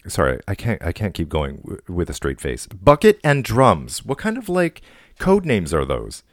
Sorry, 0.08 0.39
I 0.48 0.56
can't 0.56 0.82
I 0.82 0.94
can't 0.94 1.13
keep 1.13 1.28
going 1.28 1.58
w- 1.58 1.82
with 1.89 2.10
a 2.10 2.13
straight 2.13 2.39
face. 2.39 2.68
Bucket 2.68 3.20
and 3.22 3.44
Drums. 3.44 4.06
What 4.06 4.18
kind 4.18 4.38
of 4.38 4.48
like 4.48 4.82
code 5.20 5.46
names 5.46 5.74
are 5.74 5.84
those? 5.84 6.24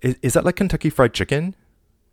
Is, 0.00 0.16
is 0.22 0.34
that 0.34 0.44
like 0.44 0.56
Kentucky 0.56 0.90
Fried 0.90 1.12
Chicken? 1.12 1.56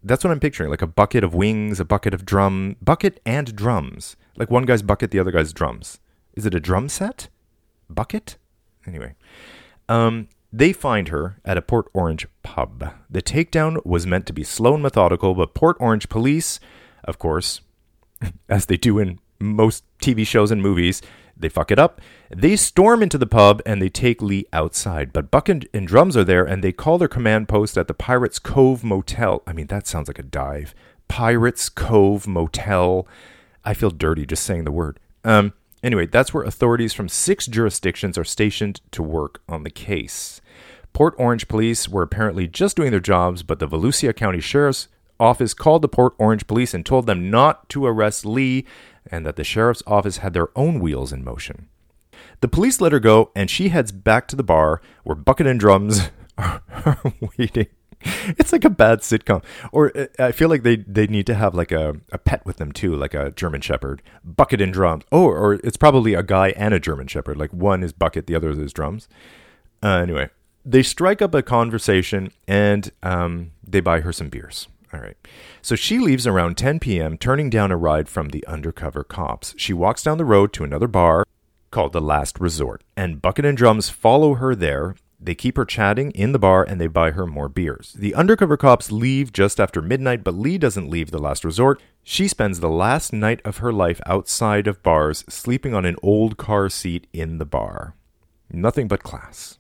That's 0.04 0.24
what 0.24 0.32
I'm 0.32 0.40
picturing, 0.40 0.72
like 0.72 0.82
a 0.82 0.88
bucket 0.88 1.24
of 1.24 1.36
wings, 1.36 1.80
a 1.80 1.86
bucket 1.86 2.16
of 2.16 2.26
drum, 2.26 2.76
bucket 2.82 3.22
and 3.26 3.56
drums. 3.56 4.16
Like 4.36 4.50
one 4.50 4.66
guy's 4.66 4.82
bucket, 4.82 5.12
the 5.12 5.20
other 5.20 5.32
guy's 5.32 5.54
drums. 5.54 6.00
Is 6.34 6.46
it 6.46 6.56
a 6.56 6.60
drum 6.60 6.90
set? 6.90 7.30
Bucket? 7.90 8.38
Anyway. 8.88 9.16
Um, 9.88 10.28
they 10.52 10.72
find 10.72 11.10
her 11.10 11.38
at 11.44 11.58
a 11.58 11.62
Port 11.62 11.88
Orange 11.94 12.28
pub. 12.44 12.94
The 13.10 13.22
takedown 13.22 13.84
was 13.86 14.06
meant 14.06 14.26
to 14.28 14.34
be 14.34 14.44
slow 14.44 14.76
and 14.76 14.84
methodical, 14.84 15.34
but 15.34 15.54
Port 15.54 15.78
Orange 15.80 16.10
police, 16.10 16.60
of 17.04 17.18
course, 17.18 17.62
as 18.50 18.68
they 18.68 18.78
do 18.78 19.00
in 19.00 19.20
most 19.40 19.84
TV 20.00 20.26
shows 20.26 20.52
and 20.52 20.62
movies, 20.62 21.02
they 21.36 21.50
fuck 21.50 21.72
it 21.72 21.80
up. 21.80 22.00
They 22.30 22.56
storm 22.56 23.02
into 23.02 23.18
the 23.18 23.26
pub 23.26 23.62
and 23.66 23.82
they 23.82 23.90
take 23.90 24.22
Lee 24.22 24.46
outside. 24.54 25.12
But 25.12 25.32
Buck 25.32 25.50
and, 25.50 25.68
and 25.74 25.88
Drums 25.88 26.16
are 26.16 26.24
there 26.24 26.46
and 26.46 26.64
they 26.64 26.72
call 26.72 26.98
their 26.98 27.08
command 27.08 27.50
post 27.50 27.78
at 27.78 27.88
the 27.88 27.94
Pirates 27.94 28.40
Cove 28.40 28.84
Motel. 28.84 29.42
I 29.48 29.54
mean, 29.54 29.68
that 29.68 29.88
sounds 29.88 30.08
like 30.08 30.20
a 30.20 30.24
dive. 30.24 30.76
Pirates 31.08 31.70
Cove 31.70 32.28
Motel. 32.28 33.08
I 33.66 33.74
feel 33.74 33.92
dirty 33.92 34.26
just 34.26 34.44
saying 34.44 34.64
the 34.64 34.72
word. 34.72 35.00
Um, 35.24 35.54
anyway, 35.82 36.06
that's 36.06 36.34
where 36.34 36.44
authorities 36.44 36.94
from 36.94 37.10
six 37.10 37.48
jurisdictions 37.48 38.18
are 38.18 38.24
stationed 38.24 38.82
to 38.92 39.04
work 39.04 39.42
on 39.48 39.64
the 39.64 39.70
case. 39.70 40.42
Port 40.92 41.16
Orange 41.18 41.48
police 41.48 41.90
were 41.90 42.04
apparently 42.04 42.48
just 42.48 42.76
doing 42.76 42.92
their 42.92 43.00
jobs, 43.00 43.42
but 43.42 43.60
the 43.60 43.68
Volusia 43.68 44.16
County 44.16 44.40
Sheriff's 44.40 44.88
Office 45.20 45.54
called 45.54 45.82
the 45.82 45.88
Port 45.88 46.14
Orange 46.18 46.48
police 46.48 46.74
and 46.74 46.86
told 46.86 47.06
them 47.06 47.32
not 47.32 47.70
to 47.70 47.86
arrest 47.86 48.26
Lee 48.26 48.66
and 49.10 49.26
that 49.26 49.36
the 49.36 49.44
sheriff's 49.44 49.84
office 49.86 50.18
had 50.18 50.34
their 50.34 50.50
own 50.58 50.80
wheels 50.80 51.12
in 51.12 51.24
motion. 51.24 51.68
The 52.42 52.48
police 52.48 52.82
let 52.82 52.92
her 52.92 53.00
go, 53.00 53.32
and 53.36 53.50
she 53.50 53.70
heads 53.70 53.92
back 53.92 54.28
to 54.30 54.36
the 54.36 54.44
bar 54.44 54.82
where 55.04 55.16
Bucket 55.16 55.48
and 55.48 55.60
Drums 55.60 56.10
are 56.38 57.02
waiting 57.38 57.68
it's 58.38 58.52
like 58.52 58.66
a 58.66 58.70
bad 58.70 59.00
sitcom. 59.00 59.44
Or 59.72 59.96
uh, 59.98 60.08
I 60.20 60.32
feel 60.32 60.50
like 60.50 60.64
they 60.64 60.78
they 60.78 61.08
need 61.08 61.26
to 61.28 61.36
have 61.36 61.56
like 61.56 61.72
a, 61.72 61.96
a 62.12 62.18
pet 62.18 62.46
with 62.46 62.58
them 62.58 62.72
too, 62.72 62.96
like 62.96 63.14
a 63.14 63.32
German 63.32 63.62
Shepherd, 63.62 64.02
Bucket 64.24 64.62
and 64.62 64.74
Drums. 64.74 65.04
Oh, 65.12 65.26
or 65.26 65.54
it's 65.56 65.78
probably 65.78 66.14
a 66.14 66.24
guy 66.24 66.50
and 66.50 66.74
a 66.74 66.80
German 66.80 67.08
Shepherd. 67.08 67.38
Like 67.38 67.52
one 67.52 67.84
is 67.84 67.94
Bucket, 67.94 68.28
the 68.28 68.36
other 68.36 68.52
is 68.52 68.74
Drums. 68.74 69.08
Uh, 69.82 69.98
anyway, 69.98 70.30
they 70.66 70.84
strike 70.84 71.22
up 71.22 71.34
a 71.34 71.42
conversation 71.42 72.32
and 72.48 72.92
um, 73.02 73.52
they 73.66 73.80
buy 73.80 74.02
her 74.02 74.14
some 74.14 74.30
beers. 74.30 74.68
All 74.94 75.00
right. 75.00 75.18
So 75.62 75.76
she 75.76 75.98
leaves 75.98 76.28
around 76.28 76.56
10 76.56 76.80
p.m., 76.80 77.18
turning 77.18 77.50
down 77.50 77.72
a 77.72 77.78
ride 77.78 78.08
from 78.08 78.30
the 78.30 78.46
undercover 78.46 79.04
cops. 79.04 79.56
She 79.58 79.74
walks 79.74 80.04
down 80.04 80.20
the 80.20 80.26
road 80.26 80.54
to 80.54 80.64
another 80.64 80.88
bar 80.88 81.26
called 81.72 81.94
The 81.94 82.02
Last 82.02 82.40
Resort, 82.40 82.84
and 82.96 83.20
Bucket 83.20 83.46
and 83.46 83.58
Drums 83.58 83.90
follow 83.90 84.36
her 84.36 84.54
there 84.54 84.96
they 85.26 85.36
keep 85.36 85.58
her 85.58 85.66
chatting 85.66 86.12
in 86.12 86.32
the 86.32 86.40
bar 86.40 86.64
and 86.64 86.80
they 86.80 86.88
buy 86.88 87.12
her 87.12 87.26
more 87.26 87.50
beers. 87.50 87.94
The 87.94 88.16
undercover 88.16 88.58
cops 88.58 88.92
leave 88.92 89.32
just 89.32 89.60
after 89.60 89.82
midnight, 89.82 90.24
but 90.24 90.36
Lee 90.36 90.58
doesn't 90.58 90.90
leave 90.90 91.12
the 91.12 91.22
last 91.22 91.44
resort. 91.44 91.82
She 92.04 92.28
spends 92.28 92.60
the 92.60 92.70
last 92.70 93.14
night 93.14 93.42
of 93.46 93.58
her 93.58 93.72
life 93.72 94.02
outside 94.06 94.68
of 94.68 94.84
bars, 94.84 95.24
sleeping 95.30 95.74
on 95.74 95.86
an 95.86 95.96
old 96.04 96.38
car 96.38 96.70
seat 96.70 97.08
in 97.14 97.38
the 97.38 97.46
bar. 97.46 97.96
Nothing 98.52 98.88
but 98.88 99.04
class. 99.04 99.58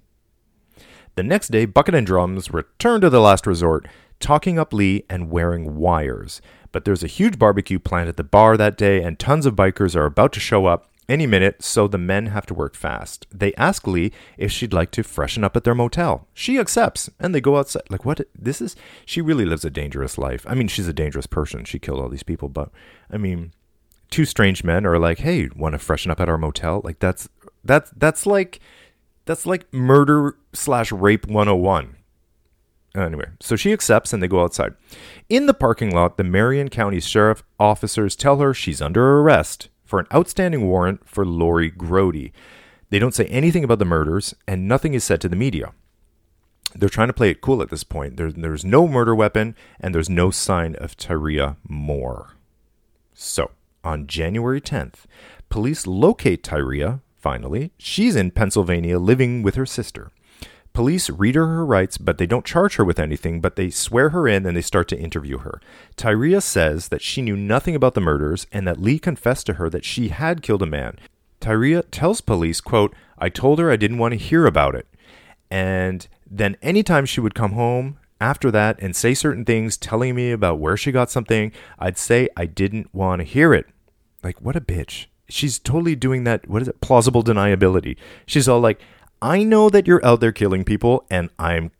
The 1.15 1.23
next 1.23 1.49
day, 1.49 1.65
Bucket 1.65 1.95
and 1.95 2.07
Drums 2.07 2.51
return 2.51 3.01
to 3.01 3.09
the 3.09 3.21
last 3.21 3.45
resort 3.47 3.87
talking 4.23 4.57
up 4.57 4.73
Lee 4.73 5.03
and 5.09 5.29
wearing 5.29 5.75
wires. 5.75 6.41
But 6.71 6.85
there's 6.85 7.03
a 7.03 7.07
huge 7.07 7.37
barbecue 7.37 7.77
planned 7.77 8.09
at 8.09 8.17
the 8.17 8.23
bar 8.23 8.57
that 8.57 8.77
day, 8.77 9.03
and 9.03 9.19
tons 9.19 9.45
of 9.45 9.55
bikers 9.55 9.95
are 9.95 10.05
about 10.05 10.33
to 10.33 10.39
show 10.39 10.65
up 10.65 10.89
any 11.09 11.27
minute, 11.27 11.63
so 11.63 11.87
the 11.87 11.97
men 11.97 12.27
have 12.27 12.45
to 12.47 12.53
work 12.53 12.75
fast. 12.75 13.27
They 13.31 13.53
ask 13.55 13.85
Lee 13.87 14.11
if 14.37 14.51
she'd 14.51 14.73
like 14.73 14.91
to 14.91 15.03
freshen 15.03 15.43
up 15.43 15.55
at 15.55 15.63
their 15.63 15.75
motel. 15.75 16.27
She 16.33 16.57
accepts, 16.57 17.09
and 17.19 17.33
they 17.33 17.41
go 17.41 17.57
outside. 17.57 17.83
Like, 17.89 18.05
what? 18.05 18.21
This 18.37 18.61
is. 18.61 18.75
She 19.05 19.21
really 19.21 19.45
lives 19.45 19.65
a 19.65 19.69
dangerous 19.69 20.17
life. 20.17 20.45
I 20.47 20.55
mean, 20.55 20.67
she's 20.67 20.87
a 20.87 20.93
dangerous 20.93 21.27
person. 21.27 21.65
She 21.65 21.79
killed 21.79 21.99
all 21.99 22.09
these 22.09 22.23
people, 22.23 22.49
but 22.49 22.69
I 23.11 23.17
mean, 23.17 23.51
two 24.09 24.25
strange 24.25 24.63
men 24.63 24.85
are 24.85 24.99
like, 24.99 25.19
"Hey, 25.19 25.49
want 25.55 25.73
to 25.73 25.79
freshen 25.79 26.11
up 26.11 26.21
at 26.21 26.29
our 26.29 26.37
motel?" 26.37 26.81
Like, 26.83 26.99
that's 26.99 27.27
that's 27.63 27.91
that's 27.91 28.25
like 28.25 28.59
that's 29.25 29.45
like 29.45 29.71
murder 29.73 30.37
slash 30.53 30.91
rape 30.91 31.27
101. 31.27 31.97
Anyway, 32.95 33.25
so 33.39 33.55
she 33.55 33.73
accepts 33.73 34.13
and 34.13 34.21
they 34.21 34.27
go 34.27 34.43
outside. 34.43 34.75
In 35.27 35.47
the 35.47 35.53
parking 35.53 35.89
lot, 35.89 36.17
the 36.17 36.23
Marion 36.23 36.69
County 36.69 36.99
Sheriff 36.99 37.43
officers 37.59 38.15
tell 38.15 38.37
her 38.37 38.53
she's 38.53 38.83
under 38.83 39.19
arrest 39.19 39.69
for 39.93 39.99
an 39.99 40.07
outstanding 40.11 40.67
warrant 40.67 41.07
for 41.07 41.23
Lori 41.23 41.69
Grody. 41.69 42.31
They 42.89 42.97
don't 42.97 43.13
say 43.13 43.25
anything 43.25 43.63
about 43.63 43.77
the 43.77 43.85
murders, 43.85 44.33
and 44.47 44.67
nothing 44.67 44.95
is 44.95 45.03
said 45.03 45.21
to 45.21 45.29
the 45.29 45.35
media. 45.35 45.71
They're 46.73 46.89
trying 46.89 47.09
to 47.09 47.13
play 47.13 47.29
it 47.29 47.41
cool 47.41 47.61
at 47.61 47.69
this 47.69 47.83
point. 47.83 48.17
There, 48.17 48.31
there's 48.31 48.65
no 48.65 48.87
murder 48.87 49.13
weapon, 49.13 49.55
and 49.79 49.93
there's 49.93 50.09
no 50.09 50.31
sign 50.31 50.73
of 50.77 50.97
Tyria 50.97 51.57
Moore. 51.69 52.33
So, 53.13 53.51
on 53.83 54.07
January 54.07 54.59
10th, 54.59 55.05
police 55.49 55.85
locate 55.85 56.41
Tyria, 56.41 57.01
finally. 57.15 57.71
She's 57.77 58.15
in 58.15 58.31
Pennsylvania 58.31 58.97
living 58.97 59.43
with 59.43 59.53
her 59.53 59.67
sister. 59.67 60.11
Police 60.73 61.09
read 61.11 61.35
her 61.35 61.45
her 61.45 61.65
rights, 61.65 61.99
but 61.99 62.17
they 62.17 62.25
don't 62.25 62.45
charge 62.45 62.77
her 62.77 62.83
with 62.83 62.99
anything, 62.99 63.39
but 63.39 63.55
they 63.55 63.69
swear 63.69 64.09
her 64.09 64.27
in 64.27 64.45
and 64.45 64.57
they 64.57 64.61
start 64.61 64.87
to 64.87 64.99
interview 64.99 65.37
her. 65.39 65.61
Tyria 65.95 66.41
says 66.41 66.87
that 66.87 67.01
she 67.03 67.21
knew 67.21 67.37
nothing 67.37 67.75
about 67.75 67.93
the 67.93 68.01
murders 68.01 68.47
and 68.51 68.67
that 68.67 68.81
Lee 68.81 68.97
confessed 68.97 69.45
to 69.45 69.53
her 69.53 69.69
that 69.69 69.85
she 69.85 70.07
had 70.07 70.41
killed 70.41 70.63
a 70.63 70.67
man. 70.67 70.97
Tyria 71.39 71.83
tells 71.91 72.21
police, 72.21 72.59
quote, 72.59 72.95
I 73.19 73.29
told 73.29 73.59
her 73.59 73.69
I 73.69 73.75
didn't 73.75 73.99
want 73.99 74.13
to 74.13 74.17
hear 74.17 74.47
about 74.47 74.73
it. 74.73 74.87
And 75.51 76.07
then 76.29 76.57
anytime 76.63 77.05
she 77.05 77.21
would 77.21 77.35
come 77.35 77.51
home 77.51 77.99
after 78.19 78.49
that 78.49 78.79
and 78.81 78.95
say 78.95 79.13
certain 79.13 79.45
things, 79.45 79.77
telling 79.77 80.15
me 80.15 80.31
about 80.31 80.57
where 80.57 80.77
she 80.77 80.91
got 80.91 81.11
something, 81.11 81.51
I'd 81.77 81.99
say 81.99 82.29
I 82.35 82.47
didn't 82.47 82.91
want 82.95 83.19
to 83.19 83.25
hear 83.25 83.53
it. 83.53 83.67
Like, 84.23 84.41
what 84.41 84.55
a 84.55 84.61
bitch. 84.61 85.05
She's 85.29 85.59
totally 85.59 85.95
doing 85.95 86.23
that. 86.23 86.47
What 86.47 86.63
is 86.63 86.67
it? 86.67 86.81
Plausible 86.81 87.23
deniability. 87.23 87.97
She's 88.25 88.47
all 88.47 88.59
like, 88.59 88.81
I 89.23 89.43
know 89.45 89.69
that 89.69 89.87
you're 89.87 90.05
out 90.05 90.19
there 90.19 90.33
killing 90.33 90.65
people 90.65 91.05
and 91.09 91.29
I'm 91.39 91.71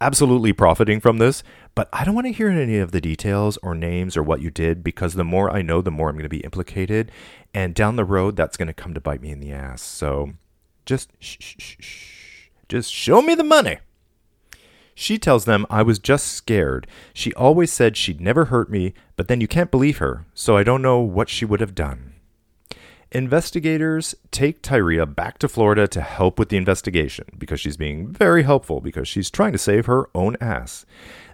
absolutely 0.00 0.54
profiting 0.54 0.98
from 0.98 1.18
this, 1.18 1.42
but 1.74 1.90
I 1.92 2.04
don't 2.04 2.14
want 2.14 2.26
to 2.26 2.32
hear 2.32 2.48
any 2.48 2.78
of 2.78 2.90
the 2.90 3.02
details 3.02 3.58
or 3.58 3.74
names 3.74 4.16
or 4.16 4.22
what 4.22 4.40
you 4.40 4.50
did 4.50 4.82
because 4.82 5.12
the 5.12 5.24
more 5.24 5.54
I 5.54 5.60
know, 5.60 5.82
the 5.82 5.90
more 5.90 6.08
I'm 6.08 6.14
going 6.14 6.22
to 6.22 6.30
be 6.30 6.38
implicated. 6.38 7.12
And 7.52 7.74
down 7.74 7.96
the 7.96 8.04
road, 8.06 8.34
that's 8.34 8.56
going 8.56 8.68
to 8.68 8.72
come 8.72 8.94
to 8.94 9.00
bite 9.00 9.20
me 9.20 9.30
in 9.30 9.40
the 9.40 9.52
ass. 9.52 9.82
So 9.82 10.32
just 10.86 11.10
shh, 11.20 11.36
shh, 11.38 11.76
shh. 11.78 12.48
Just 12.66 12.90
show 12.90 13.20
me 13.20 13.34
the 13.34 13.44
money. 13.44 13.80
She 14.94 15.18
tells 15.18 15.44
them 15.44 15.66
I 15.68 15.82
was 15.82 15.98
just 15.98 16.28
scared. 16.28 16.86
She 17.12 17.34
always 17.34 17.70
said 17.70 17.98
she'd 17.98 18.22
never 18.22 18.46
hurt 18.46 18.70
me, 18.70 18.94
but 19.16 19.28
then 19.28 19.42
you 19.42 19.46
can't 19.46 19.70
believe 19.70 19.98
her, 19.98 20.24
so 20.32 20.56
I 20.56 20.62
don't 20.62 20.80
know 20.80 21.00
what 21.00 21.28
she 21.28 21.44
would 21.44 21.60
have 21.60 21.74
done. 21.74 22.13
Investigators 23.14 24.16
take 24.32 24.60
Tyria 24.60 25.06
back 25.06 25.38
to 25.38 25.46
Florida 25.46 25.86
to 25.86 26.00
help 26.00 26.36
with 26.36 26.48
the 26.48 26.56
investigation 26.56 27.26
because 27.38 27.60
she's 27.60 27.76
being 27.76 28.12
very 28.12 28.42
helpful 28.42 28.80
because 28.80 29.06
she's 29.06 29.30
trying 29.30 29.52
to 29.52 29.58
save 29.58 29.86
her 29.86 30.10
own 30.16 30.36
ass. 30.40 30.84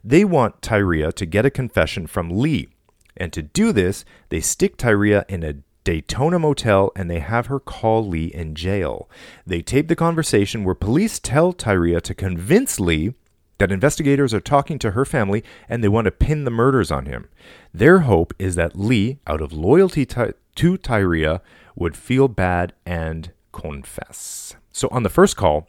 They 0.05 0.23
want 0.23 0.61
Tyria 0.61 1.11
to 1.15 1.25
get 1.25 1.47
a 1.47 1.51
confession 1.51 2.07
from 2.07 2.29
Lee. 2.29 2.69
And 3.17 3.33
to 3.33 3.41
do 3.41 3.73
this, 3.73 4.05
they 4.29 4.41
stick 4.41 4.77
Tyria 4.77 5.25
in 5.27 5.43
a 5.43 5.55
Daytona 5.83 6.39
motel 6.39 6.93
and 6.95 7.11
they 7.11 7.21
have 7.21 7.47
her 7.47 7.59
call 7.59 8.07
Lee 8.07 8.27
in 8.27 8.55
jail. 8.55 9.09
They 9.47 9.63
tape 9.63 9.89
the 9.89 9.97
conversation 9.97 10.65
where 10.65 10.75
police 10.75 11.19
tell 11.19 11.55
Tyria 11.55 12.03
to 12.03 12.15
convince 12.15 12.79
Lee 12.79 13.15
that 13.57 13.73
investigators 13.73 14.35
are 14.35 14.41
talking 14.41 14.79
to 14.81 14.91
her 14.91 15.07
family 15.07 15.43
and 15.67 15.83
they 15.83 15.89
want 15.89 16.05
to 16.05 16.11
pin 16.11 16.45
the 16.45 16.51
murders 16.51 16.91
on 16.91 17.07
him. 17.07 17.31
Their 17.73 18.01
hope 18.01 18.35
is 18.39 18.55
that 18.57 18.79
Lee, 18.79 19.19
out 19.27 19.41
of 19.41 19.55
loyalty 19.55 20.05
to, 20.05 20.35
Tyria, 20.57 21.41
would 21.81 21.97
feel 21.97 22.29
bad 22.29 22.75
and 22.87 23.33
confess. 23.51 24.55
So 24.71 24.87
on 24.93 25.03
the 25.03 25.09
first 25.09 25.37
call, 25.37 25.69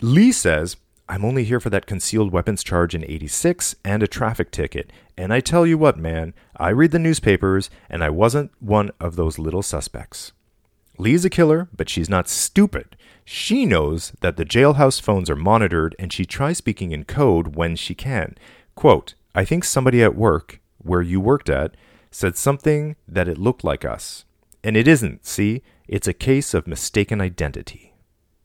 Lee 0.00 0.30
says, 0.30 0.76
I'm 1.08 1.24
only 1.24 1.44
here 1.44 1.60
for 1.60 1.70
that 1.70 1.86
concealed 1.86 2.30
weapons 2.30 2.62
charge 2.62 2.94
in 2.94 3.04
86 3.04 3.74
and 3.84 4.02
a 4.02 4.06
traffic 4.06 4.50
ticket. 4.50 4.92
And 5.16 5.32
I 5.32 5.40
tell 5.40 5.66
you 5.66 5.78
what, 5.78 5.96
man, 5.96 6.34
I 6.56 6.68
read 6.68 6.90
the 6.90 6.98
newspapers 6.98 7.70
and 7.88 8.04
I 8.04 8.10
wasn't 8.10 8.50
one 8.60 8.90
of 9.00 9.16
those 9.16 9.38
little 9.38 9.62
suspects. 9.62 10.32
Lee's 10.98 11.24
a 11.24 11.30
killer, 11.30 11.68
but 11.74 11.88
she's 11.88 12.10
not 12.10 12.28
stupid. 12.28 12.96
She 13.24 13.64
knows 13.64 14.12
that 14.20 14.36
the 14.36 14.44
jailhouse 14.44 15.00
phones 15.00 15.30
are 15.30 15.36
monitored 15.36 15.96
and 15.98 16.12
she 16.12 16.26
tries 16.26 16.58
speaking 16.58 16.92
in 16.92 17.04
code 17.04 17.56
when 17.56 17.76
she 17.76 17.94
can. 17.94 18.36
Quote, 18.74 19.14
I 19.34 19.44
think 19.44 19.64
somebody 19.64 20.02
at 20.02 20.16
work, 20.16 20.60
where 20.78 21.02
you 21.02 21.18
worked 21.18 21.48
at, 21.48 21.76
said 22.10 22.36
something 22.36 22.96
that 23.08 23.28
it 23.28 23.38
looked 23.38 23.64
like 23.64 23.84
us. 23.84 24.24
And 24.66 24.76
it 24.76 24.88
isn't, 24.88 25.24
see? 25.24 25.62
It's 25.86 26.08
a 26.08 26.12
case 26.12 26.52
of 26.52 26.66
mistaken 26.66 27.20
identity. 27.20 27.94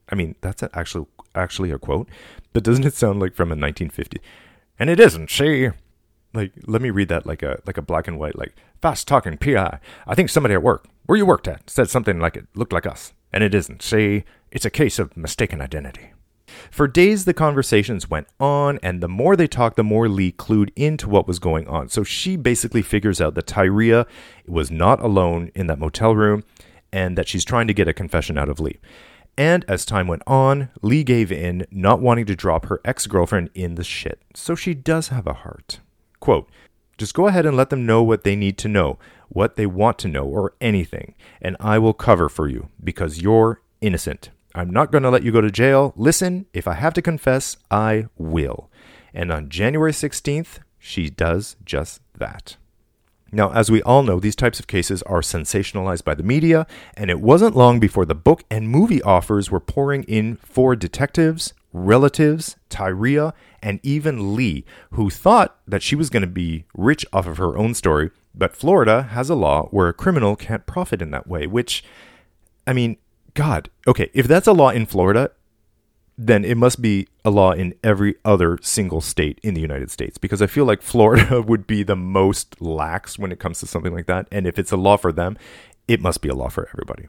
I 0.08 0.14
mean, 0.14 0.36
that's 0.42 0.62
actually 0.72 1.08
actually 1.34 1.72
a 1.72 1.80
quote, 1.80 2.08
but 2.54 2.64
doesn't 2.64 2.86
it 2.86 2.94
sound 2.94 3.20
like 3.20 3.34
from 3.34 3.48
a 3.48 3.58
1950? 3.58 4.22
And 4.78 4.92
it 4.92 5.00
isn't, 5.00 5.32
see? 5.32 5.70
Like, 6.32 6.52
let 6.68 6.80
me 6.80 6.92
read 6.92 7.10
that 7.10 7.26
like 7.26 7.42
a 7.42 7.60
like 7.66 7.78
a 7.78 7.82
black 7.82 8.08
and 8.08 8.20
white, 8.20 8.38
like 8.38 8.54
fast 8.84 9.08
talking 9.08 9.36
PI. 9.36 9.80
I 10.06 10.14
think 10.14 10.30
somebody 10.30 10.54
at 10.54 10.62
work, 10.62 10.86
where 11.08 11.18
you 11.18 11.26
worked 11.26 11.48
at, 11.48 11.72
said 11.72 11.90
something 11.90 12.20
like 12.20 12.38
it 12.38 12.46
looked 12.54 12.74
like 12.74 12.86
us, 12.86 13.14
and 13.34 13.44
it 13.44 13.56
isn't. 13.56 13.82
See, 13.82 14.24
it's 14.52 14.66
a 14.66 14.70
case 14.70 15.00
of 15.00 15.18
mistaken 15.18 15.60
identity. 15.60 16.14
For 16.70 16.88
days, 16.88 17.26
the 17.26 17.34
conversations 17.34 18.10
went 18.10 18.28
on, 18.40 18.80
and 18.84 19.02
the 19.02 19.08
more 19.08 19.36
they 19.36 19.48
talked, 19.48 19.76
the 19.76 19.84
more 19.84 20.08
Lee 20.08 20.32
clued 20.32 20.72
into 20.76 21.10
what 21.10 21.28
was 21.28 21.40
going 21.40 21.68
on. 21.68 21.90
So 21.90 22.04
she 22.04 22.36
basically 22.36 22.82
figures 22.82 23.22
out 23.22 23.36
that 23.36 23.48
Tyria 23.48 24.06
was 24.48 24.72
not 24.72 25.02
alone 25.02 25.52
in 25.56 25.68
that 25.68 25.80
motel 25.80 26.16
room 26.16 26.44
and 26.94 27.18
that 27.18 27.28
she's 27.28 27.46
trying 27.46 27.68
to 27.68 27.74
get 27.74 27.88
a 27.88 27.94
confession 27.94 28.38
out 28.38 28.50
of 28.50 28.60
Lee. 28.60 28.80
And 29.38 29.64
as 29.68 29.86
time 29.86 30.08
went 30.08 30.24
on, 30.28 30.70
Lee 30.82 31.04
gave 31.04 31.32
in, 31.32 31.66
not 31.72 32.02
wanting 32.02 32.26
to 32.26 32.36
drop 32.36 32.66
her 32.66 32.82
ex 32.84 33.08
girlfriend 33.08 33.50
in 33.54 33.76
the 33.76 33.84
shit. 33.84 34.22
So 34.36 34.56
she 34.56 34.74
does 34.74 35.08
have 35.08 35.26
a 35.26 35.34
heart. 35.34 35.80
Quote, 36.20 36.50
just 36.98 37.14
go 37.14 37.28
ahead 37.28 37.46
and 37.46 37.58
let 37.58 37.70
them 37.70 37.86
know 37.86 38.04
what 38.04 38.24
they 38.24 38.36
need 38.36 38.58
to 38.60 38.68
know, 38.68 39.00
what 39.30 39.56
they 39.56 39.66
want 39.66 39.98
to 40.00 40.08
know, 40.08 40.26
or 40.26 40.54
anything, 40.62 41.16
and 41.42 41.58
I 41.60 41.80
will 41.80 41.94
cover 41.94 42.30
for 42.30 42.48
you 42.48 42.70
because 42.84 43.22
you're 43.22 43.62
innocent. 43.80 44.30
I'm 44.54 44.70
not 44.70 44.92
going 44.92 45.04
to 45.04 45.10
let 45.10 45.24
you 45.24 45.32
go 45.32 45.42
to 45.42 45.52
jail. 45.52 45.94
Listen, 45.96 46.46
if 46.54 46.68
I 46.68 46.74
have 46.74 46.94
to 46.96 47.02
confess, 47.02 47.58
I 47.70 48.08
will. 48.18 48.70
And 49.14 49.32
on 49.32 49.50
January 49.50 49.92
16th, 49.92 50.60
she 50.80 51.10
does 51.10 51.56
just 51.64 52.02
that. 52.18 52.58
Now, 53.32 53.54
as 53.54 53.72
we 53.72 53.82
all 53.84 54.04
know, 54.04 54.20
these 54.20 54.36
types 54.36 54.60
of 54.60 54.68
cases 54.68 55.02
are 55.04 55.22
sensationalized 55.22 56.04
by 56.04 56.16
the 56.16 56.24
media, 56.24 56.68
and 56.98 57.10
it 57.10 57.22
wasn't 57.22 57.56
long 57.56 57.80
before 57.80 58.06
the 58.06 58.16
book 58.16 58.44
and 58.52 58.68
movie 58.68 59.02
offers 59.04 59.50
were 59.50 59.62
pouring 59.62 60.04
in 60.04 60.36
for 60.36 60.76
detectives, 60.76 61.54
relatives, 61.72 62.58
Tyria, 62.70 63.32
and 63.64 63.80
even 63.84 64.36
Lee, 64.36 64.66
who 64.92 65.10
thought 65.10 65.58
that 65.66 65.82
she 65.82 65.96
was 65.96 66.10
going 66.10 66.22
to 66.22 66.28
be 66.28 66.66
rich 66.76 67.06
off 67.14 67.26
of 67.26 67.38
her 67.38 67.58
own 67.58 67.74
story. 67.74 68.12
But 68.36 68.56
Florida 68.56 69.04
has 69.04 69.30
a 69.30 69.36
law 69.36 69.68
where 69.68 69.88
a 69.88 69.94
criminal 69.94 70.36
can't 70.36 70.66
profit 70.66 71.02
in 71.02 71.12
that 71.12 71.28
way, 71.28 71.48
which, 71.48 71.86
I 72.68 72.74
mean, 72.74 72.98
God, 73.34 73.70
okay, 73.88 74.10
if 74.14 74.28
that's 74.28 74.48
a 74.48 74.54
law 74.54 74.70
in 74.70 74.86
Florida, 74.86 75.32
then 76.18 76.46
it 76.46 76.58
must 76.58 76.82
be 76.82 77.08
a 77.26 77.30
law 77.30 77.52
in 77.52 77.74
every 77.84 78.16
other 78.24 78.60
single 78.62 79.02
state 79.02 79.40
in 79.42 79.54
the 79.54 79.62
United 79.62 79.90
States 79.90 80.18
because 80.18 80.42
I 80.42 80.48
feel 80.48 80.66
like 80.66 80.82
Florida 80.82 81.42
would 81.42 81.66
be 81.66 81.84
the 81.84 81.96
most 81.96 82.62
lax 82.62 83.18
when 83.18 83.32
it 83.32 83.40
comes 83.40 83.60
to 83.60 83.68
something 83.68 83.94
like 83.94 84.06
that. 84.08 84.28
And 84.32 84.46
if 84.46 84.60
it's 84.60 84.72
a 84.72 84.78
law 84.78 84.98
for 84.98 85.12
them, 85.12 85.38
it 85.88 86.02
must 86.02 86.22
be 86.22 86.30
a 86.30 86.36
law 86.36 86.50
for 86.50 86.68
everybody. 86.74 87.08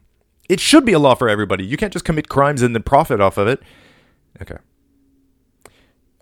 It 0.49 0.61
should 0.61 0.85
be 0.85 0.93
a 0.93 0.99
law 0.99 1.15
for 1.15 1.29
everybody. 1.29 1.65
You 1.65 1.77
can't 1.77 1.93
just 1.93 2.05
commit 2.05 2.29
crimes 2.29 2.63
and 2.63 2.75
then 2.75 2.83
profit 2.83 3.21
off 3.21 3.39
of 3.39 3.49
it. 3.49 3.63
Okay. 4.41 4.57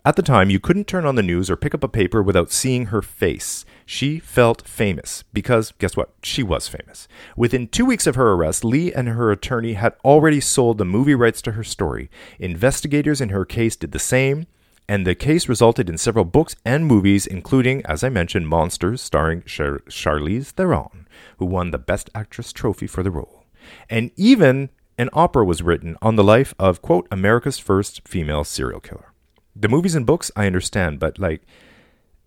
At 0.03 0.17
the 0.17 0.23
time, 0.23 0.49
you 0.49 0.59
couldn't 0.59 0.87
turn 0.87 1.05
on 1.05 1.17
the 1.17 1.23
news 1.23 1.51
or 1.51 1.57
pick 1.57 1.75
up 1.75 1.85
a 1.85 1.89
paper 1.89 2.23
without 2.23 2.51
seeing 2.51 2.87
her 2.87 3.03
face. 3.03 3.67
She 3.85 4.19
felt 4.19 4.67
famous 4.67 5.25
because, 5.35 5.73
guess 5.73 5.95
what? 5.95 6.09
She 6.23 6.43
was 6.43 6.69
famous. 6.69 7.07
Within 7.37 7.69
two 7.69 7.85
weeks 7.85 8.07
of 8.07 8.15
her 8.15 8.33
arrest, 8.33 8.65
Lee 8.65 8.95
and 8.95 9.09
her 9.09 9.31
attorney 9.31 9.75
had 9.75 9.95
already 10.03 10.41
sold 10.41 10.79
the 10.79 10.87
movie 10.87 11.15
rights 11.15 11.43
to 11.43 11.53
her 11.53 11.63
story. 11.63 12.11
Investigators 12.39 13.21
in 13.21 13.29
her 13.29 13.45
case 13.45 13.77
did 13.77 13.93
the 13.93 13.99
same, 13.99 14.47
and 14.89 15.07
the 15.07 15.15
case 15.15 15.51
resulted 15.51 15.91
in 15.91 15.99
several 15.99 16.25
books 16.25 16.57
and 16.65 16.87
movies, 16.87 17.27
including, 17.27 17.85
as 17.85 18.03
I 18.03 18.09
mentioned, 18.09 18.49
Monsters, 18.49 19.03
starring 19.03 19.43
Char- 19.43 19.81
Charlize 19.81 20.53
Theron, 20.53 21.09
who 21.37 21.45
won 21.45 21.73
the 21.73 21.79
Best 21.79 22.09
Actress 22.15 22.55
trophy 22.55 22.87
for 22.87 23.03
the 23.03 23.11
role. 23.11 23.45
And 23.91 24.13
even 24.17 24.71
an 24.97 25.11
opera 25.13 25.45
was 25.45 25.61
written 25.61 25.99
on 26.01 26.17
the 26.17 26.25
life 26.25 26.55
of, 26.59 26.81
quote, 26.81 27.07
America's 27.11 27.59
first 27.59 28.09
female 28.09 28.45
serial 28.45 28.81
killer 28.81 29.10
the 29.55 29.69
movies 29.69 29.95
and 29.95 30.07
books 30.07 30.31
I 30.37 30.47
understand, 30.47 30.99
but 30.99 31.19
like 31.19 31.43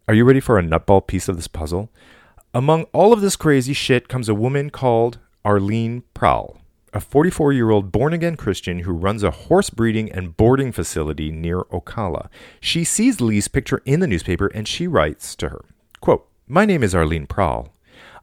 Are 0.07 0.13
you 0.13 0.25
ready 0.25 0.39
for 0.39 0.57
a 0.57 0.63
nutball 0.63 1.05
piece 1.05 1.27
of 1.27 1.35
this 1.35 1.47
puzzle? 1.47 1.89
Among 2.53 2.83
all 2.93 3.13
of 3.13 3.21
this 3.21 3.35
crazy 3.35 3.73
shit 3.73 4.07
comes 4.07 4.29
a 4.29 4.35
woman 4.35 4.69
called 4.69 5.17
Arlene 5.43 6.03
Pralle, 6.13 6.59
a 6.93 6.99
44 6.99 7.53
year 7.53 7.71
old 7.71 7.91
born 7.91 8.13
again 8.13 8.35
Christian 8.35 8.79
who 8.79 8.91
runs 8.91 9.23
a 9.23 9.31
horse 9.31 9.69
breeding 9.69 10.11
and 10.11 10.37
boarding 10.37 10.71
facility 10.71 11.31
near 11.31 11.63
Ocala. 11.65 12.27
She 12.59 12.83
sees 12.83 13.19
Lee's 13.19 13.47
picture 13.47 13.81
in 13.85 13.99
the 13.99 14.07
newspaper 14.07 14.47
and 14.47 14.67
she 14.67 14.87
writes 14.87 15.35
to 15.37 15.49
her 15.49 15.65
quote, 15.99 16.27
My 16.47 16.65
name 16.65 16.83
is 16.83 16.93
Arlene 16.93 17.27
Pralle. 17.27 17.69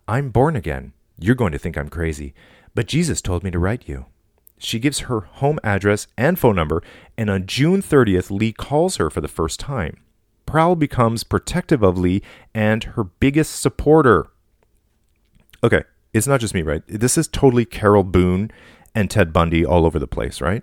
I'm 0.06 0.30
born 0.30 0.54
again. 0.54 0.92
You're 1.18 1.34
going 1.34 1.52
to 1.52 1.58
think 1.58 1.78
I'm 1.78 1.88
crazy, 1.88 2.34
but 2.74 2.86
Jesus 2.86 3.22
told 3.22 3.42
me 3.42 3.50
to 3.50 3.58
write 3.58 3.88
you. 3.88 4.06
She 4.62 4.78
gives 4.78 5.00
her 5.00 5.20
home 5.20 5.58
address 5.64 6.06
and 6.16 6.38
phone 6.38 6.56
number, 6.56 6.82
and 7.16 7.30
on 7.30 7.46
June 7.46 7.82
30th, 7.82 8.30
Lee 8.30 8.52
calls 8.52 8.96
her 8.96 9.10
for 9.10 9.20
the 9.20 9.28
first 9.28 9.58
time. 9.58 9.96
Pralle 10.46 10.78
becomes 10.78 11.24
protective 11.24 11.82
of 11.82 11.96
Lee 11.96 12.22
and 12.54 12.84
her 12.84 13.04
biggest 13.04 13.60
supporter. 13.60 14.28
Okay, 15.64 15.82
it's 16.12 16.26
not 16.26 16.40
just 16.40 16.54
me, 16.54 16.62
right? 16.62 16.82
This 16.86 17.16
is 17.16 17.28
totally 17.28 17.64
Carole 17.64 18.02
Boone 18.02 18.50
and 18.94 19.10
Ted 19.10 19.32
Bundy 19.32 19.64
all 19.64 19.86
over 19.86 19.98
the 19.98 20.06
place, 20.06 20.40
right? 20.40 20.62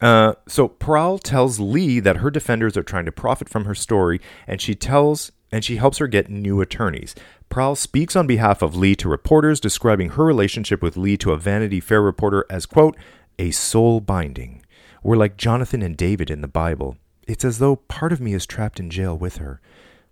Uh, 0.00 0.34
so 0.46 0.68
Pralle 0.68 1.20
tells 1.22 1.58
Lee 1.58 2.00
that 2.00 2.18
her 2.18 2.30
defenders 2.30 2.76
are 2.76 2.82
trying 2.82 3.06
to 3.06 3.12
profit 3.12 3.48
from 3.48 3.64
her 3.64 3.74
story, 3.74 4.20
and 4.46 4.60
she 4.60 4.74
tells 4.74 5.32
and 5.50 5.64
she 5.64 5.76
helps 5.76 5.98
her 5.98 6.06
get 6.06 6.30
new 6.30 6.60
attorneys. 6.60 7.14
Pralle 7.50 7.76
speaks 7.76 8.16
on 8.16 8.26
behalf 8.26 8.62
of 8.62 8.76
Lee 8.76 8.94
to 8.96 9.08
reporters, 9.08 9.60
describing 9.60 10.10
her 10.10 10.24
relationship 10.24 10.82
with 10.82 10.96
Lee 10.96 11.16
to 11.18 11.32
a 11.32 11.38
Vanity 11.38 11.80
Fair 11.80 12.02
reporter 12.02 12.44
as 12.50 12.66
quote 12.66 12.96
a 13.38 13.50
soul 13.50 14.00
binding. 14.00 14.62
We're 15.02 15.16
like 15.16 15.36
Jonathan 15.36 15.82
and 15.82 15.96
David 15.96 16.30
in 16.30 16.40
the 16.40 16.48
Bible. 16.48 16.96
It's 17.28 17.44
as 17.44 17.58
though 17.58 17.76
part 17.76 18.12
of 18.12 18.20
me 18.20 18.34
is 18.34 18.46
trapped 18.46 18.80
in 18.80 18.90
jail 18.90 19.16
with 19.16 19.36
her. 19.36 19.60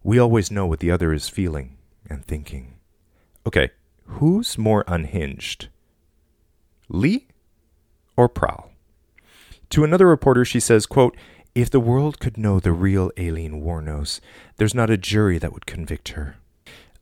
We 0.03 0.19
always 0.19 0.51
know 0.51 0.67
what 0.67 0.81
the 0.81 0.91
other 0.91 1.13
is 1.13 1.29
feeling 1.29 1.79
and 2.09 2.25
thinking. 2.25 2.75
Okay, 3.47 3.71
Who's 4.07 4.59
more 4.59 4.85
unhinged? 4.87 5.69
Lee 6.89 7.29
or 8.17 8.29
Pralle? 8.29 8.71
To 9.71 9.85
another 9.85 10.07
reporter, 10.07 10.45
she 10.45 10.61
says, 10.61 10.87
quote, 10.87 11.17
If 11.55 11.71
the 11.71 11.79
world 11.79 12.19
could 12.19 12.37
know 12.37 12.59
the 12.59 12.73
real 12.73 13.13
Aileen 13.17 13.63
Wuornos, 13.63 14.19
there's 14.57 14.75
not 14.75 14.91
a 14.91 14.97
jury 14.97 15.39
that 15.39 15.53
would 15.53 15.67
convict 15.67 16.09
her. 16.09 16.35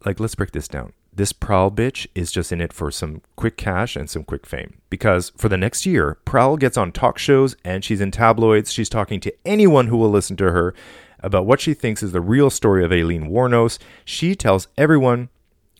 Like, 0.04 0.20
let's 0.20 0.34
break 0.34 0.50
this 0.50 0.68
down. 0.68 0.92
This 1.10 1.32
Pralle 1.32 1.74
bitch 1.74 2.06
is 2.14 2.30
just 2.30 2.52
in 2.52 2.60
it 2.60 2.70
for 2.70 2.90
some 2.90 3.22
quick 3.34 3.56
cash 3.56 3.96
and 3.96 4.10
some 4.10 4.24
quick 4.24 4.44
fame. 4.44 4.82
Because 4.90 5.32
for 5.38 5.48
the 5.48 5.56
next 5.56 5.86
year, 5.86 6.18
Pralle 6.26 6.58
gets 6.58 6.76
on 6.76 6.92
talk 6.92 7.16
shows 7.16 7.56
and 7.64 7.82
she's 7.82 8.02
in 8.02 8.10
tabloids. 8.10 8.70
She's 8.70 8.90
talking 8.90 9.20
to 9.20 9.34
anyone 9.46 9.86
who 9.86 9.96
will 9.96 10.10
listen 10.10 10.36
to 10.36 10.52
her 10.52 10.74
about 11.20 11.46
what 11.46 11.62
she 11.62 11.72
thinks 11.72 12.02
is 12.02 12.12
the 12.12 12.20
real 12.20 12.50
story 12.50 12.84
of 12.84 12.92
Aileen 12.92 13.30
Wuornos. 13.30 13.78
She 14.04 14.34
tells 14.34 14.68
everyone 14.76 15.30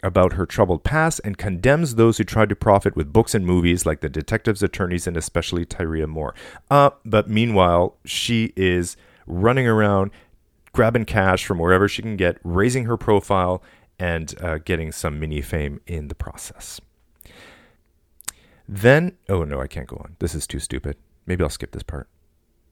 about 0.02 0.32
her 0.34 0.46
troubled 0.46 0.82
past 0.84 1.20
and 1.24 1.38
condemns 1.38 1.94
those 1.94 2.18
who 2.18 2.24
tried 2.24 2.48
to 2.48 2.56
profit 2.56 2.96
with 2.96 3.12
books 3.12 3.34
and 3.34 3.46
movies 3.46 3.86
like 3.86 4.00
the 4.00 4.08
detectives, 4.08 4.62
attorneys, 4.62 5.06
and 5.06 5.16
especially 5.16 5.64
Tyria 5.64 6.08
Moore. 6.08 6.34
Uh, 6.70 6.90
but 7.04 7.28
meanwhile, 7.28 7.96
she 8.04 8.52
is 8.56 8.96
running 9.26 9.66
around 9.66 10.10
grabbing 10.72 11.04
cash 11.04 11.44
from 11.44 11.58
wherever 11.58 11.86
she 11.86 12.02
can 12.02 12.16
get, 12.16 12.38
raising 12.42 12.84
her 12.86 12.96
profile, 12.96 13.62
and 13.98 14.34
uh, 14.42 14.58
getting 14.58 14.90
some 14.90 15.20
mini 15.20 15.40
fame 15.40 15.80
in 15.86 16.08
the 16.08 16.14
process. 16.14 16.80
Then, 18.68 19.16
oh 19.28 19.44
no, 19.44 19.60
I 19.60 19.66
can't 19.66 19.86
go 19.86 19.96
on. 19.96 20.16
This 20.18 20.34
is 20.34 20.46
too 20.46 20.58
stupid. 20.58 20.96
Maybe 21.26 21.44
I'll 21.44 21.50
skip 21.50 21.72
this 21.72 21.82
part. 21.82 22.08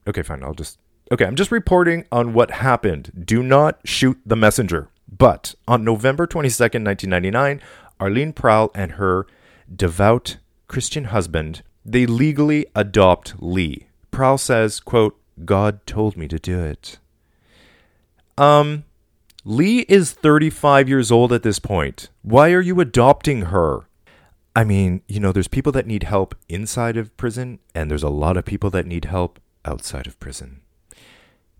Okay, 0.06 0.22
fine. 0.22 0.42
I'll 0.42 0.54
just. 0.54 0.78
Okay, 1.12 1.24
I'm 1.24 1.36
just 1.36 1.50
reporting 1.50 2.04
on 2.10 2.32
what 2.32 2.50
happened. 2.52 3.24
Do 3.24 3.42
not 3.42 3.80
shoot 3.84 4.18
the 4.24 4.36
messenger. 4.36 4.88
But 5.10 5.54
on 5.66 5.84
November 5.84 6.26
22nd, 6.26 6.84
1999, 6.84 7.60
Arlene 7.98 8.32
Pralle 8.32 8.70
and 8.74 8.92
her 8.92 9.26
devout 9.74 10.38
Christian 10.68 11.04
husband, 11.04 11.62
they 11.84 12.06
legally 12.06 12.66
adopt 12.74 13.34
Lee. 13.38 13.88
Pralle 14.12 14.38
says, 14.38 14.80
quote, 14.80 15.18
God 15.44 15.84
told 15.86 16.16
me 16.16 16.28
to 16.28 16.38
do 16.38 16.60
it. 16.60 16.98
Um, 18.38 18.84
Lee 19.44 19.80
is 19.88 20.12
35 20.12 20.88
years 20.88 21.10
old 21.10 21.32
at 21.32 21.42
this 21.42 21.58
point. 21.58 22.08
Why 22.22 22.52
are 22.52 22.60
you 22.60 22.80
adopting 22.80 23.42
her? 23.46 23.86
I 24.54 24.64
mean, 24.64 25.02
you 25.06 25.20
know, 25.20 25.32
there's 25.32 25.48
people 25.48 25.72
that 25.72 25.86
need 25.86 26.02
help 26.02 26.34
inside 26.48 26.96
of 26.96 27.16
prison, 27.16 27.60
and 27.74 27.90
there's 27.90 28.02
a 28.02 28.08
lot 28.08 28.36
of 28.36 28.44
people 28.44 28.70
that 28.70 28.86
need 28.86 29.06
help 29.06 29.38
outside 29.64 30.06
of 30.06 30.18
prison. 30.20 30.60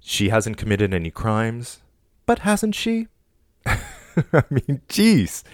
She 0.00 0.30
hasn't 0.30 0.56
committed 0.56 0.92
any 0.92 1.10
crimes, 1.10 1.80
but 2.26 2.40
hasn't 2.40 2.74
she? 2.74 3.08
I 3.66 4.42
mean, 4.50 4.82
geez. 4.88 5.44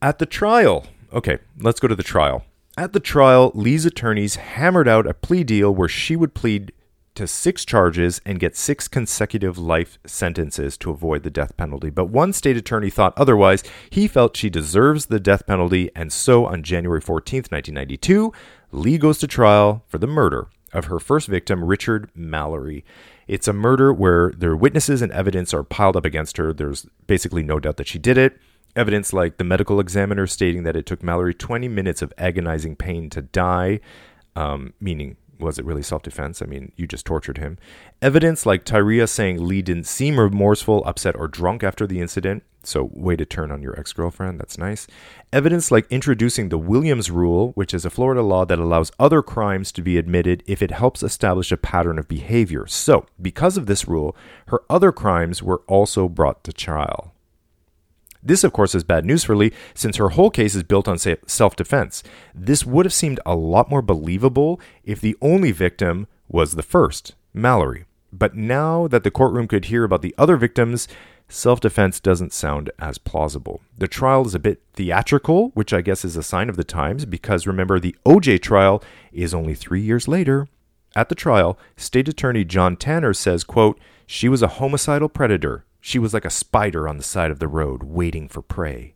At 0.00 0.18
the 0.18 0.26
trial, 0.26 0.86
okay, 1.12 1.38
let's 1.58 1.80
go 1.80 1.88
to 1.88 1.96
the 1.96 2.02
trial. 2.02 2.44
At 2.76 2.92
the 2.92 3.00
trial, 3.00 3.50
Lee's 3.54 3.84
attorneys 3.84 4.36
hammered 4.36 4.86
out 4.86 5.06
a 5.06 5.14
plea 5.14 5.42
deal 5.42 5.74
where 5.74 5.88
she 5.88 6.14
would 6.14 6.34
plead 6.34 6.72
to 7.16 7.26
six 7.26 7.64
charges 7.64 8.20
and 8.24 8.38
get 8.38 8.56
six 8.56 8.86
consecutive 8.86 9.58
life 9.58 9.98
sentences 10.06 10.78
to 10.78 10.92
avoid 10.92 11.24
the 11.24 11.30
death 11.30 11.56
penalty. 11.56 11.90
But 11.90 12.10
one 12.10 12.32
state 12.32 12.56
attorney 12.56 12.90
thought 12.90 13.12
otherwise. 13.16 13.64
He 13.90 14.06
felt 14.06 14.36
she 14.36 14.48
deserves 14.48 15.06
the 15.06 15.18
death 15.18 15.44
penalty, 15.44 15.90
and 15.96 16.12
so 16.12 16.46
on 16.46 16.62
January 16.62 17.00
14th, 17.00 17.50
1992, 17.50 18.32
Lee 18.70 18.98
goes 18.98 19.18
to 19.18 19.26
trial 19.26 19.82
for 19.88 19.98
the 19.98 20.06
murder 20.06 20.46
of 20.72 20.86
her 20.86 20.98
first 20.98 21.28
victim, 21.28 21.64
Richard 21.64 22.10
Mallory. 22.14 22.84
It's 23.26 23.48
a 23.48 23.52
murder 23.52 23.92
where 23.92 24.32
their 24.36 24.56
witnesses 24.56 25.02
and 25.02 25.12
evidence 25.12 25.52
are 25.52 25.62
piled 25.62 25.96
up 25.96 26.04
against 26.04 26.36
her. 26.36 26.52
There's 26.52 26.86
basically 27.06 27.42
no 27.42 27.60
doubt 27.60 27.76
that 27.76 27.88
she 27.88 27.98
did 27.98 28.18
it. 28.18 28.38
Evidence 28.76 29.12
like 29.12 29.38
the 29.38 29.44
medical 29.44 29.80
examiner 29.80 30.26
stating 30.26 30.62
that 30.62 30.76
it 30.76 30.86
took 30.86 31.02
Mallory 31.02 31.34
20 31.34 31.68
minutes 31.68 32.02
of 32.02 32.12
agonizing 32.16 32.76
pain 32.76 33.10
to 33.10 33.22
die, 33.22 33.80
um, 34.36 34.72
meaning 34.80 35.16
was 35.38 35.58
it 35.58 35.64
really 35.64 35.82
self 35.82 36.02
defense? 36.02 36.42
I 36.42 36.46
mean, 36.46 36.72
you 36.76 36.86
just 36.86 37.06
tortured 37.06 37.38
him. 37.38 37.58
Evidence 38.02 38.46
like 38.46 38.64
Tyria 38.64 39.08
saying 39.08 39.46
Lee 39.46 39.62
didn't 39.62 39.86
seem 39.86 40.18
remorseful, 40.18 40.84
upset, 40.84 41.16
or 41.16 41.28
drunk 41.28 41.62
after 41.62 41.86
the 41.86 42.00
incident. 42.00 42.42
So, 42.64 42.90
way 42.92 43.16
to 43.16 43.24
turn 43.24 43.50
on 43.50 43.62
your 43.62 43.78
ex 43.78 43.92
girlfriend. 43.92 44.40
That's 44.40 44.58
nice. 44.58 44.86
Evidence 45.32 45.70
like 45.70 45.86
introducing 45.90 46.48
the 46.48 46.58
Williams 46.58 47.10
Rule, 47.10 47.52
which 47.52 47.72
is 47.72 47.84
a 47.84 47.90
Florida 47.90 48.22
law 48.22 48.44
that 48.44 48.58
allows 48.58 48.92
other 48.98 49.22
crimes 49.22 49.72
to 49.72 49.82
be 49.82 49.96
admitted 49.96 50.42
if 50.46 50.60
it 50.60 50.72
helps 50.72 51.02
establish 51.02 51.52
a 51.52 51.56
pattern 51.56 51.98
of 51.98 52.08
behavior. 52.08 52.66
So, 52.66 53.06
because 53.20 53.56
of 53.56 53.66
this 53.66 53.86
rule, 53.86 54.16
her 54.48 54.62
other 54.68 54.92
crimes 54.92 55.42
were 55.42 55.62
also 55.66 56.08
brought 56.08 56.44
to 56.44 56.52
trial. 56.52 57.14
This, 58.28 58.44
of 58.44 58.52
course, 58.52 58.74
is 58.74 58.84
bad 58.84 59.06
news 59.06 59.24
for 59.24 59.34
Lee 59.34 59.52
since 59.72 59.96
her 59.96 60.10
whole 60.10 60.28
case 60.28 60.54
is 60.54 60.62
built 60.62 60.86
on 60.86 60.98
self 60.98 61.56
defense. 61.56 62.02
This 62.34 62.66
would 62.66 62.84
have 62.84 62.92
seemed 62.92 63.20
a 63.24 63.34
lot 63.34 63.70
more 63.70 63.80
believable 63.80 64.60
if 64.84 65.00
the 65.00 65.16
only 65.22 65.50
victim 65.50 66.06
was 66.28 66.52
the 66.52 66.62
first, 66.62 67.14
Mallory. 67.32 67.86
But 68.12 68.36
now 68.36 68.86
that 68.88 69.02
the 69.02 69.10
courtroom 69.10 69.48
could 69.48 69.66
hear 69.66 69.82
about 69.82 70.02
the 70.02 70.14
other 70.18 70.36
victims, 70.36 70.88
self 71.26 71.58
defense 71.58 72.00
doesn't 72.00 72.34
sound 72.34 72.70
as 72.78 72.98
plausible. 72.98 73.62
The 73.78 73.88
trial 73.88 74.26
is 74.26 74.34
a 74.34 74.38
bit 74.38 74.60
theatrical, 74.74 75.48
which 75.54 75.72
I 75.72 75.80
guess 75.80 76.04
is 76.04 76.14
a 76.14 76.22
sign 76.22 76.50
of 76.50 76.56
the 76.56 76.64
times, 76.64 77.06
because 77.06 77.46
remember, 77.46 77.80
the 77.80 77.96
OJ 78.04 78.42
trial 78.42 78.82
is 79.10 79.32
only 79.32 79.54
three 79.54 79.80
years 79.80 80.06
later. 80.06 80.48
At 80.94 81.08
the 81.08 81.14
trial, 81.14 81.58
State 81.78 82.10
Attorney 82.10 82.44
John 82.44 82.76
Tanner 82.76 83.14
says, 83.14 83.42
quote, 83.42 83.80
She 84.06 84.28
was 84.28 84.42
a 84.42 84.48
homicidal 84.48 85.08
predator 85.08 85.64
she 85.80 85.98
was 85.98 86.14
like 86.14 86.24
a 86.24 86.30
spider 86.30 86.88
on 86.88 86.96
the 86.96 87.02
side 87.02 87.30
of 87.30 87.38
the 87.38 87.48
road, 87.48 87.82
waiting 87.82 88.28
for 88.28 88.42
prey. 88.42 88.94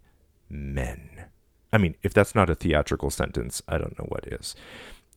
Men. 0.48 1.26
I 1.72 1.78
mean, 1.78 1.94
if 2.02 2.12
that's 2.12 2.34
not 2.34 2.50
a 2.50 2.54
theatrical 2.54 3.10
sentence, 3.10 3.62
I 3.66 3.78
don't 3.78 3.98
know 3.98 4.06
what 4.08 4.26
is. 4.26 4.54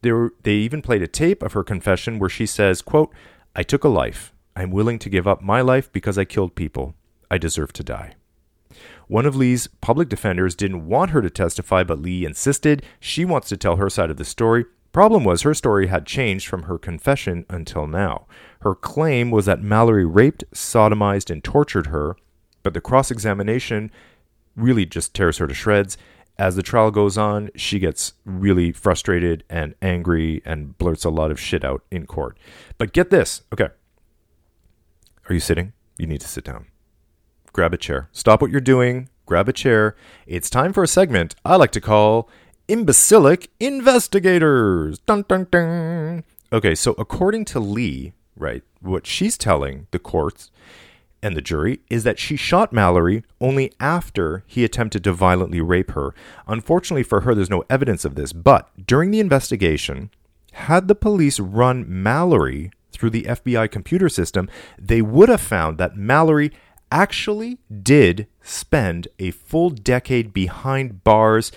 There, 0.01 0.32
they 0.43 0.53
even 0.53 0.82
played 0.82 1.01
a 1.01 1.07
tape 1.07 1.43
of 1.43 1.53
her 1.53 1.63
confession 1.63 2.20
where 2.20 2.30
she 2.30 2.45
says, 2.45 2.82
quote, 2.82 3.11
I 3.55 3.63
took 3.63 3.84
a 3.84 3.89
life. 3.89 4.34
I'm 4.55 4.72
willing 4.72 4.99
to 4.99 5.09
give 5.09 5.28
up 5.28 5.41
my 5.41 5.61
life 5.61 5.91
because 5.91 6.18
I 6.18 6.26
killed 6.26 6.55
people. 6.55 6.95
I 7.30 7.38
deserve 7.38 7.74
to 7.74 7.84
die. 7.84 8.16
One 9.07 9.26
of 9.26 9.36
Lee's 9.36 9.68
public 9.68 10.09
defenders 10.09 10.55
didn't 10.55 10.88
want 10.88 11.11
her 11.11 11.22
to 11.22 11.30
testify, 11.30 11.84
but 11.84 11.99
Lee 11.99 12.26
insisted 12.26 12.84
she 12.99 13.26
wants 13.26 13.49
to 13.49 13.57
tell 13.57 13.76
her 13.76 13.89
side 13.89 14.09
of 14.09 14.18
the 14.18 14.26
story. 14.26 14.66
Problem 14.95 15.25
was, 15.25 15.41
her 15.41 15.53
story 15.53 15.87
had 15.87 16.05
changed 16.05 16.47
from 16.47 16.63
her 16.63 16.77
confession 16.77 17.45
until 17.49 17.85
now. 17.85 18.27
Her 18.61 18.73
claim 18.73 19.29
was 19.29 19.45
that 19.45 19.61
Mallory 19.61 20.05
raped, 20.05 20.45
sodomized, 20.53 21.29
and 21.29 21.43
tortured 21.43 21.87
her, 21.87 22.15
but 22.63 22.73
the 22.73 22.79
cross 22.79 23.11
examination 23.11 23.91
really 24.55 24.85
just 24.85 25.13
tears 25.13 25.39
her 25.39 25.47
to 25.47 25.53
shreds. 25.53 25.97
As 26.37 26.55
the 26.55 26.63
trial 26.63 26.91
goes 26.91 27.17
on, 27.17 27.49
she 27.57 27.77
gets 27.77 28.13
really 28.23 28.71
frustrated 28.71 29.43
and 29.49 29.75
angry 29.81 30.41
and 30.45 30.77
blurts 30.77 31.03
a 31.03 31.09
lot 31.09 31.29
of 31.29 31.41
shit 31.41 31.65
out 31.65 31.83
in 31.91 32.05
court. 32.05 32.37
But 32.77 32.93
get 32.93 33.09
this 33.09 33.41
okay. 33.51 33.67
Are 35.27 35.33
you 35.33 35.41
sitting? 35.41 35.73
You 35.97 36.07
need 36.07 36.21
to 36.21 36.27
sit 36.29 36.45
down. 36.45 36.67
Grab 37.51 37.73
a 37.73 37.77
chair. 37.77 38.07
Stop 38.13 38.41
what 38.41 38.49
you're 38.49 38.61
doing. 38.61 39.09
Grab 39.25 39.49
a 39.49 39.53
chair. 39.53 39.97
It's 40.25 40.49
time 40.49 40.71
for 40.71 40.83
a 40.83 40.87
segment 40.87 41.35
I 41.43 41.57
like 41.57 41.71
to 41.71 41.81
call 41.81 42.29
Imbecilic 42.68 43.51
Investigators. 43.59 44.97
Dun, 44.99 45.24
dun, 45.28 45.47
dun. 45.51 46.24
Okay, 46.51 46.74
so 46.74 46.95
according 46.97 47.45
to 47.45 47.59
Lee, 47.59 48.13
right? 48.36 48.63
What 48.82 49.05
she's 49.05 49.38
telling 49.38 49.86
the 49.91 49.99
courts 49.99 50.49
and 51.22 51.36
the 51.36 51.41
jury 51.41 51.82
is 51.91 52.03
that 52.05 52.18
she 52.18 52.36
shot 52.36 52.74
Mallory 52.74 53.24
only 53.39 53.72
after 53.80 54.43
he 54.47 54.63
attempted 54.63 55.03
to 55.03 55.13
violently 55.13 55.61
rape 55.61 55.91
her. 55.91 56.16
Unfortunately 56.47 57.03
for 57.03 57.22
her, 57.22 57.36
there's 57.36 57.51
no 57.51 57.63
evidence 57.70 58.03
of 58.03 58.16
this, 58.16 58.34
but 58.34 58.70
during 58.88 59.11
the 59.11 59.20
investigation, 59.20 60.09
had 60.53 60.88
the 60.88 60.95
police 60.95 61.39
run 61.39 61.86
Mallory 61.88 62.72
through 62.91 63.11
the 63.11 63.24
FBI 63.24 63.70
computer 63.70 64.09
system, 64.09 64.49
they 64.80 65.03
would 65.03 65.30
have 65.30 65.41
found 65.41 65.78
that 65.78 65.95
Mallory 65.95 66.51
actually 66.91 67.59
did 67.84 68.26
spend 68.41 69.07
a 69.20 69.32
full 69.32 69.70
decade 69.70 70.34
behind 70.34 71.03
bars 71.03 71.51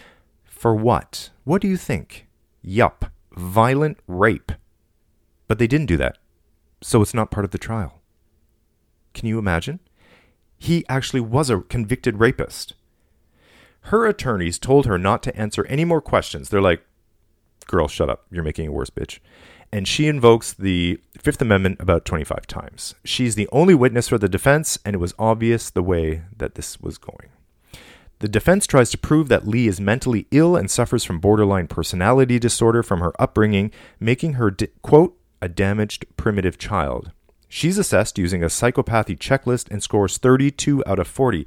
for 0.58 0.74
what? 0.74 1.30
What 1.44 1.62
do 1.62 1.68
you 1.68 1.76
think? 1.76 2.26
Yup, 2.62 3.12
violent 3.32 3.98
rape. 4.06 4.52
But 5.46 5.58
they 5.58 5.66
didn't 5.66 5.86
do 5.86 5.96
that, 5.96 6.18
so 6.82 7.00
it's 7.00 7.14
not 7.14 7.30
part 7.30 7.44
of 7.44 7.52
the 7.52 7.58
trial. 7.58 8.02
Can 9.14 9.28
you 9.28 9.38
imagine? 9.38 9.80
He 10.58 10.84
actually 10.88 11.20
was 11.20 11.48
a 11.48 11.60
convicted 11.60 12.18
rapist. 12.18 12.74
Her 13.82 14.06
attorneys 14.06 14.58
told 14.58 14.86
her 14.86 14.98
not 14.98 15.22
to 15.22 15.36
answer 15.36 15.64
any 15.66 15.84
more 15.84 16.02
questions. 16.02 16.48
They're 16.48 16.60
like, 16.60 16.82
girl, 17.66 17.86
shut 17.86 18.10
up. 18.10 18.26
You're 18.30 18.42
making 18.42 18.66
it 18.66 18.72
worse, 18.72 18.90
bitch. 18.90 19.20
And 19.70 19.86
she 19.86 20.08
invokes 20.08 20.52
the 20.52 21.00
Fifth 21.18 21.40
Amendment 21.40 21.76
about 21.80 22.04
25 22.04 22.46
times. 22.46 22.94
She's 23.04 23.34
the 23.36 23.48
only 23.52 23.74
witness 23.74 24.08
for 24.08 24.18
the 24.18 24.28
defense, 24.28 24.78
and 24.84 24.94
it 24.94 24.98
was 24.98 25.14
obvious 25.18 25.70
the 25.70 25.82
way 25.82 26.22
that 26.36 26.56
this 26.56 26.80
was 26.80 26.98
going. 26.98 27.28
The 28.20 28.28
defense 28.28 28.66
tries 28.66 28.90
to 28.90 28.98
prove 28.98 29.28
that 29.28 29.46
Lee 29.46 29.68
is 29.68 29.80
mentally 29.80 30.26
ill 30.30 30.56
and 30.56 30.70
suffers 30.70 31.04
from 31.04 31.20
borderline 31.20 31.68
personality 31.68 32.38
disorder 32.38 32.82
from 32.82 33.00
her 33.00 33.12
upbringing, 33.20 33.70
making 34.00 34.34
her, 34.34 34.54
quote, 34.82 35.16
a 35.40 35.48
damaged 35.48 36.04
primitive 36.16 36.58
child. 36.58 37.12
She's 37.48 37.78
assessed 37.78 38.18
using 38.18 38.42
a 38.42 38.48
psychopathy 38.48 39.16
checklist 39.16 39.70
and 39.70 39.82
scores 39.82 40.18
32 40.18 40.82
out 40.86 40.98
of 40.98 41.06
40. 41.06 41.46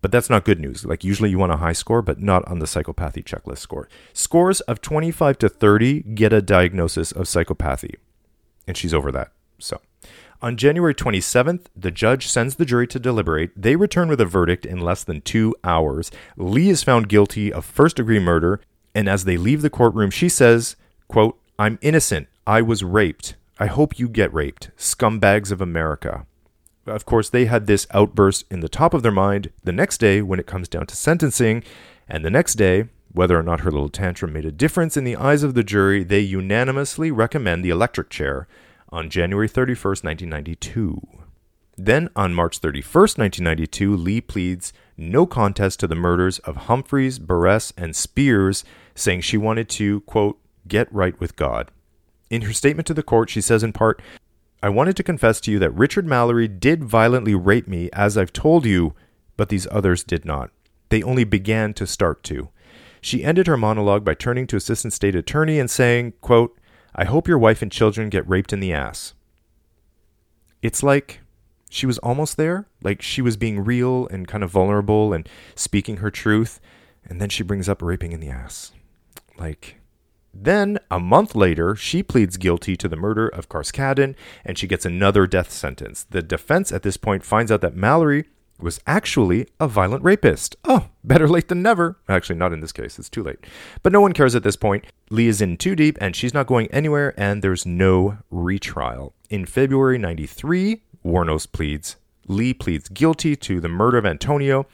But 0.00 0.10
that's 0.10 0.30
not 0.30 0.44
good 0.44 0.60
news. 0.60 0.84
Like, 0.84 1.04
usually 1.04 1.30
you 1.30 1.38
want 1.38 1.52
a 1.52 1.58
high 1.58 1.72
score, 1.72 2.02
but 2.02 2.20
not 2.20 2.46
on 2.48 2.58
the 2.58 2.66
psychopathy 2.66 3.22
checklist 3.22 3.58
score. 3.58 3.88
Scores 4.12 4.60
of 4.62 4.80
25 4.80 5.38
to 5.38 5.48
30 5.48 6.02
get 6.14 6.32
a 6.32 6.42
diagnosis 6.42 7.12
of 7.12 7.26
psychopathy. 7.26 7.96
And 8.66 8.76
she's 8.76 8.94
over 8.94 9.12
that. 9.12 9.32
So, 9.58 9.80
on 10.42 10.56
January 10.56 10.94
27th, 10.94 11.66
the 11.76 11.92
judge 11.92 12.26
sends 12.26 12.56
the 12.56 12.64
jury 12.64 12.88
to 12.88 12.98
deliberate. 12.98 13.52
They 13.56 13.76
return 13.76 14.08
with 14.08 14.20
a 14.20 14.26
verdict 14.26 14.66
in 14.66 14.80
less 14.80 15.04
than 15.04 15.20
two 15.20 15.54
hours. 15.62 16.10
Lee 16.36 16.68
is 16.68 16.82
found 16.82 17.08
guilty 17.08 17.52
of 17.52 17.64
first 17.64 17.96
degree 17.96 18.18
murder. 18.18 18.60
And 18.94 19.08
as 19.08 19.24
they 19.24 19.36
leave 19.36 19.62
the 19.62 19.70
courtroom, 19.70 20.10
she 20.10 20.28
says, 20.28 20.74
quote, 21.06 21.38
I'm 21.58 21.78
innocent. 21.80 22.26
I 22.44 22.60
was 22.60 22.82
raped. 22.82 23.36
I 23.58 23.66
hope 23.66 23.98
you 23.98 24.08
get 24.08 24.34
raped, 24.34 24.70
scumbags 24.76 25.52
of 25.52 25.60
America. 25.60 26.26
Of 26.86 27.06
course, 27.06 27.30
they 27.30 27.44
had 27.44 27.68
this 27.68 27.86
outburst 27.92 28.44
in 28.50 28.60
the 28.60 28.68
top 28.68 28.92
of 28.92 29.04
their 29.04 29.12
mind 29.12 29.52
the 29.62 29.70
next 29.70 29.98
day 29.98 30.20
when 30.20 30.40
it 30.40 30.46
comes 30.48 30.68
down 30.68 30.86
to 30.86 30.96
sentencing, 30.96 31.62
and 32.08 32.24
the 32.24 32.30
next 32.30 32.54
day, 32.54 32.88
whether 33.12 33.38
or 33.38 33.42
not 33.44 33.60
her 33.60 33.70
little 33.70 33.88
tantrum 33.88 34.32
made 34.32 34.44
a 34.44 34.50
difference 34.50 34.96
in 34.96 35.04
the 35.04 35.14
eyes 35.14 35.44
of 35.44 35.54
the 35.54 35.62
jury, 35.62 36.02
they 36.02 36.18
unanimously 36.18 37.12
recommend 37.12 37.64
the 37.64 37.70
electric 37.70 38.10
chair 38.10 38.48
on 38.92 39.10
January 39.10 39.48
31st, 39.48 40.04
1992. 40.04 41.00
Then, 41.76 42.10
on 42.14 42.34
March 42.34 42.60
31st, 42.60 43.18
1992, 43.18 43.96
Lee 43.96 44.20
pleads 44.20 44.72
no 44.96 45.26
contest 45.26 45.80
to 45.80 45.86
the 45.86 45.94
murders 45.94 46.38
of 46.40 46.68
Humphreys, 46.68 47.18
Burress, 47.18 47.72
and 47.76 47.96
Spears, 47.96 48.62
saying 48.94 49.22
she 49.22 49.38
wanted 49.38 49.68
to, 49.70 50.02
quote, 50.02 50.38
get 50.68 50.92
right 50.92 51.18
with 51.18 51.34
God. 51.34 51.70
In 52.30 52.42
her 52.42 52.52
statement 52.52 52.86
to 52.86 52.94
the 52.94 53.02
court, 53.02 53.30
she 53.30 53.40
says 53.40 53.62
in 53.62 53.72
part, 53.72 54.02
I 54.62 54.68
wanted 54.68 54.96
to 54.96 55.02
confess 55.02 55.40
to 55.40 55.50
you 55.50 55.58
that 55.58 55.74
Richard 55.74 56.06
Mallory 56.06 56.46
did 56.46 56.84
violently 56.84 57.34
rape 57.34 57.66
me, 57.66 57.90
as 57.92 58.16
I've 58.16 58.32
told 58.32 58.64
you, 58.64 58.94
but 59.36 59.48
these 59.48 59.66
others 59.70 60.04
did 60.04 60.24
not. 60.24 60.50
They 60.90 61.02
only 61.02 61.24
began 61.24 61.74
to 61.74 61.86
start 61.86 62.22
to. 62.24 62.50
She 63.00 63.24
ended 63.24 63.48
her 63.48 63.56
monologue 63.56 64.04
by 64.04 64.14
turning 64.14 64.46
to 64.48 64.56
Assistant 64.56 64.92
State 64.92 65.16
Attorney 65.16 65.58
and 65.58 65.70
saying, 65.70 66.12
quote, 66.20 66.56
I 66.94 67.04
hope 67.04 67.28
your 67.28 67.38
wife 67.38 67.62
and 67.62 67.72
children 67.72 68.08
get 68.08 68.28
raped 68.28 68.52
in 68.52 68.60
the 68.60 68.72
ass. 68.72 69.14
It's 70.60 70.82
like 70.82 71.20
she 71.70 71.86
was 71.86 71.98
almost 71.98 72.36
there, 72.36 72.66
like 72.82 73.00
she 73.00 73.22
was 73.22 73.36
being 73.36 73.64
real 73.64 74.06
and 74.08 74.28
kind 74.28 74.44
of 74.44 74.50
vulnerable 74.50 75.12
and 75.12 75.28
speaking 75.54 75.98
her 75.98 76.10
truth, 76.10 76.60
and 77.04 77.20
then 77.20 77.30
she 77.30 77.42
brings 77.42 77.68
up 77.68 77.82
raping 77.82 78.12
in 78.12 78.20
the 78.20 78.28
ass. 78.28 78.72
Like, 79.38 79.76
then, 80.34 80.78
a 80.90 80.98
month 80.98 81.34
later, 81.34 81.76
she 81.76 82.02
pleads 82.02 82.36
guilty 82.36 82.76
to 82.76 82.88
the 82.88 82.96
murder 82.96 83.28
of 83.28 83.48
Carskaddon 83.48 84.14
and 84.44 84.56
she 84.56 84.66
gets 84.66 84.86
another 84.86 85.26
death 85.26 85.50
sentence. 85.50 86.06
The 86.08 86.22
defense 86.22 86.72
at 86.72 86.82
this 86.82 86.96
point 86.96 87.24
finds 87.24 87.52
out 87.52 87.60
that 87.60 87.76
Mallory 87.76 88.24
was 88.62 88.80
actually 88.86 89.46
a 89.60 89.68
violent 89.68 90.04
rapist. 90.04 90.56
Oh, 90.64 90.88
better 91.04 91.28
late 91.28 91.48
than 91.48 91.62
never. 91.62 91.98
Actually, 92.08 92.36
not 92.36 92.52
in 92.52 92.60
this 92.60 92.72
case, 92.72 92.98
it's 92.98 93.08
too 93.08 93.22
late. 93.22 93.38
But 93.82 93.92
no 93.92 94.00
one 94.00 94.12
cares 94.12 94.34
at 94.34 94.42
this 94.42 94.56
point. 94.56 94.84
Lee 95.10 95.28
is 95.28 95.40
in 95.40 95.56
too 95.56 95.74
deep 95.76 95.98
and 96.00 96.14
she's 96.14 96.34
not 96.34 96.46
going 96.46 96.68
anywhere, 96.68 97.14
and 97.16 97.42
there's 97.42 97.66
no 97.66 98.18
retrial. 98.30 99.14
In 99.30 99.46
February 99.46 99.98
93, 99.98 100.82
Wuornos 101.04 101.50
pleads. 101.50 101.96
Lee 102.28 102.54
pleads 102.54 102.88
guilty 102.88 103.34
to 103.36 103.60
the 103.60 103.68
murder 103.68 103.98
of 103.98 104.06
Antonio 104.06 104.66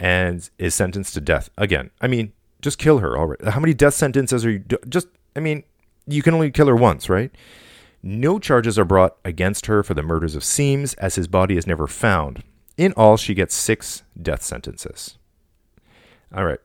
and 0.00 0.48
is 0.58 0.74
sentenced 0.74 1.14
to 1.14 1.20
death. 1.20 1.50
Again, 1.58 1.90
I 2.00 2.06
mean, 2.06 2.32
just 2.62 2.78
kill 2.78 2.98
her 2.98 3.16
already. 3.18 3.50
How 3.50 3.60
many 3.60 3.74
death 3.74 3.94
sentences 3.94 4.44
are 4.44 4.50
you? 4.50 4.58
Do- 4.60 4.78
just, 4.88 5.08
I 5.34 5.40
mean, 5.40 5.62
you 6.06 6.22
can 6.22 6.34
only 6.34 6.50
kill 6.50 6.68
her 6.68 6.76
once, 6.76 7.08
right? 7.08 7.30
No 8.02 8.38
charges 8.38 8.78
are 8.78 8.84
brought 8.84 9.16
against 9.24 9.66
her 9.66 9.82
for 9.82 9.94
the 9.94 10.02
murders 10.02 10.34
of 10.34 10.42
Siems, 10.42 10.94
as 10.98 11.16
his 11.16 11.28
body 11.28 11.56
is 11.56 11.66
never 11.66 11.86
found. 11.86 12.42
In 12.76 12.92
all, 12.92 13.16
she 13.16 13.34
gets 13.34 13.54
six 13.54 14.02
death 14.20 14.42
sentences. 14.42 15.16
All 16.34 16.44
right, 16.44 16.60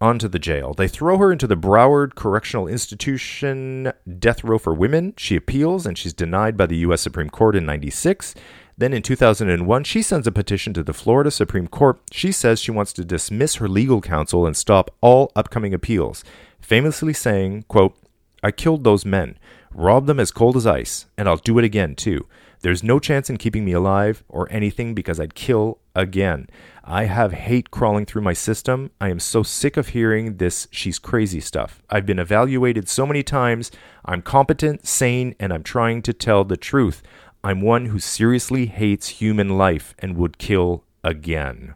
on 0.00 0.18
to 0.18 0.28
the 0.28 0.38
jail. 0.38 0.74
They 0.74 0.88
throw 0.88 1.18
her 1.18 1.30
into 1.30 1.46
the 1.46 1.56
Broward 1.56 2.14
Correctional 2.14 2.66
Institution 2.66 3.92
death 4.18 4.42
row 4.44 4.58
for 4.58 4.74
women. 4.74 5.14
She 5.16 5.36
appeals 5.36 5.86
and 5.86 5.96
she's 5.96 6.12
denied 6.12 6.56
by 6.56 6.66
the 6.66 6.78
U.S. 6.78 7.00
Supreme 7.00 7.30
Court 7.30 7.56
in 7.56 7.64
96. 7.64 8.34
Then 8.78 8.92
in 8.92 9.02
2001, 9.02 9.84
she 9.84 10.02
sends 10.02 10.26
a 10.26 10.32
petition 10.32 10.74
to 10.74 10.82
the 10.82 10.92
Florida 10.92 11.30
Supreme 11.30 11.66
Court. 11.66 11.98
She 12.12 12.30
says 12.30 12.60
she 12.60 12.70
wants 12.70 12.92
to 12.94 13.04
dismiss 13.04 13.54
her 13.54 13.68
legal 13.68 14.02
counsel 14.02 14.46
and 14.46 14.56
stop 14.56 14.90
all 15.00 15.32
upcoming 15.34 15.72
appeals, 15.72 16.22
famously 16.60 17.14
saying, 17.14 17.64
quote, 17.68 17.96
I 18.42 18.50
killed 18.50 18.84
those 18.84 19.06
men, 19.06 19.38
robbed 19.72 20.06
them 20.06 20.20
as 20.20 20.30
cold 20.30 20.56
as 20.56 20.66
ice, 20.66 21.06
and 21.16 21.26
I'll 21.26 21.38
do 21.38 21.58
it 21.58 21.64
again 21.64 21.94
too. 21.94 22.26
There's 22.60 22.82
no 22.82 22.98
chance 22.98 23.30
in 23.30 23.36
keeping 23.36 23.64
me 23.64 23.72
alive 23.72 24.24
or 24.28 24.50
anything 24.50 24.94
because 24.94 25.20
I'd 25.20 25.34
kill 25.34 25.78
again. 25.94 26.48
I 26.84 27.04
have 27.04 27.32
hate 27.32 27.70
crawling 27.70 28.06
through 28.06 28.22
my 28.22 28.32
system. 28.32 28.90
I 29.00 29.10
am 29.10 29.18
so 29.18 29.42
sick 29.42 29.76
of 29.76 29.88
hearing 29.88 30.36
this 30.36 30.68
she's 30.70 30.98
crazy 30.98 31.40
stuff. 31.40 31.82
I've 31.90 32.06
been 32.06 32.18
evaluated 32.18 32.88
so 32.88 33.06
many 33.06 33.22
times. 33.22 33.70
I'm 34.04 34.22
competent, 34.22 34.86
sane, 34.86 35.34
and 35.40 35.52
I'm 35.52 35.62
trying 35.62 36.02
to 36.02 36.12
tell 36.12 36.44
the 36.44 36.56
truth. 36.56 37.02
I'm 37.42 37.60
one 37.60 37.86
who 37.86 37.98
seriously 37.98 38.66
hates 38.66 39.08
human 39.08 39.56
life 39.58 39.94
and 39.98 40.16
would 40.16 40.38
kill 40.38 40.84
again. 41.04 41.74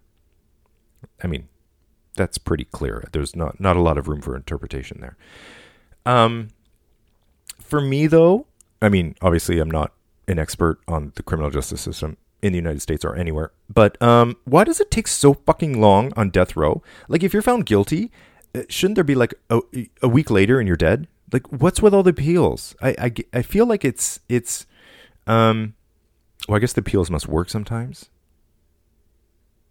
I 1.22 1.26
mean, 1.26 1.48
that's 2.14 2.38
pretty 2.38 2.64
clear. 2.64 3.08
There's 3.12 3.36
not 3.36 3.60
not 3.60 3.76
a 3.76 3.80
lot 3.80 3.98
of 3.98 4.08
room 4.08 4.20
for 4.20 4.36
interpretation 4.36 5.00
there. 5.00 5.16
Um, 6.06 6.48
for 7.58 7.80
me 7.80 8.06
though, 8.06 8.46
I 8.82 8.88
mean, 8.88 9.14
obviously 9.22 9.58
I'm 9.58 9.70
not 9.70 9.92
an 10.30 10.38
expert 10.38 10.80
on 10.88 11.12
the 11.16 11.22
criminal 11.22 11.50
justice 11.50 11.80
system 11.80 12.16
in 12.42 12.52
the 12.52 12.58
United 12.58 12.80
States 12.80 13.04
or 13.04 13.16
anywhere, 13.16 13.52
but 13.68 14.00
um, 14.00 14.36
why 14.44 14.64
does 14.64 14.80
it 14.80 14.90
take 14.90 15.08
so 15.08 15.34
fucking 15.34 15.80
long 15.80 16.12
on 16.16 16.30
death 16.30 16.56
row? 16.56 16.82
Like, 17.08 17.22
if 17.22 17.32
you're 17.32 17.42
found 17.42 17.66
guilty, 17.66 18.10
uh, 18.54 18.62
shouldn't 18.68 18.94
there 18.94 19.04
be 19.04 19.14
like 19.14 19.34
a, 19.50 19.60
a 20.02 20.08
week 20.08 20.30
later 20.30 20.58
and 20.58 20.66
you're 20.66 20.76
dead? 20.76 21.06
Like, 21.32 21.46
what's 21.52 21.82
with 21.82 21.94
all 21.94 22.02
the 22.02 22.10
appeals? 22.10 22.74
I, 22.80 22.94
I, 22.98 23.12
I 23.34 23.42
feel 23.42 23.66
like 23.66 23.84
it's 23.84 24.20
it's 24.28 24.66
um, 25.26 25.74
well, 26.48 26.56
I 26.56 26.58
guess 26.60 26.72
the 26.72 26.80
appeals 26.80 27.10
must 27.10 27.28
work 27.28 27.50
sometimes. 27.50 28.10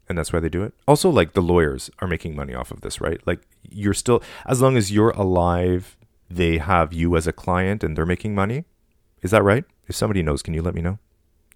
And 0.08 0.18
that's 0.18 0.34
why 0.34 0.40
they 0.40 0.50
do 0.50 0.64
it. 0.64 0.74
Also, 0.88 1.10
like 1.10 1.34
the 1.34 1.42
lawyers 1.42 1.90
are 2.00 2.08
making 2.08 2.36
money 2.36 2.54
off 2.56 2.72
of 2.72 2.82
this, 2.82 3.00
right? 3.00 3.20
Like 3.28 3.42
you're 3.70 3.94
still, 3.94 4.24
as 4.46 4.62
long 4.62 4.76
as 4.76 4.92
you're 4.92 5.12
alive, 5.12 5.98
they 6.30 6.58
have 6.58 6.94
you 6.94 7.16
as 7.16 7.28
a 7.28 7.34
client 7.34 7.84
and 7.84 7.96
they're 7.96 8.06
making 8.06 8.34
money. 8.34 8.66
Is 9.22 9.32
that 9.32 9.44
right? 9.44 9.66
If 9.90 9.96
somebody 9.96 10.24
knows, 10.24 10.42
can 10.42 10.54
you 10.54 10.62
let 10.62 10.76
me 10.76 10.82
know? 10.82 11.00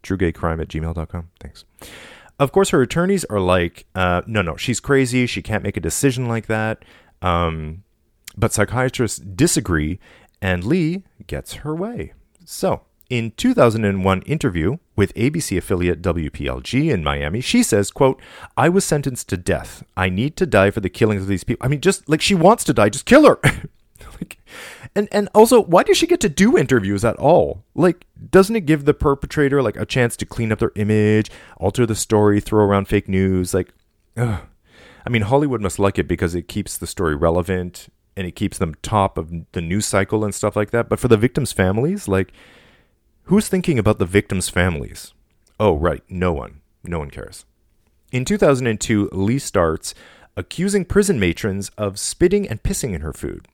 truegaycrime 0.04 0.62
at 0.62 0.68
gmail.com. 0.68 1.30
Thanks. 1.40 1.66
Of 2.40 2.52
course, 2.52 2.70
her 2.70 2.82
attorneys 2.82 3.26
are 3.26 3.40
like, 3.40 3.86
uh, 3.96 4.22
no, 4.28 4.42
no, 4.42 4.58
she's 4.58 4.80
crazy. 4.80 5.26
She 5.26 5.42
can't 5.42 5.64
make 5.64 5.78
a 5.78 5.82
decision 5.82 6.28
like 6.28 6.48
that. 6.48 6.84
Um, 7.22 7.84
but 8.36 8.52
psychiatrists 8.52 9.20
disagree, 9.20 10.00
and 10.42 10.64
Lee 10.64 11.04
gets 11.26 11.54
her 11.56 11.74
way. 11.74 12.14
So 12.44 12.82
in 13.10 13.32
2001 13.38 14.22
interview 14.24 14.78
with 14.96 15.14
ABC 15.14 15.58
affiliate 15.58 16.02
WPLG 16.02 16.92
in 16.92 17.04
Miami, 17.04 17.40
she 17.40 17.64
says, 17.64 17.92
quote, 17.92 18.20
I 18.58 18.70
was 18.70 18.84
sentenced 18.84 19.30
to 19.30 19.38
death. 19.38 19.84
I 19.96 20.10
need 20.10 20.36
to 20.38 20.46
die 20.46 20.72
for 20.72 20.82
the 20.82 20.90
killings 20.90 21.22
of 21.22 21.28
these 21.28 21.44
people. 21.44 21.64
I 21.64 21.70
mean, 21.70 21.82
just 21.82 22.10
like 22.10 22.22
she 22.22 22.36
wants 22.36 22.64
to 22.66 22.74
die, 22.74 22.90
just 22.90 23.06
kill 23.06 23.26
her. 23.26 23.40
And 24.96 25.08
and 25.12 25.28
also, 25.34 25.62
why 25.62 25.84
does 25.84 25.98
she 25.98 26.08
get 26.08 26.20
to 26.22 26.30
do 26.30 26.58
interviews 26.58 27.04
at 27.04 27.18
all? 27.18 27.64
Like, 27.74 28.06
doesn't 28.30 28.56
it 28.56 28.66
give 28.66 28.86
the 28.86 28.94
perpetrator 28.94 29.62
like 29.62 29.78
a 29.78 29.86
chance 29.86 30.16
to 30.18 30.26
clean 30.26 30.52
up 30.52 30.60
their 30.60 30.72
image, 30.76 31.32
alter 31.58 31.86
the 31.86 31.96
story, 31.96 32.40
throw 32.40 32.64
around 32.64 32.88
fake 32.88 33.10
news? 33.10 33.54
Like, 33.54 33.74
ugh. 34.18 34.42
I 35.06 35.10
mean, 35.10 35.24
Hollywood 35.24 35.62
must 35.62 35.80
like 35.80 36.00
it 36.00 36.08
because 36.08 36.34
it 36.36 36.48
keeps 36.48 36.78
the 36.78 36.88
story 36.88 37.16
relevant 37.16 37.90
and 38.16 38.28
it 38.28 38.36
keeps 38.36 38.58
them 38.58 38.76
top 38.82 39.18
of 39.18 39.32
the 39.52 39.62
news 39.62 39.86
cycle 39.86 40.24
and 40.24 40.34
stuff 40.34 40.56
like 40.56 40.72
that. 40.72 40.88
But 40.88 41.00
for 41.00 41.08
the 41.08 41.18
victims' 41.18 41.52
families, 41.52 42.08
like, 42.08 42.32
who's 43.24 43.50
thinking 43.50 43.80
about 43.80 44.00
the 44.00 44.06
victims' 44.06 44.50
families? 44.50 45.14
Oh, 45.60 45.76
right, 45.76 46.04
no 46.08 46.32
one. 46.32 46.62
No 46.84 47.00
one 47.00 47.10
cares. 47.10 47.46
In 48.12 48.26
2002, 48.26 49.10
Lee 49.12 49.40
starts 49.40 49.96
accusing 50.38 50.86
prison 50.86 51.20
matrons 51.20 51.70
of 51.78 52.00
spitting 52.00 52.48
and 52.48 52.62
pissing 52.64 52.94
in 52.94 53.02
her 53.02 53.14
food. 53.14 53.48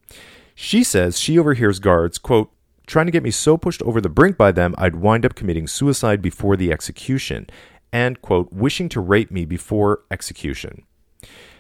She 0.61 0.83
says 0.83 1.17
she 1.17 1.39
overhears 1.39 1.79
guards, 1.79 2.17
quote, 2.17 2.51
trying 2.85 3.05
to 3.05 3.13
get 3.13 3.23
me 3.23 3.31
so 3.31 3.55
pushed 3.55 3.81
over 3.83 4.01
the 4.01 4.09
brink 4.09 4.35
by 4.35 4.51
them 4.51 4.75
I'd 4.77 4.97
wind 4.97 5.25
up 5.25 5.33
committing 5.33 5.67
suicide 5.67 6.21
before 6.21 6.57
the 6.57 6.69
execution, 6.69 7.47
and, 7.93 8.21
quote, 8.21 8.51
wishing 8.51 8.89
to 8.89 8.99
rape 8.99 9.31
me 9.31 9.45
before 9.45 10.01
execution. 10.11 10.83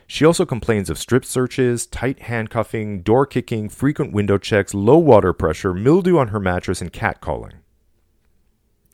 She 0.05 0.25
also 0.25 0.45
complains 0.45 0.89
of 0.89 0.97
strip 0.97 1.23
searches, 1.23 1.87
tight 1.87 2.23
handcuffing, 2.23 3.01
door 3.01 3.25
kicking, 3.25 3.69
frequent 3.69 4.11
window 4.11 4.37
checks, 4.37 4.73
low 4.73 4.97
water 4.97 5.31
pressure, 5.31 5.73
mildew 5.73 6.17
on 6.17 6.27
her 6.27 6.39
mattress, 6.41 6.81
and 6.81 6.91
catcalling. 6.91 7.53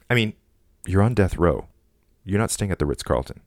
I 0.08 0.14
mean, 0.14 0.34
you're 0.86 1.01
on 1.01 1.16
death 1.16 1.36
row. 1.36 1.66
You're 2.24 2.38
not 2.38 2.51
staying 2.51 2.70
at 2.70 2.78
the 2.78 2.86
Ritz 2.86 3.01
Carlton. 3.01 3.41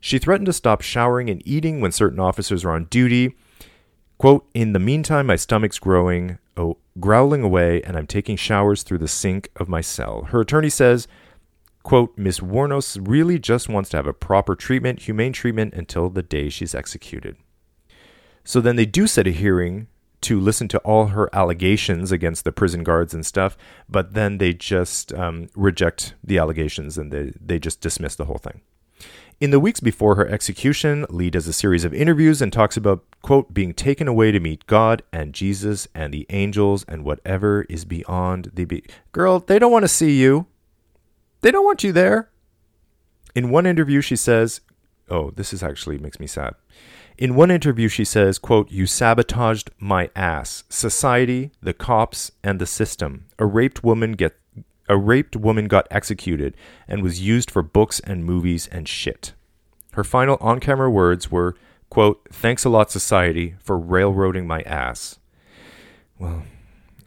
She 0.00 0.18
threatened 0.18 0.46
to 0.46 0.54
stop 0.54 0.80
showering 0.80 1.28
and 1.28 1.46
eating 1.46 1.82
when 1.82 1.92
certain 1.92 2.18
officers 2.18 2.64
are 2.64 2.70
on 2.70 2.86
duty. 2.86 3.36
Quote, 4.20 4.46
In 4.52 4.74
the 4.74 4.78
meantime, 4.78 5.28
my 5.28 5.36
stomach's 5.36 5.78
growing, 5.78 6.36
oh, 6.54 6.76
growling 7.00 7.42
away, 7.42 7.80
and 7.80 7.96
I'm 7.96 8.06
taking 8.06 8.36
showers 8.36 8.82
through 8.82 8.98
the 8.98 9.08
sink 9.08 9.48
of 9.56 9.66
my 9.66 9.80
cell. 9.80 10.24
Her 10.24 10.42
attorney 10.42 10.68
says, 10.68 11.08
quote, 11.84 12.12
Miss 12.18 12.40
Wuornos 12.40 12.98
really 13.00 13.38
just 13.38 13.70
wants 13.70 13.88
to 13.88 13.96
have 13.96 14.06
a 14.06 14.12
proper 14.12 14.54
treatment, 14.54 15.04
humane 15.04 15.32
treatment, 15.32 15.72
until 15.72 16.10
the 16.10 16.22
day 16.22 16.50
she's 16.50 16.74
executed. 16.74 17.38
So 18.44 18.60
then 18.60 18.76
they 18.76 18.84
do 18.84 19.06
set 19.06 19.26
a 19.26 19.30
hearing 19.30 19.86
to 20.20 20.38
listen 20.38 20.68
to 20.68 20.78
all 20.80 21.06
her 21.06 21.34
allegations 21.34 22.12
against 22.12 22.44
the 22.44 22.52
prison 22.52 22.82
guards 22.84 23.14
and 23.14 23.24
stuff, 23.24 23.56
but 23.88 24.12
then 24.12 24.36
they 24.36 24.52
just 24.52 25.14
um, 25.14 25.48
reject 25.56 26.12
the 26.22 26.36
allegations 26.36 26.98
and 26.98 27.10
they, 27.10 27.32
they 27.40 27.58
just 27.58 27.80
dismiss 27.80 28.16
the 28.16 28.26
whole 28.26 28.36
thing. 28.36 28.60
In 29.40 29.52
the 29.52 29.58
weeks 29.60 29.80
before 29.80 30.16
her 30.16 30.28
execution, 30.28 31.06
Lee 31.08 31.30
does 31.30 31.48
a 31.48 31.54
series 31.54 31.86
of 31.86 31.94
interviews 31.94 32.42
and 32.42 32.52
talks 32.52 32.76
about, 32.76 33.02
quote, 33.22 33.54
being 33.54 33.72
taken 33.72 34.06
away 34.06 34.32
to 34.32 34.38
meet 34.38 34.66
God 34.66 35.02
and 35.14 35.32
Jesus 35.32 35.88
and 35.94 36.12
the 36.12 36.26
angels 36.28 36.84
and 36.86 37.06
whatever 37.06 37.64
is 37.70 37.86
beyond 37.86 38.50
the. 38.52 38.66
Be- 38.66 38.84
Girl, 39.12 39.38
they 39.38 39.58
don't 39.58 39.72
want 39.72 39.84
to 39.84 39.88
see 39.88 40.20
you. 40.20 40.46
They 41.40 41.50
don't 41.50 41.64
want 41.64 41.82
you 41.82 41.90
there. 41.90 42.28
In 43.34 43.48
one 43.48 43.64
interview, 43.64 44.02
she 44.02 44.14
says, 44.14 44.60
oh, 45.08 45.30
this 45.30 45.54
is 45.54 45.62
actually 45.62 45.96
makes 45.96 46.20
me 46.20 46.26
sad. 46.26 46.54
In 47.16 47.34
one 47.34 47.50
interview, 47.50 47.88
she 47.88 48.04
says, 48.04 48.38
quote, 48.38 48.70
You 48.70 48.86
sabotaged 48.86 49.70
my 49.78 50.10
ass, 50.14 50.64
society, 50.68 51.50
the 51.62 51.72
cops, 51.72 52.30
and 52.44 52.58
the 52.58 52.66
system. 52.66 53.26
A 53.38 53.46
raped 53.46 53.82
woman 53.82 54.12
get 54.12 54.36
a 54.90 54.98
raped 54.98 55.36
woman 55.36 55.68
got 55.68 55.86
executed 55.88 56.52
and 56.88 57.00
was 57.00 57.20
used 57.20 57.48
for 57.48 57.62
books 57.62 58.00
and 58.00 58.24
movies 58.24 58.66
and 58.66 58.88
shit. 58.88 59.34
Her 59.92 60.02
final 60.02 60.36
on 60.40 60.58
camera 60.58 60.90
words 60.90 61.30
were, 61.30 61.54
quote, 61.90 62.26
Thanks 62.32 62.64
a 62.64 62.68
lot, 62.68 62.90
society, 62.90 63.54
for 63.62 63.78
railroading 63.78 64.48
my 64.48 64.62
ass. 64.62 65.20
Well, 66.18 66.42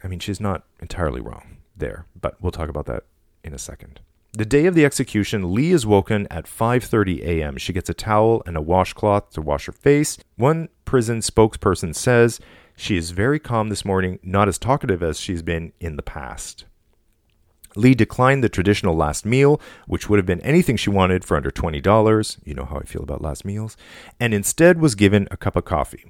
I 0.02 0.08
mean, 0.08 0.20
she's 0.20 0.40
not 0.40 0.64
entirely 0.80 1.20
wrong 1.20 1.58
there, 1.76 2.06
but 2.20 2.42
we'll 2.42 2.54
talk 2.54 2.70
about 2.70 2.86
that 2.86 3.04
in 3.44 3.54
a 3.54 3.60
second. 3.60 4.00
The 4.32 4.46
day 4.46 4.66
of 4.66 4.76
the 4.76 4.86
execution, 4.86 5.54
Lee 5.54 5.74
is 5.74 5.86
woken 5.86 6.26
at 6.32 6.46
5:30 6.46 7.22
a.m. 7.24 7.58
She 7.58 7.74
gets 7.74 7.90
a 7.90 7.94
towel 7.94 8.42
and 8.46 8.56
a 8.56 8.62
washcloth 8.62 9.32
to 9.32 9.42
wash 9.42 9.66
her 9.66 9.74
face. 9.74 10.18
One 10.38 10.70
prison 10.86 11.20
spokesperson 11.20 11.94
says 11.94 12.40
she 12.78 12.96
is 12.96 13.12
very 13.12 13.40
calm 13.40 13.68
this 13.68 13.84
morning, 13.84 14.20
not 14.24 14.48
as 14.48 14.58
talkative 14.58 15.04
as 15.04 15.20
she's 15.20 15.42
been 15.42 15.74
in 15.82 15.98
the 15.98 16.02
past. 16.02 16.66
Lee 17.76 17.96
declined 17.96 18.44
the 18.44 18.50
traditional 18.50 18.96
last 18.96 19.26
meal, 19.26 19.60
which 19.88 20.10
would 20.10 20.18
have 20.18 20.26
been 20.26 20.42
anything 20.42 20.78
she 20.78 20.90
wanted 20.90 21.24
for 21.24 21.38
under 21.38 21.52
$20. 21.52 22.38
You 22.44 22.54
know 22.54 22.66
how 22.66 22.78
I 22.78 22.84
feel 22.84 23.04
about 23.04 23.22
last 23.22 23.46
meals. 23.46 23.78
And 24.20 24.34
instead 24.34 24.80
was 24.80 24.96
given 24.96 25.28
a 25.32 25.38
cup 25.38 25.56
of 25.56 25.66
coffee. 25.66 26.06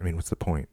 I 0.00 0.04
mean, 0.04 0.16
what's 0.16 0.30
the 0.30 0.36
point? 0.36 0.68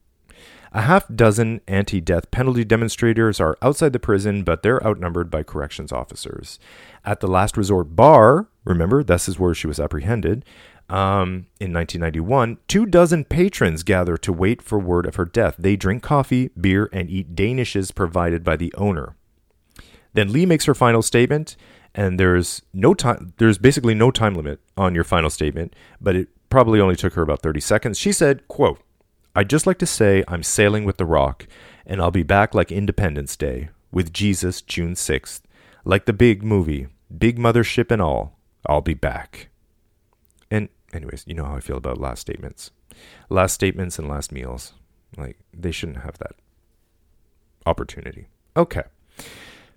A 0.72 0.82
half 0.82 1.08
dozen 1.08 1.62
anti 1.68 2.02
death 2.02 2.32
penalty 2.32 2.66
demonstrators 2.66 3.40
are 3.40 3.58
outside 3.62 3.94
the 3.94 4.00
prison, 4.00 4.44
but 4.44 4.62
they're 4.62 4.86
outnumbered 4.86 5.32
by 5.32 5.42
corrections 5.42 5.94
officers. 5.94 6.60
At 7.06 7.22
the 7.22 7.28
last 7.28 7.56
resort 7.56 7.96
bar, 7.96 8.50
remember, 8.66 9.02
this 9.02 9.30
is 9.30 9.40
where 9.40 9.54
she 9.54 9.68
was 9.68 9.80
apprehended, 9.80 10.44
um, 10.90 11.48
in 11.60 11.74
1991, 11.74 12.58
two 12.68 12.86
dozen 12.86 13.26
patrons 13.26 13.84
gather 13.84 14.18
to 14.18 14.32
wait 14.32 14.62
for 14.62 14.78
word 14.78 15.06
of 15.06 15.16
her 15.16 15.26
death. 15.26 15.56
They 15.58 15.76
drink 15.76 16.04
coffee, 16.04 16.50
beer, 16.60 16.90
and 16.94 17.10
eat 17.10 17.36
danishes 17.36 17.94
provided 17.94 18.44
by 18.44 18.56
the 18.56 18.74
owner. 18.76 19.16
Then 20.16 20.32
Lee 20.32 20.46
makes 20.46 20.66
her 20.66 20.74
final 20.74 21.02
statement, 21.02 21.58
and 21.94 22.18
there's 22.20 22.62
no 22.74 22.94
time. 22.94 23.34
There's 23.38 23.58
basically 23.58 23.94
no 23.94 24.12
time 24.12 24.34
limit 24.34 24.62
on 24.78 24.96
your 24.96 25.04
final 25.04 25.30
statement, 25.30 25.76
but 26.00 26.16
it 26.16 26.30
probably 26.50 26.80
only 26.80 26.96
took 26.96 27.14
her 27.14 27.22
about 27.22 27.42
30 27.42 27.60
seconds. 27.60 28.00
She 28.00 28.14
said, 28.14 28.48
"quote 28.48 28.82
I'd 29.36 29.50
just 29.50 29.68
like 29.68 29.78
to 29.80 29.86
say 29.86 30.24
I'm 30.30 30.42
sailing 30.42 30.86
with 30.86 30.96
the 30.96 31.06
Rock, 31.06 31.48
and 31.86 32.02
I'll 32.02 32.12
be 32.12 32.24
back 32.24 32.56
like 32.56 32.72
Independence 32.72 33.36
Day 33.36 33.70
with 33.92 34.14
Jesus 34.14 34.62
June 34.62 34.96
6th, 34.96 35.42
like 35.84 36.06
the 36.06 36.14
big 36.14 36.42
movie, 36.42 36.88
big 37.16 37.38
mothership 37.38 37.92
and 37.92 38.02
all. 38.02 38.40
I'll 38.68 38.82
be 38.82 38.94
back." 38.94 39.50
And 40.50 40.70
anyways, 40.94 41.26
you 41.28 41.34
know 41.34 41.44
how 41.44 41.58
I 41.58 41.60
feel 41.60 41.78
about 41.78 41.98
last 42.00 42.22
statements, 42.22 42.72
last 43.30 43.54
statements 43.54 44.00
and 44.00 44.08
last 44.08 44.32
meals. 44.32 44.72
Like 45.18 45.38
they 45.54 45.72
shouldn't 45.72 46.04
have 46.04 46.18
that 46.20 46.36
opportunity. 47.66 48.28
Okay. 48.56 48.84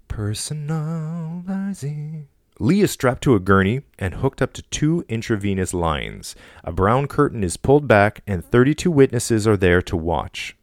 Personalizing. 0.09 2.24
Lee 2.61 2.80
is 2.80 2.90
strapped 2.90 3.22
to 3.22 3.36
a 3.36 3.40
gurney 3.40 3.82
and 3.98 4.14
hooked 4.14 4.42
up 4.42 4.52
to 4.54 4.62
two 4.62 5.04
intravenous 5.09 5.72
lines. 5.72 6.34
A 6.64 6.72
brown 6.72 7.06
curtain 7.06 7.44
is 7.44 7.56
pulled 7.56 7.86
back, 7.86 8.22
and 8.26 8.44
32 8.44 8.90
witnesses 8.90 9.46
are 9.46 9.56
there 9.56 9.80
to 9.82 9.96
watch. 9.96 10.56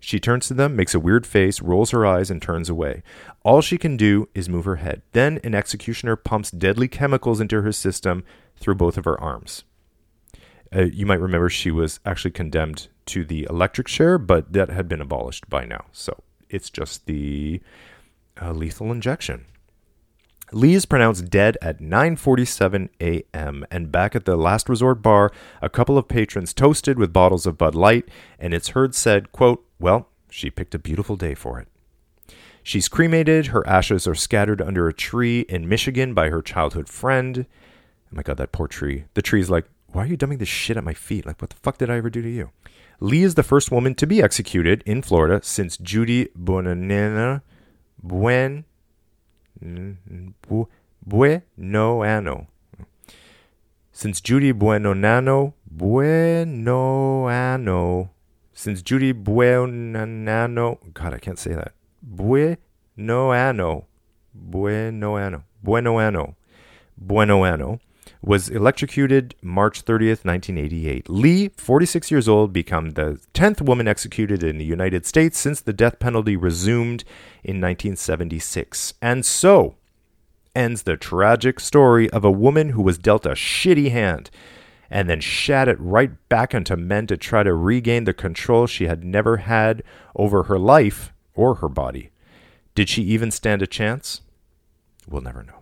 She 0.00 0.20
turns 0.20 0.48
to 0.48 0.54
them, 0.54 0.76
makes 0.76 0.94
a 0.94 1.00
weird 1.00 1.26
face, 1.26 1.62
rolls 1.62 1.90
her 1.90 2.04
eyes, 2.04 2.30
and 2.30 2.42
turns 2.42 2.68
away. 2.68 3.02
All 3.42 3.60
she 3.60 3.78
can 3.78 3.96
do 3.96 4.28
is 4.34 4.48
move 4.48 4.64
her 4.64 4.76
head. 4.76 5.02
Then 5.12 5.40
an 5.44 5.54
executioner 5.54 6.16
pumps 6.16 6.50
deadly 6.50 6.88
chemicals 6.88 7.40
into 7.40 7.62
her 7.62 7.72
system 7.72 8.24
through 8.56 8.74
both 8.74 8.98
of 8.98 9.04
her 9.04 9.20
arms. 9.20 9.64
Uh, 10.74 10.82
you 10.82 11.06
might 11.06 11.20
remember 11.20 11.48
she 11.48 11.70
was 11.70 12.00
actually 12.04 12.30
condemned 12.30 12.88
to 13.06 13.24
the 13.24 13.46
electric 13.50 13.88
chair, 13.88 14.18
but 14.18 14.52
that 14.52 14.70
had 14.70 14.88
been 14.88 15.00
abolished 15.00 15.48
by 15.50 15.64
now. 15.64 15.86
So 15.92 16.22
it's 16.48 16.70
just 16.70 17.06
the 17.06 17.60
a 18.40 18.52
lethal 18.52 18.90
injection. 18.90 19.44
Lee 20.52 20.74
is 20.74 20.86
pronounced 20.86 21.30
dead 21.30 21.56
at 21.62 21.78
9:47 21.78 22.88
a.m. 23.00 23.64
and 23.70 23.92
back 23.92 24.16
at 24.16 24.24
the 24.24 24.36
last 24.36 24.68
resort 24.68 25.00
bar, 25.00 25.30
a 25.62 25.68
couple 25.68 25.96
of 25.96 26.08
patrons 26.08 26.52
toasted 26.52 26.98
with 26.98 27.12
bottles 27.12 27.46
of 27.46 27.56
Bud 27.56 27.76
Light, 27.76 28.08
and 28.38 28.52
it's 28.52 28.70
heard 28.70 28.94
said, 28.94 29.30
quote, 29.30 29.64
"Well, 29.78 30.08
she 30.28 30.50
picked 30.50 30.74
a 30.74 30.78
beautiful 30.78 31.14
day 31.14 31.34
for 31.34 31.60
it." 31.60 31.68
She's 32.64 32.88
cremated, 32.88 33.48
her 33.48 33.66
ashes 33.66 34.08
are 34.08 34.14
scattered 34.14 34.60
under 34.60 34.88
a 34.88 34.92
tree 34.92 35.40
in 35.42 35.68
Michigan 35.68 36.14
by 36.14 36.30
her 36.30 36.42
childhood 36.42 36.88
friend. 36.88 37.46
Oh 37.48 38.16
my 38.16 38.22
god, 38.22 38.38
that 38.38 38.52
poor 38.52 38.66
tree. 38.66 39.04
The 39.14 39.22
tree's 39.22 39.50
like, 39.50 39.66
"Why 39.86 40.02
are 40.02 40.06
you 40.06 40.16
dumping 40.16 40.38
this 40.38 40.48
shit 40.48 40.76
at 40.76 40.84
my 40.84 40.94
feet? 40.94 41.26
Like 41.26 41.40
what 41.40 41.50
the 41.50 41.56
fuck 41.56 41.78
did 41.78 41.90
I 41.90 41.98
ever 41.98 42.10
do 42.10 42.22
to 42.22 42.28
you?" 42.28 42.50
Lee 42.98 43.22
is 43.22 43.36
the 43.36 43.44
first 43.44 43.70
woman 43.70 43.94
to 43.94 44.06
be 44.06 44.20
executed 44.20 44.82
in 44.84 45.00
Florida 45.00 45.40
since 45.44 45.76
Judy 45.76 46.26
Buenanono 46.36 47.40
buen, 48.02 48.64
bu, 50.48 50.68
buenoano. 51.06 52.46
Since 53.92 54.20
Judy 54.22 54.52
Buenoano, 54.52 55.54
Buenoano, 55.76 56.80
since 58.52 58.82
Judy 58.82 59.12
Buenoano, 59.12 60.78
God, 60.94 61.14
I 61.14 61.18
can't 61.18 61.38
say 61.38 61.54
that. 61.54 61.72
Buenoano, 62.02 63.86
Buenoano, 64.34 65.44
Buenoano, 65.62 66.34
Buenoano 66.96 67.80
was 68.22 68.48
electrocuted 68.48 69.34
March 69.40 69.84
30th, 69.84 70.24
1988. 70.24 71.08
Lee, 71.08 71.48
46 71.56 72.10
years 72.10 72.28
old, 72.28 72.52
became 72.52 72.90
the 72.90 73.18
10th 73.32 73.62
woman 73.62 73.88
executed 73.88 74.42
in 74.42 74.58
the 74.58 74.64
United 74.64 75.06
States 75.06 75.38
since 75.38 75.60
the 75.60 75.72
death 75.72 75.98
penalty 75.98 76.36
resumed 76.36 77.02
in 77.42 77.60
1976. 77.60 78.94
And 79.00 79.24
so 79.24 79.76
ends 80.54 80.82
the 80.82 80.96
tragic 80.96 81.60
story 81.60 82.10
of 82.10 82.24
a 82.24 82.30
woman 82.30 82.70
who 82.70 82.82
was 82.82 82.98
dealt 82.98 83.24
a 83.24 83.30
shitty 83.30 83.90
hand 83.90 84.30
and 84.90 85.08
then 85.08 85.20
shat 85.20 85.68
it 85.68 85.78
right 85.80 86.10
back 86.28 86.52
into 86.52 86.76
men 86.76 87.06
to 87.06 87.16
try 87.16 87.42
to 87.42 87.54
regain 87.54 88.04
the 88.04 88.12
control 88.12 88.66
she 88.66 88.86
had 88.86 89.04
never 89.04 89.38
had 89.38 89.82
over 90.16 90.44
her 90.44 90.58
life 90.58 91.12
or 91.34 91.56
her 91.56 91.68
body. 91.68 92.10
Did 92.74 92.88
she 92.88 93.02
even 93.02 93.30
stand 93.30 93.62
a 93.62 93.66
chance? 93.66 94.20
We'll 95.08 95.22
never 95.22 95.42
know. 95.42 95.60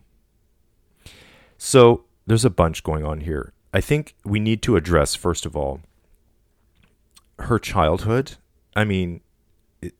So 1.58 2.04
there's 2.28 2.44
a 2.44 2.50
bunch 2.50 2.84
going 2.84 3.04
on 3.04 3.20
here. 3.20 3.52
I 3.72 3.80
think 3.80 4.14
we 4.24 4.38
need 4.38 4.62
to 4.62 4.76
address, 4.76 5.14
first 5.14 5.46
of 5.46 5.56
all, 5.56 5.80
her 7.38 7.58
childhood. 7.58 8.36
I 8.76 8.84
mean, 8.84 9.22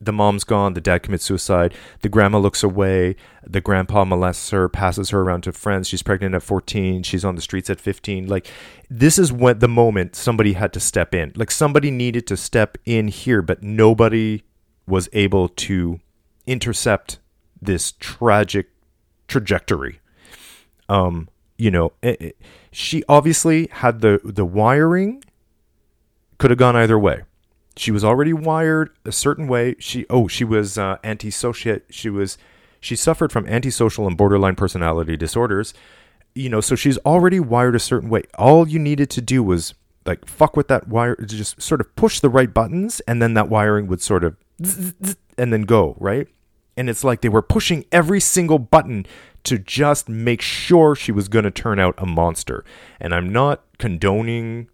the 0.00 0.12
mom's 0.12 0.44
gone, 0.44 0.74
the 0.74 0.80
dad 0.80 1.02
commits 1.04 1.24
suicide, 1.24 1.74
the 2.02 2.08
grandma 2.08 2.38
looks 2.38 2.62
away, 2.62 3.16
the 3.46 3.60
grandpa 3.60 4.04
molests 4.04 4.50
her, 4.50 4.68
passes 4.68 5.10
her 5.10 5.22
around 5.22 5.42
to 5.42 5.52
friends. 5.52 5.88
She's 5.88 6.02
pregnant 6.02 6.34
at 6.34 6.42
14, 6.42 7.02
she's 7.02 7.24
on 7.24 7.34
the 7.34 7.40
streets 7.40 7.70
at 7.70 7.80
15. 7.80 8.26
Like 8.26 8.46
this 8.90 9.18
is 9.18 9.32
when 9.32 9.60
the 9.60 9.68
moment 9.68 10.14
somebody 10.14 10.52
had 10.52 10.72
to 10.74 10.80
step 10.80 11.14
in. 11.14 11.32
Like 11.34 11.50
somebody 11.50 11.90
needed 11.90 12.26
to 12.26 12.36
step 12.36 12.76
in 12.84 13.08
here, 13.08 13.40
but 13.40 13.62
nobody 13.62 14.42
was 14.86 15.08
able 15.12 15.48
to 15.48 16.00
intercept 16.46 17.20
this 17.60 17.92
tragic 17.92 18.68
trajectory. 19.28 20.00
Um, 20.88 21.28
you 21.58 21.70
know, 21.70 21.92
it, 22.00 22.20
it, 22.20 22.40
she 22.72 23.02
obviously 23.08 23.68
had 23.70 24.00
the 24.00 24.20
the 24.24 24.44
wiring 24.44 25.22
could 26.38 26.50
have 26.50 26.58
gone 26.58 26.76
either 26.76 26.98
way 26.98 27.22
she 27.78 27.90
was 27.90 28.04
already 28.04 28.32
wired 28.32 28.90
a 29.04 29.12
certain 29.12 29.46
way. 29.46 29.76
She 29.78 30.04
oh 30.10 30.28
she 30.28 30.44
was 30.44 30.76
uh, 30.76 30.98
antisocial. 31.04 31.78
She 31.90 32.10
was 32.10 32.36
she 32.80 32.96
suffered 32.96 33.32
from 33.32 33.46
antisocial 33.46 34.06
and 34.06 34.16
borderline 34.16 34.56
personality 34.56 35.16
disorders. 35.16 35.72
You 36.34 36.48
know, 36.48 36.60
so 36.60 36.74
she's 36.74 36.98
already 36.98 37.40
wired 37.40 37.74
a 37.74 37.80
certain 37.80 38.10
way. 38.10 38.22
All 38.38 38.68
you 38.68 38.78
needed 38.78 39.10
to 39.10 39.20
do 39.20 39.42
was 39.42 39.74
like 40.04 40.26
fuck 40.26 40.56
with 40.56 40.68
that 40.68 40.88
wire, 40.88 41.16
just 41.16 41.60
sort 41.62 41.80
of 41.80 41.94
push 41.96 42.20
the 42.20 42.28
right 42.28 42.52
buttons, 42.52 43.00
and 43.06 43.22
then 43.22 43.34
that 43.34 43.48
wiring 43.48 43.86
would 43.86 44.02
sort 44.02 44.24
of 44.24 44.36
and 45.38 45.52
then 45.52 45.62
go 45.62 45.96
right. 45.98 46.28
And 46.76 46.88
it's 46.88 47.02
like 47.02 47.22
they 47.22 47.28
were 47.28 47.42
pushing 47.42 47.86
every 47.90 48.20
single 48.20 48.58
button 48.58 49.06
to 49.48 49.58
just 49.58 50.08
make 50.08 50.40
sure 50.40 50.94
she 50.94 51.12
was 51.12 51.28
going 51.28 51.44
to 51.44 51.50
turn 51.50 51.78
out 51.78 51.94
a 51.98 52.06
monster. 52.06 52.64
And 53.00 53.14
I'm 53.14 53.30
not 53.30 53.62
condoning 53.78 54.68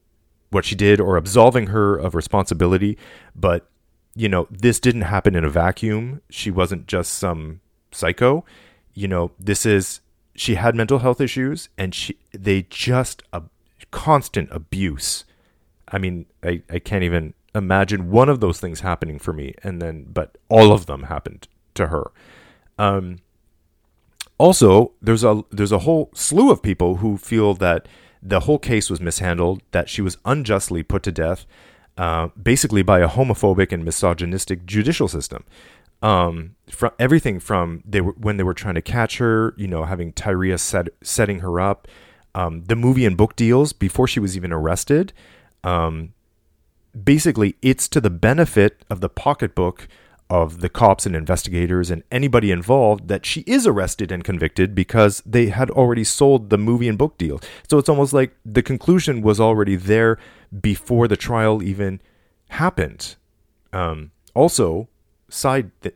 what 0.50 0.64
she 0.64 0.74
did 0.74 1.00
or 1.00 1.16
absolving 1.16 1.68
her 1.68 1.96
of 1.96 2.14
responsibility. 2.14 2.96
But, 3.34 3.68
you 4.14 4.28
know, 4.28 4.46
this 4.50 4.78
didn't 4.78 5.02
happen 5.02 5.34
in 5.34 5.44
a 5.44 5.50
vacuum. 5.50 6.20
She 6.30 6.50
wasn't 6.50 6.86
just 6.86 7.14
some 7.14 7.60
psycho. 7.90 8.44
You 8.92 9.08
know, 9.08 9.32
this 9.38 9.66
is, 9.66 10.00
she 10.36 10.54
had 10.54 10.74
mental 10.74 11.00
health 11.00 11.20
issues 11.20 11.68
and 11.76 11.94
she, 11.94 12.16
they 12.32 12.66
just, 12.70 13.22
a 13.32 13.42
constant 13.90 14.48
abuse. 14.52 15.24
I 15.88 15.98
mean, 15.98 16.26
I, 16.42 16.62
I 16.70 16.78
can't 16.78 17.04
even 17.04 17.34
imagine 17.54 18.10
one 18.10 18.28
of 18.28 18.40
those 18.40 18.60
things 18.60 18.80
happening 18.80 19.18
for 19.18 19.32
me. 19.32 19.54
And 19.62 19.80
then, 19.80 20.06
but 20.12 20.38
all 20.48 20.72
of 20.72 20.86
them 20.86 21.04
happened 21.04 21.48
to 21.74 21.88
her. 21.88 22.10
Um, 22.78 23.18
also, 24.38 24.92
there's 25.00 25.24
a 25.24 25.42
there's 25.50 25.72
a 25.72 25.80
whole 25.80 26.10
slew 26.14 26.50
of 26.50 26.62
people 26.62 26.96
who 26.96 27.16
feel 27.16 27.54
that 27.54 27.86
the 28.22 28.40
whole 28.40 28.58
case 28.58 28.90
was 28.90 29.00
mishandled, 29.00 29.62
that 29.70 29.88
she 29.88 30.02
was 30.02 30.16
unjustly 30.24 30.82
put 30.82 31.02
to 31.04 31.12
death, 31.12 31.46
uh, 31.96 32.28
basically 32.40 32.82
by 32.82 33.00
a 33.00 33.08
homophobic 33.08 33.70
and 33.70 33.84
misogynistic 33.84 34.66
judicial 34.66 35.08
system. 35.08 35.44
Um, 36.02 36.56
from 36.68 36.90
everything 36.98 37.38
from 37.38 37.82
they 37.86 38.00
were 38.00 38.12
when 38.12 38.36
they 38.36 38.42
were 38.42 38.54
trying 38.54 38.74
to 38.74 38.82
catch 38.82 39.18
her, 39.18 39.54
you 39.56 39.68
know, 39.68 39.84
having 39.84 40.12
Tyria 40.12 40.58
set, 40.58 40.88
setting 41.02 41.38
her 41.40 41.60
up, 41.60 41.86
um, 42.34 42.64
the 42.64 42.76
movie 42.76 43.06
and 43.06 43.16
book 43.16 43.36
deals 43.36 43.72
before 43.72 44.08
she 44.08 44.20
was 44.20 44.36
even 44.36 44.52
arrested. 44.52 45.12
Um, 45.62 46.12
basically, 47.02 47.56
it's 47.62 47.88
to 47.88 48.00
the 48.00 48.10
benefit 48.10 48.84
of 48.90 49.00
the 49.00 49.08
pocketbook 49.08 49.88
of 50.30 50.60
the 50.60 50.68
cops 50.68 51.06
and 51.06 51.14
investigators 51.14 51.90
and 51.90 52.02
anybody 52.10 52.50
involved 52.50 53.08
that 53.08 53.26
she 53.26 53.42
is 53.42 53.66
arrested 53.66 54.10
and 54.10 54.24
convicted 54.24 54.74
because 54.74 55.22
they 55.26 55.46
had 55.46 55.70
already 55.70 56.04
sold 56.04 56.50
the 56.50 56.58
movie 56.58 56.88
and 56.88 56.98
book 56.98 57.18
deal. 57.18 57.40
So 57.68 57.78
it's 57.78 57.88
almost 57.88 58.12
like 58.12 58.34
the 58.44 58.62
conclusion 58.62 59.20
was 59.20 59.38
already 59.38 59.76
there 59.76 60.18
before 60.60 61.08
the 61.08 61.16
trial 61.16 61.62
even 61.62 62.00
happened. 62.48 63.16
Um, 63.72 64.12
also, 64.34 64.88
side 65.28 65.70
th- 65.82 65.94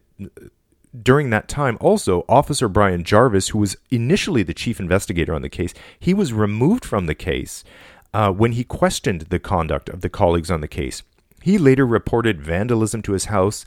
during 1.02 1.30
that 1.30 1.48
time, 1.48 1.78
also 1.80 2.24
Officer 2.28 2.68
Brian 2.68 3.04
Jarvis, 3.04 3.48
who 3.48 3.58
was 3.58 3.76
initially 3.90 4.42
the 4.42 4.54
chief 4.54 4.80
investigator 4.80 5.34
on 5.34 5.42
the 5.42 5.48
case, 5.48 5.72
he 5.98 6.14
was 6.14 6.32
removed 6.32 6.84
from 6.84 7.06
the 7.06 7.14
case 7.14 7.64
uh, 8.12 8.30
when 8.32 8.52
he 8.52 8.64
questioned 8.64 9.22
the 9.22 9.38
conduct 9.38 9.88
of 9.88 10.00
the 10.00 10.08
colleagues 10.08 10.50
on 10.50 10.60
the 10.60 10.68
case. 10.68 11.02
He 11.42 11.56
later 11.56 11.86
reported 11.86 12.42
vandalism 12.42 13.02
to 13.02 13.12
his 13.12 13.26
house, 13.26 13.64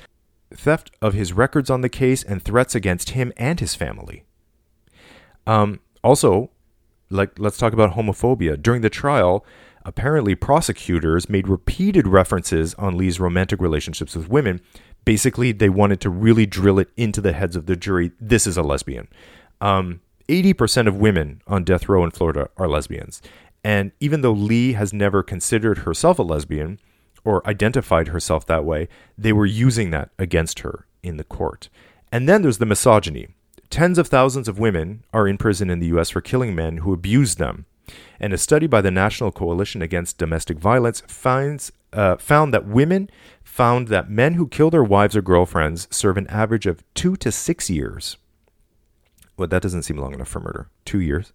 theft 0.56 0.91
of 1.02 1.14
his 1.14 1.34
records 1.34 1.70
on 1.70 1.82
the 1.82 1.89
case, 1.89 2.24
and 2.24 2.41
threats 2.41 2.76
against 2.76 3.12
him 3.12 3.32
and 3.38 3.60
his 3.60 3.76
family. 3.76 4.24
Um, 5.47 5.80
also, 6.04 6.52
like 7.10 7.38
let's 7.38 7.58
talk 7.58 7.74
about 7.74 7.93
homophobia. 7.93 8.62
During 8.62 8.82
the 8.82 8.89
trial, 8.89 9.45
apparently 9.86 10.36
prosecutors 10.36 11.30
made 11.30 11.47
repeated 11.47 12.08
references 12.08 12.74
on 12.76 12.97
Lee's 12.97 13.20
romantic 13.20 13.60
relationships 13.60 14.16
with 14.16 14.30
women. 14.30 14.62
Basically, 15.06 15.52
they 15.52 15.70
wanted 15.70 15.99
to 16.02 16.10
really 16.10 16.45
drill 16.45 16.80
it 16.80 16.89
into 16.95 17.22
the 17.22 17.34
heads 17.34 17.56
of 17.56 17.66
the 17.66 17.76
jury. 17.76 18.12
This 18.20 18.45
is 18.45 18.58
a 18.58 18.62
lesbian. 18.62 19.08
Um, 19.60 20.02
80% 20.28 20.88
of 20.88 20.95
women 20.95 21.41
on 21.47 21.64
death 21.64 21.89
row 21.89 22.04
in 22.04 22.12
Florida 22.12 22.49
are 22.58 22.68
lesbians. 22.68 23.22
And 23.64 23.91
even 23.99 24.22
though 24.22 24.32
Lee 24.32 24.74
has 24.74 24.93
never 24.93 25.24
considered 25.24 25.80
herself 25.80 26.20
a 26.20 26.24
lesbian, 26.24 26.80
or 27.24 27.48
identified 27.48 28.10
herself 28.10 28.46
that 28.46 28.66
way, 28.66 28.88
they 29.18 29.34
were 29.34 29.46
using 29.46 29.92
that 29.92 30.10
against 30.18 30.60
her 30.60 30.86
in 31.04 31.18
the 31.18 31.24
court. 31.24 31.70
And 32.12 32.28
then 32.28 32.42
there's 32.42 32.58
the 32.58 32.66
misogyny. 32.66 33.30
Tens 33.70 33.98
of 33.98 34.08
thousands 34.08 34.48
of 34.48 34.60
women 34.60 35.04
are 35.14 35.28
in 35.28 35.38
prison 35.38 35.70
in 35.70 35.80
the 35.80 35.88
US 35.88 36.10
for 36.10 36.22
killing 36.22 36.54
men 36.54 36.78
who 36.78 36.94
abuse 36.94 37.36
them. 37.36 37.66
And 38.20 38.34
a 38.34 38.38
study 38.38 38.68
by 38.68 38.82
the 38.82 38.92
National 38.92 39.32
Coalition 39.32 39.82
Against 39.82 40.18
Domestic 40.18 40.60
Violence 40.60 41.02
finds, 41.08 41.72
uh, 41.94 42.18
found 42.18 42.54
that 42.54 42.68
women 42.68 43.10
found 43.44 43.88
that 43.88 44.10
men 44.10 44.36
who 44.36 44.48
kill 44.48 44.70
their 44.70 44.84
wives 44.84 45.16
or 45.16 45.22
girlfriends 45.22 45.88
serve 45.92 46.18
an 46.18 46.28
average 46.28 46.66
of 46.66 46.84
two 46.94 47.16
to 47.18 47.32
six 47.32 47.70
years. 47.70 48.18
Well, 49.38 49.48
that 49.48 49.62
doesn't 49.62 49.84
seem 49.84 49.98
long 49.98 50.14
enough 50.14 50.28
for 50.28 50.40
murder. 50.40 50.70
Two 50.86 51.00
years. 51.00 51.34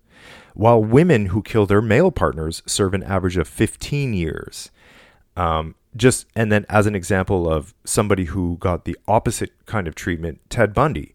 While 0.55 0.83
women 0.83 1.27
who 1.27 1.43
kill 1.43 1.67
their 1.67 1.83
male 1.83 2.11
partners 2.11 2.63
serve 2.67 2.95
an 2.95 3.03
average 3.03 3.37
of 3.37 3.49
15 3.49 4.15
years. 4.15 4.71
Um, 5.37 5.75
just 5.95 6.27
and 6.35 6.53
then 6.53 6.67
as 6.69 6.87
an 6.87 6.95
example 6.95 7.51
of 7.51 7.75
somebody 7.85 8.25
who 8.27 8.57
got 8.59 8.85
the 8.85 8.97
opposite 9.09 9.53
kind 9.67 9.89
of 9.89 9.95
treatment, 9.95 10.41
Ted 10.51 10.75
Bundy. 10.75 11.15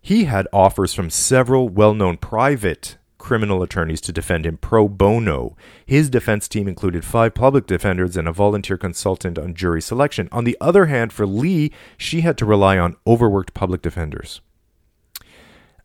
He 0.00 0.24
had 0.24 0.46
offers 0.52 0.94
from 0.94 1.10
several 1.10 1.68
well-known 1.68 2.18
private 2.18 2.96
criminal 3.18 3.62
attorneys 3.62 4.00
to 4.00 4.12
defend 4.12 4.46
him 4.46 4.56
pro 4.56 4.88
bono. 4.88 5.56
His 5.84 6.08
defense 6.08 6.48
team 6.48 6.68
included 6.68 7.04
five 7.04 7.34
public 7.34 7.66
defenders 7.66 8.16
and 8.16 8.28
a 8.28 8.32
volunteer 8.32 8.78
consultant 8.78 9.38
on 9.38 9.54
jury 9.54 9.82
selection. 9.82 10.28
On 10.32 10.44
the 10.44 10.56
other 10.60 10.86
hand, 10.86 11.12
for 11.12 11.26
Lee, 11.26 11.72
she 11.96 12.20
had 12.22 12.38
to 12.38 12.46
rely 12.46 12.78
on 12.78 12.96
overworked 13.06 13.52
public 13.54 13.82
defenders. 13.82 14.40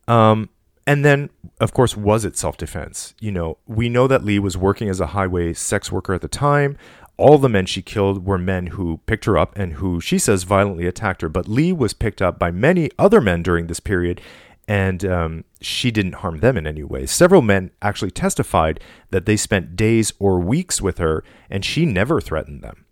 Um, 0.06 0.48
and 0.86 1.04
then, 1.04 1.30
of 1.60 1.72
course, 1.72 1.96
was 1.96 2.24
it 2.24 2.36
self 2.36 2.56
defense? 2.56 3.14
You 3.20 3.32
know, 3.32 3.58
we 3.66 3.88
know 3.88 4.06
that 4.06 4.24
Lee 4.24 4.38
was 4.38 4.56
working 4.56 4.88
as 4.88 5.00
a 5.00 5.08
highway 5.08 5.52
sex 5.54 5.90
worker 5.90 6.14
at 6.14 6.20
the 6.20 6.28
time 6.28 6.76
all 7.16 7.38
the 7.38 7.48
men 7.48 7.66
she 7.66 7.82
killed 7.82 8.26
were 8.26 8.38
men 8.38 8.68
who 8.68 9.00
picked 9.06 9.24
her 9.24 9.38
up 9.38 9.56
and 9.56 9.74
who 9.74 10.00
she 10.00 10.18
says 10.18 10.42
violently 10.42 10.86
attacked 10.86 11.22
her. 11.22 11.28
But 11.28 11.48
Lee 11.48 11.72
was 11.72 11.92
picked 11.92 12.20
up 12.20 12.38
by 12.38 12.50
many 12.50 12.90
other 12.98 13.20
men 13.20 13.42
during 13.42 13.66
this 13.66 13.80
period, 13.80 14.20
and 14.66 15.04
um, 15.04 15.44
she 15.60 15.90
didn't 15.90 16.16
harm 16.16 16.40
them 16.40 16.56
in 16.56 16.66
any 16.66 16.82
way. 16.82 17.06
Several 17.06 17.42
men 17.42 17.70
actually 17.80 18.10
testified 18.10 18.80
that 19.10 19.26
they 19.26 19.36
spent 19.36 19.76
days 19.76 20.12
or 20.18 20.40
weeks 20.40 20.80
with 20.80 20.98
her, 20.98 21.22
and 21.48 21.64
she 21.64 21.86
never 21.86 22.20
threatened 22.20 22.62
them. 22.62 22.84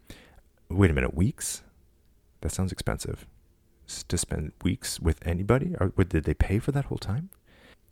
Wait 0.69 0.91
a 0.91 0.95
minute, 0.95 1.15
weeks? 1.15 1.63
That 2.43 2.53
sounds 2.53 2.73
expensive. 2.73 3.27
To 4.09 4.17
spend 4.17 4.53
weeks 4.63 5.01
with 5.01 5.27
anybody? 5.27 5.75
Or 5.81 5.89
did 5.89 6.25
they 6.25 6.35
pay 6.35 6.59
for 6.59 6.73
that 6.73 6.87
whole 6.87 6.99
time? 6.99 7.31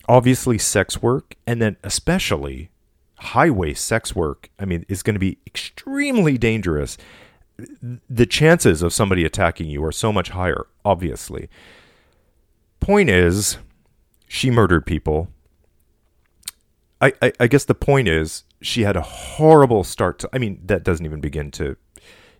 Obviously, 0.09 0.59
sex 0.59 1.03
work, 1.03 1.35
and 1.47 1.61
then 1.61 1.77
especially 1.83 2.71
highway 3.21 3.75
sex 3.75 4.15
work, 4.15 4.51
I 4.59 4.65
mean, 4.65 4.85
is 4.89 5.03
going 5.03 5.15
to 5.15 5.21
be 5.21 5.39
extremely 5.47 6.39
dangerous. 6.39 6.97
The 8.09 8.27
chances 8.27 8.83
of 8.83 8.93
somebody 8.93 9.25
attacking 9.25 9.69
you 9.69 9.85
are 9.85 9.93
so 9.93 10.13
much 10.13 10.31
higher, 10.31 10.67
obviously. 10.85 11.49
Point 12.81 13.11
is, 13.11 13.59
she 14.27 14.51
murdered 14.51 14.87
people. 14.87 15.29
I, 17.01 17.13
I, 17.21 17.33
I 17.41 17.47
guess 17.47 17.65
the 17.65 17.75
point 17.75 18.09
is, 18.09 18.45
she 18.63 18.83
had 18.83 18.97
a 18.97 19.03
horrible 19.03 19.85
start 19.85 20.19
to. 20.21 20.31
I 20.33 20.39
mean, 20.39 20.61
that 20.65 20.83
doesn't 20.83 21.05
even 21.05 21.21
begin 21.21 21.51
to. 21.53 21.77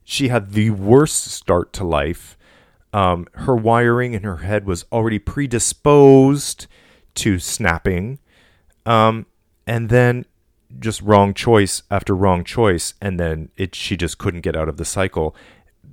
She 0.05 0.29
had 0.29 0.53
the 0.53 0.71
worst 0.71 1.25
start 1.27 1.73
to 1.75 1.85
life. 1.85 2.37
Um, 2.93 3.27
her 3.35 3.55
wiring 3.55 4.15
in 4.15 4.23
her 4.23 4.39
head 4.39 4.67
was 4.67 4.85
already 4.91 5.19
predisposed 5.19 6.67
to 7.17 7.39
snapping. 7.39 8.19
Um, 8.87 9.27
and 9.67 9.89
then 9.89 10.25
just 10.79 11.03
wrong 11.03 11.35
choice 11.35 11.83
after 11.91 12.15
wrong 12.15 12.45
choice, 12.45 12.95
and 13.01 13.19
then 13.19 13.51
it 13.57 13.75
she 13.75 13.97
just 13.97 14.19
couldn't 14.19 14.43
get 14.43 14.57
out 14.57 14.69
of 14.69 14.77
the 14.77 14.85
cycle. 14.85 15.35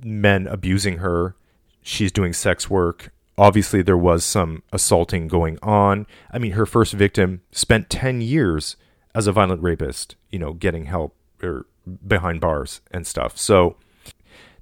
Men 0.02 0.46
abusing 0.46 0.98
her, 0.98 1.34
she's 1.82 2.12
doing 2.12 2.32
sex 2.32 2.70
work. 2.70 3.12
Obviously, 3.36 3.82
there 3.82 3.96
was 3.96 4.24
some 4.24 4.62
assaulting 4.72 5.28
going 5.28 5.58
on. 5.62 6.06
I 6.30 6.38
mean, 6.38 6.52
her 6.52 6.66
first 6.66 6.92
victim 6.92 7.42
spent 7.52 7.88
10 7.90 8.20
years 8.20 8.76
as 9.14 9.26
a 9.26 9.32
violent 9.32 9.62
rapist, 9.62 10.16
you 10.30 10.38
know, 10.38 10.52
getting 10.52 10.86
help 10.86 11.14
or 11.42 11.66
behind 12.06 12.40
bars 12.40 12.80
and 12.90 13.06
stuff. 13.06 13.38
So, 13.38 13.76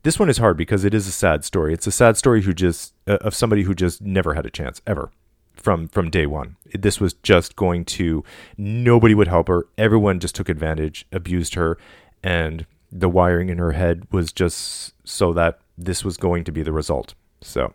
this 0.02 0.18
one 0.18 0.28
is 0.28 0.38
hard 0.38 0.56
because 0.56 0.84
it 0.84 0.94
is 0.94 1.08
a 1.08 1.12
sad 1.12 1.44
story. 1.44 1.72
It's 1.74 1.86
a 1.86 1.92
sad 1.92 2.16
story 2.16 2.42
who 2.42 2.52
just 2.52 2.94
uh, 3.08 3.18
of 3.22 3.34
somebody 3.34 3.62
who 3.62 3.74
just 3.74 4.02
never 4.02 4.34
had 4.34 4.46
a 4.46 4.50
chance 4.50 4.80
ever 4.86 5.10
from 5.56 5.88
from 5.88 6.10
day 6.10 6.26
one. 6.26 6.56
This 6.72 7.00
was 7.00 7.14
just 7.14 7.56
going 7.56 7.84
to 7.86 8.22
nobody 8.56 9.14
would 9.14 9.28
help 9.28 9.48
her. 9.48 9.66
Everyone 9.76 10.20
just 10.20 10.34
took 10.34 10.48
advantage, 10.48 11.06
abused 11.12 11.54
her, 11.54 11.78
and 12.22 12.66
the 12.92 13.08
wiring 13.08 13.48
in 13.48 13.58
her 13.58 13.72
head 13.72 14.06
was 14.12 14.32
just 14.32 14.94
so 15.04 15.32
that 15.32 15.58
this 15.76 16.04
was 16.04 16.16
going 16.16 16.44
to 16.44 16.52
be 16.52 16.62
the 16.62 16.72
result. 16.72 17.14
So, 17.40 17.74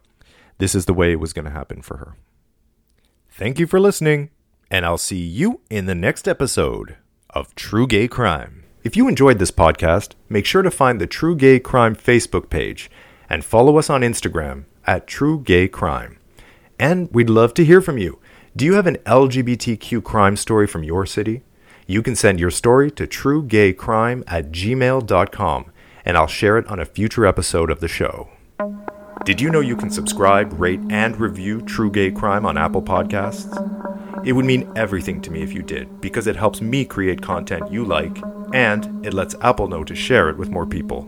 this 0.57 0.75
is 0.75 0.85
the 0.85 0.93
way 0.93 1.11
it 1.11 1.19
was 1.19 1.33
going 1.33 1.45
to 1.45 1.51
happen 1.51 1.81
for 1.81 1.97
her. 1.97 2.15
Thank 3.29 3.59
you 3.59 3.67
for 3.67 3.79
listening, 3.79 4.29
and 4.69 4.85
I'll 4.85 4.97
see 4.97 5.21
you 5.21 5.61
in 5.69 5.85
the 5.85 5.95
next 5.95 6.27
episode 6.27 6.97
of 7.29 7.55
True 7.55 7.87
Gay 7.87 8.07
Crime. 8.07 8.63
If 8.83 8.97
you 8.97 9.07
enjoyed 9.07 9.39
this 9.39 9.51
podcast, 9.51 10.13
make 10.27 10.45
sure 10.45 10.61
to 10.61 10.71
find 10.71 10.99
the 10.99 11.07
True 11.07 11.35
Gay 11.35 11.59
Crime 11.59 11.95
Facebook 11.95 12.49
page 12.49 12.89
and 13.29 13.45
follow 13.45 13.77
us 13.77 13.89
on 13.89 14.01
Instagram 14.01 14.65
at 14.85 15.07
True 15.07 15.39
Gay 15.39 15.67
Crime. 15.67 16.17
And 16.81 17.11
we'd 17.11 17.29
love 17.29 17.53
to 17.53 17.63
hear 17.63 17.79
from 17.79 17.99
you. 17.99 18.17
Do 18.55 18.65
you 18.65 18.73
have 18.73 18.87
an 18.87 18.97
LGBTQ 19.05 20.03
crime 20.03 20.35
story 20.35 20.65
from 20.65 20.83
your 20.83 21.05
city? 21.05 21.43
You 21.85 22.01
can 22.01 22.15
send 22.15 22.39
your 22.39 22.49
story 22.49 22.89
to 22.91 23.05
truegaycrime 23.05 24.23
at 24.25 24.51
gmail.com 24.51 25.71
and 26.03 26.17
I'll 26.17 26.25
share 26.25 26.57
it 26.57 26.65
on 26.65 26.79
a 26.79 26.85
future 26.85 27.27
episode 27.27 27.69
of 27.69 27.81
the 27.81 27.87
show. 27.87 28.29
Did 29.25 29.39
you 29.39 29.51
know 29.51 29.59
you 29.59 29.77
can 29.77 29.91
subscribe, 29.91 30.59
rate, 30.59 30.79
and 30.89 31.19
review 31.19 31.61
True 31.61 31.91
Gay 31.91 32.09
Crime 32.09 32.47
on 32.47 32.57
Apple 32.57 32.81
Podcasts? 32.81 33.55
It 34.25 34.31
would 34.31 34.45
mean 34.45 34.71
everything 34.75 35.21
to 35.21 35.29
me 35.29 35.43
if 35.43 35.53
you 35.53 35.61
did, 35.61 36.01
because 36.01 36.25
it 36.25 36.35
helps 36.35 36.61
me 36.61 36.83
create 36.83 37.21
content 37.21 37.71
you 37.71 37.85
like, 37.85 38.19
and 38.53 39.05
it 39.05 39.13
lets 39.13 39.35
Apple 39.41 39.67
know 39.67 39.83
to 39.83 39.93
share 39.93 40.29
it 40.29 40.37
with 40.37 40.49
more 40.49 40.65
people. 40.65 41.07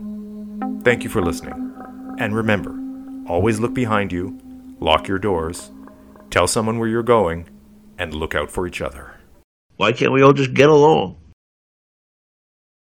Thank 0.84 1.02
you 1.02 1.10
for 1.10 1.20
listening. 1.20 1.74
And 2.18 2.36
remember, 2.36 2.78
always 3.26 3.58
look 3.58 3.74
behind 3.74 4.12
you, 4.12 4.38
lock 4.84 5.08
your 5.08 5.18
doors, 5.18 5.70
tell 6.28 6.46
someone 6.46 6.78
where 6.78 6.88
you're 6.88 7.02
going, 7.02 7.48
and 7.96 8.12
look 8.12 8.34
out 8.34 8.50
for 8.50 8.66
each 8.66 8.82
other. 8.82 9.18
Why 9.76 9.92
can't 9.92 10.12
we 10.12 10.22
all 10.22 10.34
just 10.34 10.52
get 10.52 10.68
along? 10.68 11.16